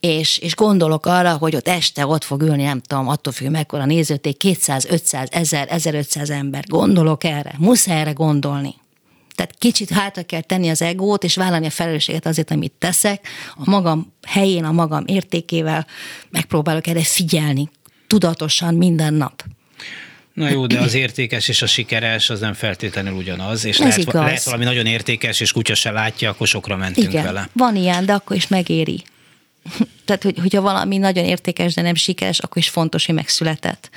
és, 0.00 0.38
és 0.38 0.54
gondolok 0.54 1.06
arra, 1.06 1.36
hogy 1.36 1.56
ott 1.56 1.68
este 1.68 2.06
ott 2.06 2.24
fog 2.24 2.42
ülni, 2.42 2.62
nem 2.62 2.80
tudom, 2.80 3.08
attól 3.08 3.32
függ, 3.32 3.50
mekkora 3.50 3.84
nézőték, 3.84 4.36
200, 4.36 4.84
500, 4.84 5.28
1000, 5.30 5.66
1500 5.70 6.30
ember. 6.30 6.64
Gondolok 6.66 7.24
erre, 7.24 7.54
muszáj 7.58 8.00
erre 8.00 8.12
gondolni. 8.12 8.74
Tehát 9.38 9.54
kicsit 9.58 9.90
hátra 9.90 10.22
kell 10.22 10.40
tenni 10.40 10.68
az 10.68 10.82
egót, 10.82 11.24
és 11.24 11.36
vállalni 11.36 11.66
a 11.66 11.70
felelősséget 11.70 12.26
azért, 12.26 12.50
amit 12.50 12.72
teszek. 12.78 13.28
A 13.54 13.70
magam 13.70 14.12
helyén, 14.26 14.64
a 14.64 14.72
magam 14.72 15.04
értékével 15.06 15.86
megpróbálok 16.30 16.86
erre 16.86 17.02
figyelni, 17.02 17.70
tudatosan 18.06 18.74
minden 18.74 19.14
nap. 19.14 19.44
Na 20.32 20.48
jó, 20.48 20.66
de 20.66 20.78
az 20.80 20.94
értékes 20.94 21.48
és 21.48 21.62
a 21.62 21.66
sikeres 21.66 22.30
az 22.30 22.40
nem 22.40 22.52
feltétlenül 22.52 23.12
ugyanaz, 23.12 23.64
és 23.64 23.78
lehet, 23.78 24.12
lehet 24.12 24.44
valami 24.44 24.64
nagyon 24.64 24.86
értékes, 24.86 25.40
és 25.40 25.52
kutya 25.52 25.74
se 25.74 25.90
látja, 25.90 26.30
akkor 26.30 26.46
sokra 26.46 26.76
mentünk 26.76 27.08
Igen, 27.08 27.24
vele. 27.24 27.48
van 27.52 27.76
ilyen, 27.76 28.06
de 28.06 28.12
akkor 28.12 28.36
is 28.36 28.48
megéri. 28.48 29.02
Tehát, 30.04 30.22
hogy, 30.22 30.38
hogyha 30.38 30.60
valami 30.60 30.96
nagyon 30.96 31.24
értékes, 31.24 31.74
de 31.74 31.82
nem 31.82 31.94
sikeres, 31.94 32.38
akkor 32.38 32.56
is 32.56 32.68
fontos, 32.68 33.06
hogy 33.06 33.14
megszületett. 33.14 33.90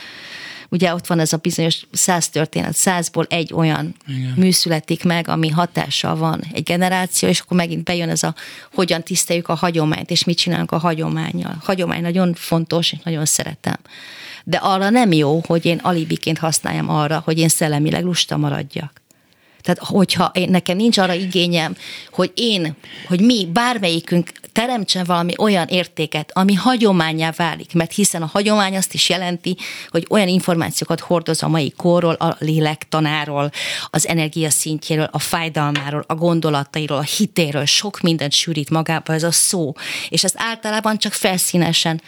Ugye 0.74 0.93
ott 0.93 1.07
van 1.07 1.19
ez 1.19 1.34
a 1.34 1.38
bizonyos 1.38 1.86
száz 1.91 2.30
történet, 2.30 2.76
százból 2.76 3.26
egy 3.30 3.53
olyan 3.53 3.95
Igen. 4.07 4.34
mű 4.36 4.51
születik 4.51 5.03
meg, 5.03 5.28
ami 5.28 5.49
hatással 5.49 6.15
van 6.15 6.43
egy 6.53 6.63
generáció, 6.63 7.30
és 7.30 7.39
akkor 7.39 7.57
megint 7.57 7.84
bejön 7.84 8.09
ez 8.09 8.24
a, 8.24 8.36
hogyan 8.74 9.03
tiszteljük 9.03 9.47
a 9.47 9.53
hagyományt, 9.53 10.09
és 10.09 10.24
mit 10.24 10.38
csinálunk 10.38 10.72
a 10.72 10.78
hagyományjal. 10.78 11.57
Hagyomány 11.63 12.01
nagyon 12.01 12.34
fontos, 12.34 12.91
és 12.91 12.99
nagyon 13.03 13.26
szeretem. 13.26 13.78
De 14.43 14.57
arra 14.57 14.89
nem 14.89 15.11
jó, 15.11 15.41
hogy 15.47 15.65
én 15.65 15.78
alibiként 15.78 16.38
használjam 16.38 16.89
arra, 16.89 17.22
hogy 17.26 17.39
én 17.39 17.49
szellemileg 17.49 18.03
lusta 18.03 18.38
maradjak. 18.38 19.01
Tehát, 19.62 19.80
hogyha 19.80 20.32
én, 20.34 20.49
nekem 20.49 20.78
nincs 20.78 20.97
arra 20.97 21.14
igényem, 21.14 21.76
hogy 22.12 22.32
én, 22.36 22.76
hogy 23.07 23.22
mi, 23.22 23.47
bármelyikünk 23.53 24.32
teremtsen 24.51 25.05
valami 25.05 25.34
olyan 25.38 25.68
értéket, 25.68 26.32
ami 26.34 26.53
hagyományá 26.53 27.32
válik, 27.36 27.74
mert 27.74 27.93
hiszen 27.93 28.22
a 28.22 28.30
hagyomány 28.32 28.76
azt 28.78 28.93
is 28.93 29.09
jelenti, 29.09 29.57
hogy 29.89 30.05
olyan 30.09 30.28
információkat 30.28 30.99
hordoz 30.99 31.43
a 31.43 31.47
mai 31.47 31.74
korról, 31.78 32.14
a 32.14 32.36
lélektanáról, 32.39 33.51
az 33.89 34.07
energia 34.07 34.49
szintjéről, 34.49 35.09
a 35.12 35.20
fájdalmáról, 35.20 36.03
a 36.07 36.16
gondolatairól, 36.16 36.97
a 36.97 37.01
hitéről, 37.18 37.66
sok 37.66 37.99
mindent 37.99 38.32
sűrít 38.32 38.70
magába 38.70 39.14
ez 39.14 39.24
a 39.24 39.32
szó, 39.32 39.74
és 40.09 40.24
ezt 40.24 40.36
általában 40.38 40.97
csak 40.97 41.14
felszínesen 41.14 42.01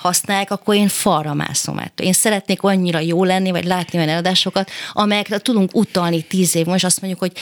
használják, 0.00 0.50
akkor 0.50 0.74
én 0.74 0.88
falra 0.88 1.34
mászom 1.34 1.78
ettől. 1.78 2.06
Én 2.06 2.12
szeretnék 2.12 2.62
annyira 2.62 2.98
jó 2.98 3.24
lenni, 3.24 3.50
vagy 3.50 3.64
látni 3.64 3.98
olyan 3.98 4.10
eladásokat, 4.10 4.70
amelyekre 4.92 5.38
tudunk 5.38 5.74
utalni 5.74 6.22
tíz 6.22 6.54
év, 6.54 6.66
most 6.66 6.84
azt 6.84 7.00
mondjuk, 7.00 7.20
hogy 7.20 7.32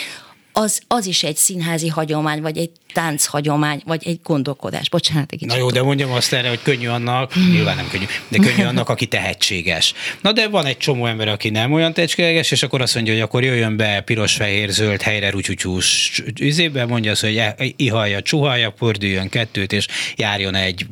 az, 0.58 0.80
az 0.86 1.06
is 1.06 1.22
egy 1.22 1.36
színházi 1.36 1.88
hagyomány, 1.88 2.40
vagy 2.40 2.58
egy 2.58 2.70
tánchagyomány, 2.92 3.82
vagy 3.84 4.02
egy 4.06 4.20
gondolkodás. 4.22 4.88
Bocsánat, 4.88 5.32
egy 5.32 5.46
Na 5.46 5.56
jó, 5.56 5.70
de 5.70 5.82
mondjam 5.82 6.12
azt 6.12 6.32
erre, 6.32 6.48
hogy 6.48 6.62
könnyű 6.62 6.86
annak, 6.86 7.32
hmm. 7.32 7.50
nyilván 7.50 7.76
nem 7.76 7.88
könnyű, 7.90 8.04
de 8.28 8.38
könnyű 8.38 8.62
annak, 8.70 8.88
aki 8.88 9.06
tehetséges. 9.06 9.94
Na 10.20 10.32
de 10.32 10.48
van 10.48 10.66
egy 10.66 10.76
csomó 10.76 11.06
ember, 11.06 11.28
aki 11.28 11.50
nem 11.50 11.72
olyan 11.72 11.92
tehetséges, 11.92 12.50
és 12.50 12.62
akkor 12.62 12.80
azt 12.80 12.94
mondja, 12.94 13.12
hogy 13.12 13.22
akkor 13.22 13.44
jöjjön 13.44 13.76
be 13.76 14.00
piros, 14.00 14.34
fehér, 14.34 14.70
zöld, 14.70 15.02
helyre 15.02 15.30
rutyutyús 15.30 16.22
üzébe, 16.40 16.86
mondja 16.86 17.10
azt, 17.10 17.20
hogy 17.20 17.36
e, 17.36 17.56
ihalja, 17.76 18.22
csuhalja, 18.22 18.74
forduljon 18.76 19.28
kettőt, 19.28 19.72
és 19.72 19.86
járjon 20.16 20.54
egy 20.54 20.86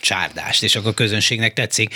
csárdást, 0.00 0.62
és 0.62 0.76
akkor 0.76 0.90
a 0.90 0.94
közönségnek 0.94 1.52
tetszik. 1.52 1.94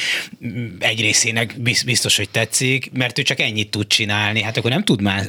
Egy 0.78 1.00
részének 1.00 1.54
biztos, 1.84 2.16
hogy 2.16 2.28
tetszik, 2.28 2.90
mert 2.92 3.18
ő 3.18 3.22
csak 3.22 3.40
ennyit 3.40 3.70
tud 3.70 3.86
csinálni, 3.86 4.42
hát 4.42 4.56
akkor 4.56 4.70
nem 4.70 4.84
tud 4.84 5.00
más, 5.00 5.24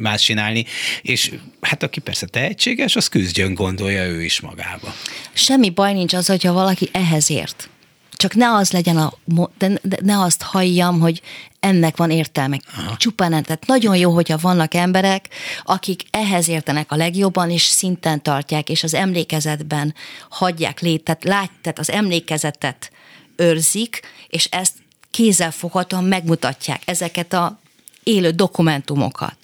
más 0.00 0.22
csinálni, 0.22 0.64
és 1.02 1.27
hát 1.60 1.82
aki 1.82 2.00
persze 2.00 2.26
tehetséges, 2.26 2.96
az 2.96 3.08
küzdjön 3.08 3.54
gondolja 3.54 4.06
ő 4.06 4.22
is 4.22 4.40
magába. 4.40 4.94
Semmi 5.32 5.70
baj 5.70 5.92
nincs 5.92 6.14
az, 6.14 6.26
hogyha 6.26 6.52
valaki 6.52 6.88
ehhez 6.92 7.30
ért. 7.30 7.68
Csak 8.10 8.34
ne 8.34 8.54
az 8.54 8.70
legyen 8.70 8.96
a, 8.96 9.12
de, 9.58 9.78
de 9.82 9.98
ne 10.02 10.20
azt 10.20 10.42
halljam, 10.42 11.00
hogy 11.00 11.22
ennek 11.60 11.96
van 11.96 12.10
értelme. 12.10 12.60
Aha. 12.76 12.96
Csupán, 12.96 13.30
tehát 13.30 13.66
nagyon 13.66 13.96
jó, 13.96 14.10
hogyha 14.10 14.38
vannak 14.38 14.74
emberek, 14.74 15.28
akik 15.64 16.02
ehhez 16.10 16.48
értenek 16.48 16.92
a 16.92 16.96
legjobban, 16.96 17.50
és 17.50 17.62
szinten 17.62 18.22
tartják, 18.22 18.68
és 18.68 18.82
az 18.82 18.94
emlékezetben 18.94 19.94
hagyják 20.28 20.80
lét, 20.80 21.04
tehát 21.04 21.24
lát, 21.24 21.50
tehát 21.62 21.78
az 21.78 21.90
emlékezetet 21.90 22.90
őrzik, 23.36 24.00
és 24.28 24.44
ezt 24.44 24.74
kézzelfoghatóan 25.10 26.04
megmutatják 26.04 26.82
ezeket 26.84 27.32
a 27.32 27.58
élő 28.02 28.30
dokumentumokat 28.30 29.36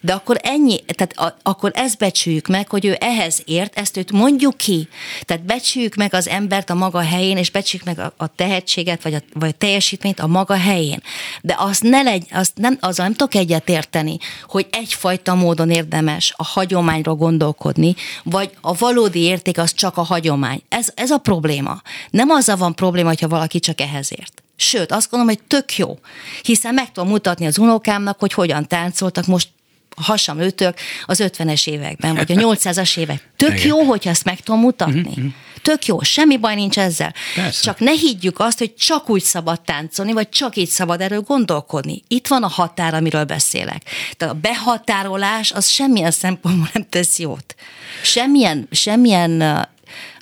de 0.00 0.12
akkor 0.12 0.38
ennyi, 0.42 0.80
tehát 0.84 1.18
a, 1.18 1.36
akkor 1.42 1.70
ezt 1.74 1.98
becsüljük 1.98 2.46
meg, 2.46 2.68
hogy 2.68 2.84
ő 2.84 2.96
ehhez 3.00 3.42
ért, 3.44 3.78
ezt 3.78 3.96
őt 3.96 4.12
mondjuk 4.12 4.56
ki. 4.56 4.88
Tehát 5.22 5.44
becsüljük 5.44 5.94
meg 5.94 6.14
az 6.14 6.28
embert 6.28 6.70
a 6.70 6.74
maga 6.74 7.00
helyén, 7.00 7.36
és 7.36 7.50
becsüljük 7.50 7.86
meg 7.86 7.98
a, 7.98 8.12
a 8.16 8.34
tehetséget, 8.34 9.02
vagy 9.02 9.14
a, 9.14 9.18
vagy 9.32 9.48
a 9.48 9.58
teljesítményt 9.58 10.20
a 10.20 10.26
maga 10.26 10.56
helyén. 10.56 11.02
De 11.42 11.54
azt 11.58 11.82
ne 11.82 12.02
legy, 12.02 12.26
azt 12.30 12.52
nem, 12.54 12.78
azzal 12.80 13.04
nem 13.04 13.14
tudok 13.14 13.34
egyet 13.34 13.68
érteni, 13.68 14.18
hogy 14.48 14.66
egyfajta 14.70 15.34
módon 15.34 15.70
érdemes 15.70 16.34
a 16.36 16.44
hagyományról 16.44 17.14
gondolkodni, 17.14 17.94
vagy 18.22 18.50
a 18.60 18.74
valódi 18.74 19.20
érték 19.20 19.58
az 19.58 19.74
csak 19.74 19.96
a 19.96 20.02
hagyomány. 20.02 20.62
Ez, 20.68 20.88
ez 20.94 21.10
a 21.10 21.18
probléma. 21.18 21.82
Nem 22.10 22.30
azzal 22.30 22.56
van 22.56 22.74
probléma, 22.74 23.08
hogyha 23.08 23.28
valaki 23.28 23.60
csak 23.60 23.80
ehhez 23.80 24.12
ért. 24.12 24.40
Sőt, 24.56 24.92
azt 24.92 25.10
gondolom, 25.10 25.34
hogy 25.34 25.46
tök 25.46 25.76
jó, 25.76 25.98
hiszen 26.42 26.74
meg 26.74 26.92
tudom 26.92 27.08
mutatni 27.08 27.46
az 27.46 27.58
unokámnak, 27.58 28.20
hogy 28.20 28.32
hogyan 28.32 28.66
táncoltak 28.66 29.26
most 29.26 29.48
hasam 29.96 30.40
ütök 30.40 30.78
az 31.04 31.22
50-es 31.22 31.68
években, 31.68 32.14
vagy 32.14 32.32
a 32.32 32.34
800-as 32.34 32.98
évek. 32.98 33.28
Tök 33.36 33.64
jó, 33.64 33.82
hogyha 33.82 34.10
ezt 34.10 34.24
meg 34.24 34.40
tudom 34.40 34.60
mutatni. 34.60 35.14
Mm-hmm. 35.18 35.28
Tök 35.62 35.86
jó, 35.86 36.00
semmi 36.00 36.36
baj 36.36 36.54
nincs 36.54 36.78
ezzel. 36.78 37.14
Persze. 37.34 37.62
Csak 37.62 37.78
ne 37.78 37.92
higgyük 37.92 38.38
azt, 38.38 38.58
hogy 38.58 38.74
csak 38.74 39.10
úgy 39.10 39.22
szabad 39.22 39.60
táncolni, 39.60 40.12
vagy 40.12 40.28
csak 40.28 40.56
így 40.56 40.68
szabad 40.68 41.00
erről 41.00 41.20
gondolkodni. 41.20 42.02
Itt 42.08 42.26
van 42.26 42.42
a 42.42 42.48
határ, 42.48 42.94
amiről 42.94 43.24
beszélek. 43.24 43.82
Tehát 44.16 44.34
a 44.34 44.38
behatárolás 44.38 45.52
az 45.52 45.68
semmilyen 45.68 46.10
szempontból 46.10 46.68
nem 46.72 46.86
tesz 46.90 47.18
jót. 47.18 47.54
Semmilyen, 48.02 48.68
semmilyen 48.70 49.68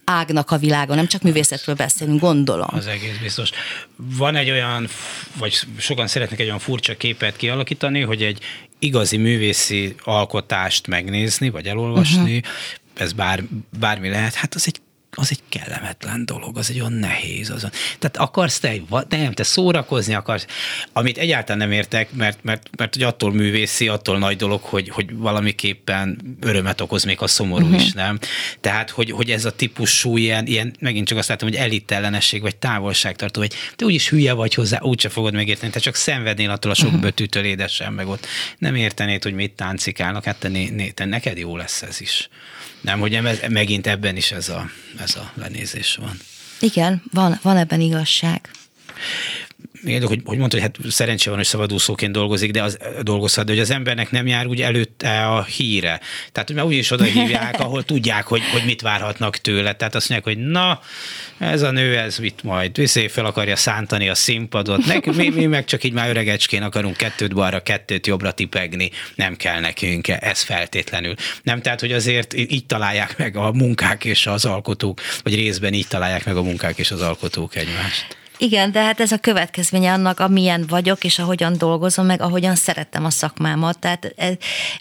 ágnak 0.04 0.50
a 0.50 0.58
világon, 0.58 0.96
nem 0.96 1.06
csak 1.06 1.22
művészetről 1.22 1.74
beszélünk, 1.74 2.20
gondolom. 2.20 2.68
Az 2.70 2.86
egész 2.86 3.16
biztos. 3.22 3.50
Van 3.96 4.36
egy 4.36 4.50
olyan, 4.50 4.88
vagy 5.38 5.60
sokan 5.78 6.06
szeretnek 6.06 6.40
egy 6.40 6.46
olyan 6.46 6.58
furcsa 6.58 6.96
képet 6.96 7.36
kialakítani, 7.36 8.00
hogy 8.00 8.22
egy 8.22 8.38
igazi 8.78 9.16
művészi 9.16 9.94
alkotást 10.04 10.86
megnézni, 10.86 11.50
vagy 11.50 11.66
elolvasni, 11.66 12.36
uh-huh. 12.36 12.52
ez 12.94 13.12
bár, 13.12 13.42
bármi 13.78 14.08
lehet, 14.08 14.34
hát 14.34 14.54
az 14.54 14.64
egy 14.66 14.80
az 15.14 15.30
egy 15.30 15.42
kellemetlen 15.48 16.24
dolog, 16.24 16.58
az 16.58 16.70
egy 16.70 16.80
olyan 16.80 16.92
nehéz. 16.92 17.50
Azon. 17.50 17.70
Tehát 17.98 18.16
akarsz 18.16 18.58
te, 18.58 18.74
nem, 19.08 19.32
te 19.32 19.42
szórakozni 19.42 20.14
akarsz, 20.14 20.46
amit 20.92 21.18
egyáltalán 21.18 21.58
nem 21.58 21.72
értek, 21.72 22.12
mert, 22.12 22.38
mert, 22.42 22.76
mert 22.76 22.94
hogy 22.94 23.02
attól 23.02 23.32
művészi, 23.32 23.88
attól 23.88 24.18
nagy 24.18 24.36
dolog, 24.36 24.62
hogy, 24.62 24.88
hogy 24.88 25.16
valamiképpen 25.16 26.36
örömet 26.40 26.80
okoz 26.80 27.04
még 27.04 27.22
a 27.22 27.26
szomorú 27.26 27.64
uh-huh. 27.64 27.82
is, 27.82 27.92
nem? 27.92 28.18
Tehát, 28.60 28.90
hogy, 28.90 29.10
hogy 29.10 29.30
ez 29.30 29.44
a 29.44 29.50
típusú 29.50 30.16
ilyen, 30.16 30.46
ilyen, 30.46 30.76
megint 30.80 31.06
csak 31.06 31.18
azt 31.18 31.28
látom, 31.28 31.48
hogy 31.48 31.58
elitellenesség, 31.58 32.42
vagy 32.42 32.56
távolságtartó, 32.56 33.40
vagy 33.40 33.54
te 33.76 33.84
úgyis 33.84 34.08
hülye 34.08 34.32
vagy 34.32 34.54
hozzá, 34.54 34.80
úgyse 34.80 35.08
fogod 35.08 35.34
megérteni, 35.34 35.72
te 35.72 35.80
csak 35.80 35.94
szenvednél 35.94 36.50
attól 36.50 36.70
a 36.70 36.74
sok 36.74 36.86
uh-huh. 36.86 37.02
bötűtől 37.02 37.44
édesen, 37.44 37.92
meg 37.92 38.08
ott 38.08 38.26
nem 38.58 38.74
értenéd, 38.74 39.22
hogy 39.22 39.34
mit 39.34 39.52
táncikálnak, 39.52 40.24
hát 40.24 40.36
te, 40.36 40.48
né, 40.48 40.68
né, 40.68 40.90
te 40.90 41.04
neked 41.04 41.38
jó 41.38 41.56
lesz 41.56 41.82
ez 41.82 42.00
is. 42.00 42.28
Nem, 42.84 43.00
hogy 43.00 43.14
ez, 43.14 43.38
megint 43.48 43.86
ebben 43.86 44.16
is 44.16 44.32
ez 44.32 44.48
a, 44.48 44.70
ez 44.98 45.16
a 45.16 45.32
lenézés 45.34 45.96
van. 46.00 46.16
Igen, 46.60 47.02
van, 47.12 47.38
van 47.42 47.56
ebben 47.56 47.80
igazság. 47.80 48.50
Igen, 49.82 50.06
hogy, 50.06 50.20
hogy 50.24 50.38
mondta, 50.38 50.60
hogy 50.60 50.66
hát 50.66 50.92
szerencsé 50.92 51.28
van, 51.28 51.38
hogy 51.38 51.46
szabadúszóként 51.46 52.12
dolgozik, 52.12 52.50
de 52.50 52.62
az 52.62 52.78
dolgozhat, 53.02 53.44
de 53.44 53.52
hogy 53.52 53.60
az 53.60 53.70
embernek 53.70 54.10
nem 54.10 54.26
jár 54.26 54.46
úgy 54.46 54.60
előtte 54.60 55.26
a 55.26 55.42
híre. 55.42 56.00
Tehát, 56.32 56.48
hogy 56.48 56.56
már 56.56 56.64
úgy 56.64 56.88
oda 56.90 57.04
hívják, 57.04 57.60
ahol 57.60 57.82
tudják, 57.84 58.26
hogy, 58.26 58.42
hogy 58.52 58.62
mit 58.64 58.80
várhatnak 58.80 59.36
tőle. 59.36 59.72
Tehát 59.74 59.94
azt 59.94 60.08
mondják, 60.08 60.36
hogy 60.36 60.46
na, 60.46 60.80
ez 61.38 61.62
a 61.62 61.70
nő, 61.70 61.98
ez 61.98 62.18
mit 62.18 62.42
majd, 62.42 62.76
viszé 62.76 63.08
fel 63.08 63.24
akarja 63.24 63.56
szántani 63.56 64.08
a 64.08 64.14
színpadot, 64.14 64.86
Nekünk, 64.86 65.16
mi, 65.16 65.28
mi 65.28 65.46
meg 65.46 65.64
csak 65.64 65.84
így 65.84 65.92
már 65.92 66.08
öregecskén 66.08 66.62
akarunk 66.62 66.96
kettőt 66.96 67.34
balra, 67.34 67.60
kettőt 67.60 68.06
jobbra 68.06 68.32
tipegni, 68.32 68.90
nem 69.14 69.36
kell 69.36 69.60
nekünk, 69.60 70.08
ez 70.08 70.42
feltétlenül. 70.42 71.14
Nem, 71.42 71.60
tehát, 71.60 71.80
hogy 71.80 71.92
azért 71.92 72.34
így 72.34 72.66
találják 72.66 73.18
meg 73.18 73.36
a 73.36 73.52
munkák 73.52 74.04
és 74.04 74.26
az 74.26 74.44
alkotók, 74.44 75.00
vagy 75.22 75.34
részben 75.34 75.72
így 75.72 75.88
találják 75.88 76.24
meg 76.24 76.36
a 76.36 76.42
munkák 76.42 76.78
és 76.78 76.90
az 76.90 77.00
alkotók 77.00 77.56
egymást. 77.56 78.22
Igen, 78.44 78.72
de 78.72 78.82
hát 78.82 79.00
ez 79.00 79.12
a 79.12 79.18
következménye 79.18 79.92
annak, 79.92 80.20
amilyen 80.20 80.64
vagyok, 80.68 81.04
és 81.04 81.18
ahogyan 81.18 81.58
dolgozom, 81.58 82.06
meg 82.06 82.20
ahogyan 82.20 82.54
szerettem 82.54 83.04
a 83.04 83.10
szakmámat. 83.10 83.78
Tehát 83.78 84.12
ez 84.16 84.34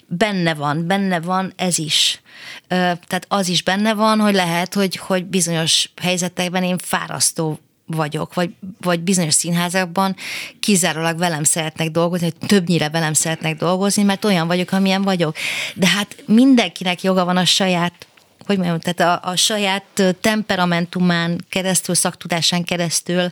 benne 0.06 0.54
van, 0.54 0.86
benne 0.86 1.20
van 1.20 1.52
ez 1.56 1.78
is. 1.78 2.20
Tehát 2.68 3.24
az 3.28 3.48
is 3.48 3.62
benne 3.62 3.94
van, 3.94 4.20
hogy 4.20 4.34
lehet, 4.34 4.74
hogy, 4.74 4.96
hogy 4.96 5.24
bizonyos 5.24 5.90
helyzetekben 6.02 6.62
én 6.62 6.78
fárasztó 6.78 7.58
vagyok, 7.86 8.34
vagy, 8.34 8.50
vagy 8.80 9.00
bizonyos 9.00 9.34
színházakban 9.34 10.16
kizárólag 10.60 11.18
velem 11.18 11.44
szeretnek 11.44 11.90
dolgozni, 11.90 12.26
hogy 12.26 12.48
többnyire 12.48 12.88
velem 12.88 13.12
szeretnek 13.12 13.56
dolgozni, 13.56 14.02
mert 14.02 14.24
olyan 14.24 14.46
vagyok, 14.46 14.72
amilyen 14.72 15.02
vagyok. 15.02 15.36
De 15.74 15.86
hát 15.86 16.16
mindenkinek 16.26 17.02
joga 17.02 17.24
van 17.24 17.36
a 17.36 17.44
saját 17.44 18.06
hogy 18.46 18.56
mondjam, 18.56 18.80
tehát 18.80 19.22
a, 19.22 19.28
a 19.28 19.36
saját 19.36 20.16
temperamentumán 20.20 21.44
keresztül, 21.48 21.94
szaktudásán 21.94 22.64
keresztül 22.64 23.30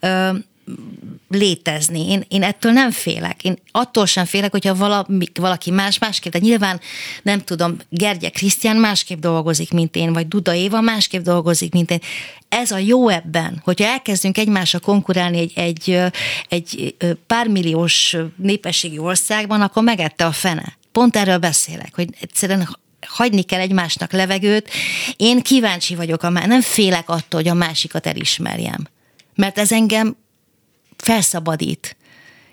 ö, 0.00 0.30
létezni. 1.28 2.10
Én, 2.10 2.24
én 2.28 2.42
ettől 2.42 2.72
nem 2.72 2.90
félek. 2.90 3.44
Én 3.44 3.58
attól 3.70 4.06
sem 4.06 4.24
félek, 4.24 4.50
hogyha 4.50 4.74
valami, 4.74 5.26
valaki 5.34 5.70
más 5.70 5.98
másképp, 5.98 6.32
de 6.32 6.38
nyilván 6.38 6.80
nem 7.22 7.40
tudom, 7.40 7.76
Gergye 7.88 8.28
Krisztián 8.28 8.76
másképp 8.76 9.18
dolgozik, 9.18 9.72
mint 9.72 9.96
én, 9.96 10.12
vagy 10.12 10.28
Duda 10.28 10.54
Éva 10.54 10.80
másképp 10.80 11.22
dolgozik, 11.22 11.72
mint 11.72 11.90
én. 11.90 12.00
Ez 12.48 12.70
a 12.70 12.78
jó 12.78 13.08
ebben, 13.08 13.60
hogyha 13.64 13.86
elkezdünk 13.86 14.38
egymásra 14.38 14.78
konkurálni 14.78 15.38
egy, 15.38 15.52
egy, 15.54 16.14
egy 16.48 16.96
pármilliós 17.26 18.16
népességi 18.36 18.98
országban, 18.98 19.60
akkor 19.60 19.82
megette 19.82 20.26
a 20.26 20.32
fene. 20.32 20.76
Pont 20.92 21.16
erről 21.16 21.38
beszélek, 21.38 21.94
hogy 21.94 22.08
egyszerűen 22.20 22.68
hagyni 23.08 23.42
kell 23.42 23.60
egymásnak 23.60 24.12
levegőt. 24.12 24.70
Én 25.16 25.42
kíváncsi 25.42 25.94
vagyok, 25.94 26.22
a 26.22 26.30
nem 26.30 26.60
félek 26.60 27.08
attól, 27.08 27.40
hogy 27.40 27.48
a 27.48 27.54
másikat 27.54 28.06
elismerjem. 28.06 28.88
Mert 29.34 29.58
ez 29.58 29.72
engem 29.72 30.16
felszabadít 30.96 31.96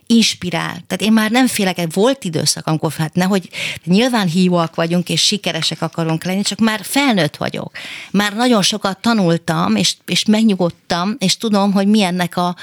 inspirál. 0.08 0.72
Tehát 0.88 1.02
én 1.02 1.12
már 1.12 1.32
nem 1.32 1.48
félek, 1.48 1.78
volt 1.94 2.24
időszak, 2.24 2.68
amikor 2.68 2.92
hát 2.92 3.14
nehogy 3.14 3.50
nyilván 3.86 4.28
hívóak 4.28 4.76
vagyunk, 4.76 5.10
és 5.10 5.22
sikeresek 5.22 5.82
akarunk 5.82 6.24
lenni, 6.24 6.42
csak 6.42 6.60
már 6.60 6.80
felnőtt 6.84 7.36
vagyok. 7.36 7.72
Már 8.12 8.36
nagyon 8.36 8.62
sokat 8.62 8.98
tanultam, 8.98 9.76
és, 9.76 9.96
és 10.06 10.26
megnyugodtam, 10.26 11.16
és 11.20 11.38
tudom, 11.38 11.72
hogy 11.72 11.88
milyennek 11.88 12.38
a, 12.38 12.56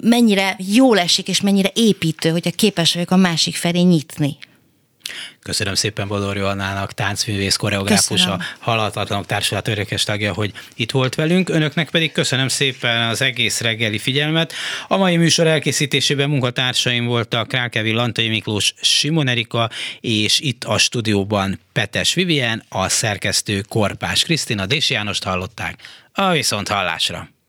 mennyire 0.00 0.56
jól 0.58 0.98
esik, 0.98 1.28
és 1.28 1.40
mennyire 1.40 1.70
építő, 1.74 2.30
hogyha 2.30 2.50
képes 2.50 2.94
vagyok 2.94 3.10
a 3.10 3.16
másik 3.16 3.56
felé 3.56 3.80
nyitni. 3.80 4.36
Köszönöm 5.42 5.74
szépen 5.74 6.08
Bodor 6.08 6.36
Annának, 6.36 6.92
táncművész, 6.92 7.56
koreográfus, 7.56 8.26
a 8.26 8.40
Halatlanok 8.58 9.26
Társulat 9.26 9.68
örökes 9.68 10.04
tagja, 10.04 10.32
hogy 10.32 10.52
itt 10.74 10.90
volt 10.90 11.14
velünk. 11.14 11.48
Önöknek 11.48 11.90
pedig 11.90 12.12
köszönöm 12.12 12.48
szépen 12.48 13.08
az 13.08 13.22
egész 13.22 13.60
reggeli 13.60 13.98
figyelmet. 13.98 14.52
A 14.88 14.96
mai 14.96 15.16
műsor 15.16 15.46
elkészítésében 15.46 16.28
munkatársaim 16.28 17.06
voltak 17.06 17.48
Krákevi 17.48 17.92
Lantai 17.92 18.28
Miklós, 18.28 18.74
Simon 18.80 19.28
Erika, 19.28 19.70
és 20.00 20.40
itt 20.40 20.64
a 20.64 20.78
stúdióban 20.78 21.60
Petes 21.72 22.14
Vivien, 22.14 22.64
a 22.68 22.88
szerkesztő 22.88 23.60
Korpás 23.68 24.22
Krisztina, 24.22 24.66
Dési 24.66 24.92
Jánost 24.92 25.24
hallották. 25.24 25.82
A 26.12 26.30
viszont 26.30 26.68
hallásra! 26.68 27.37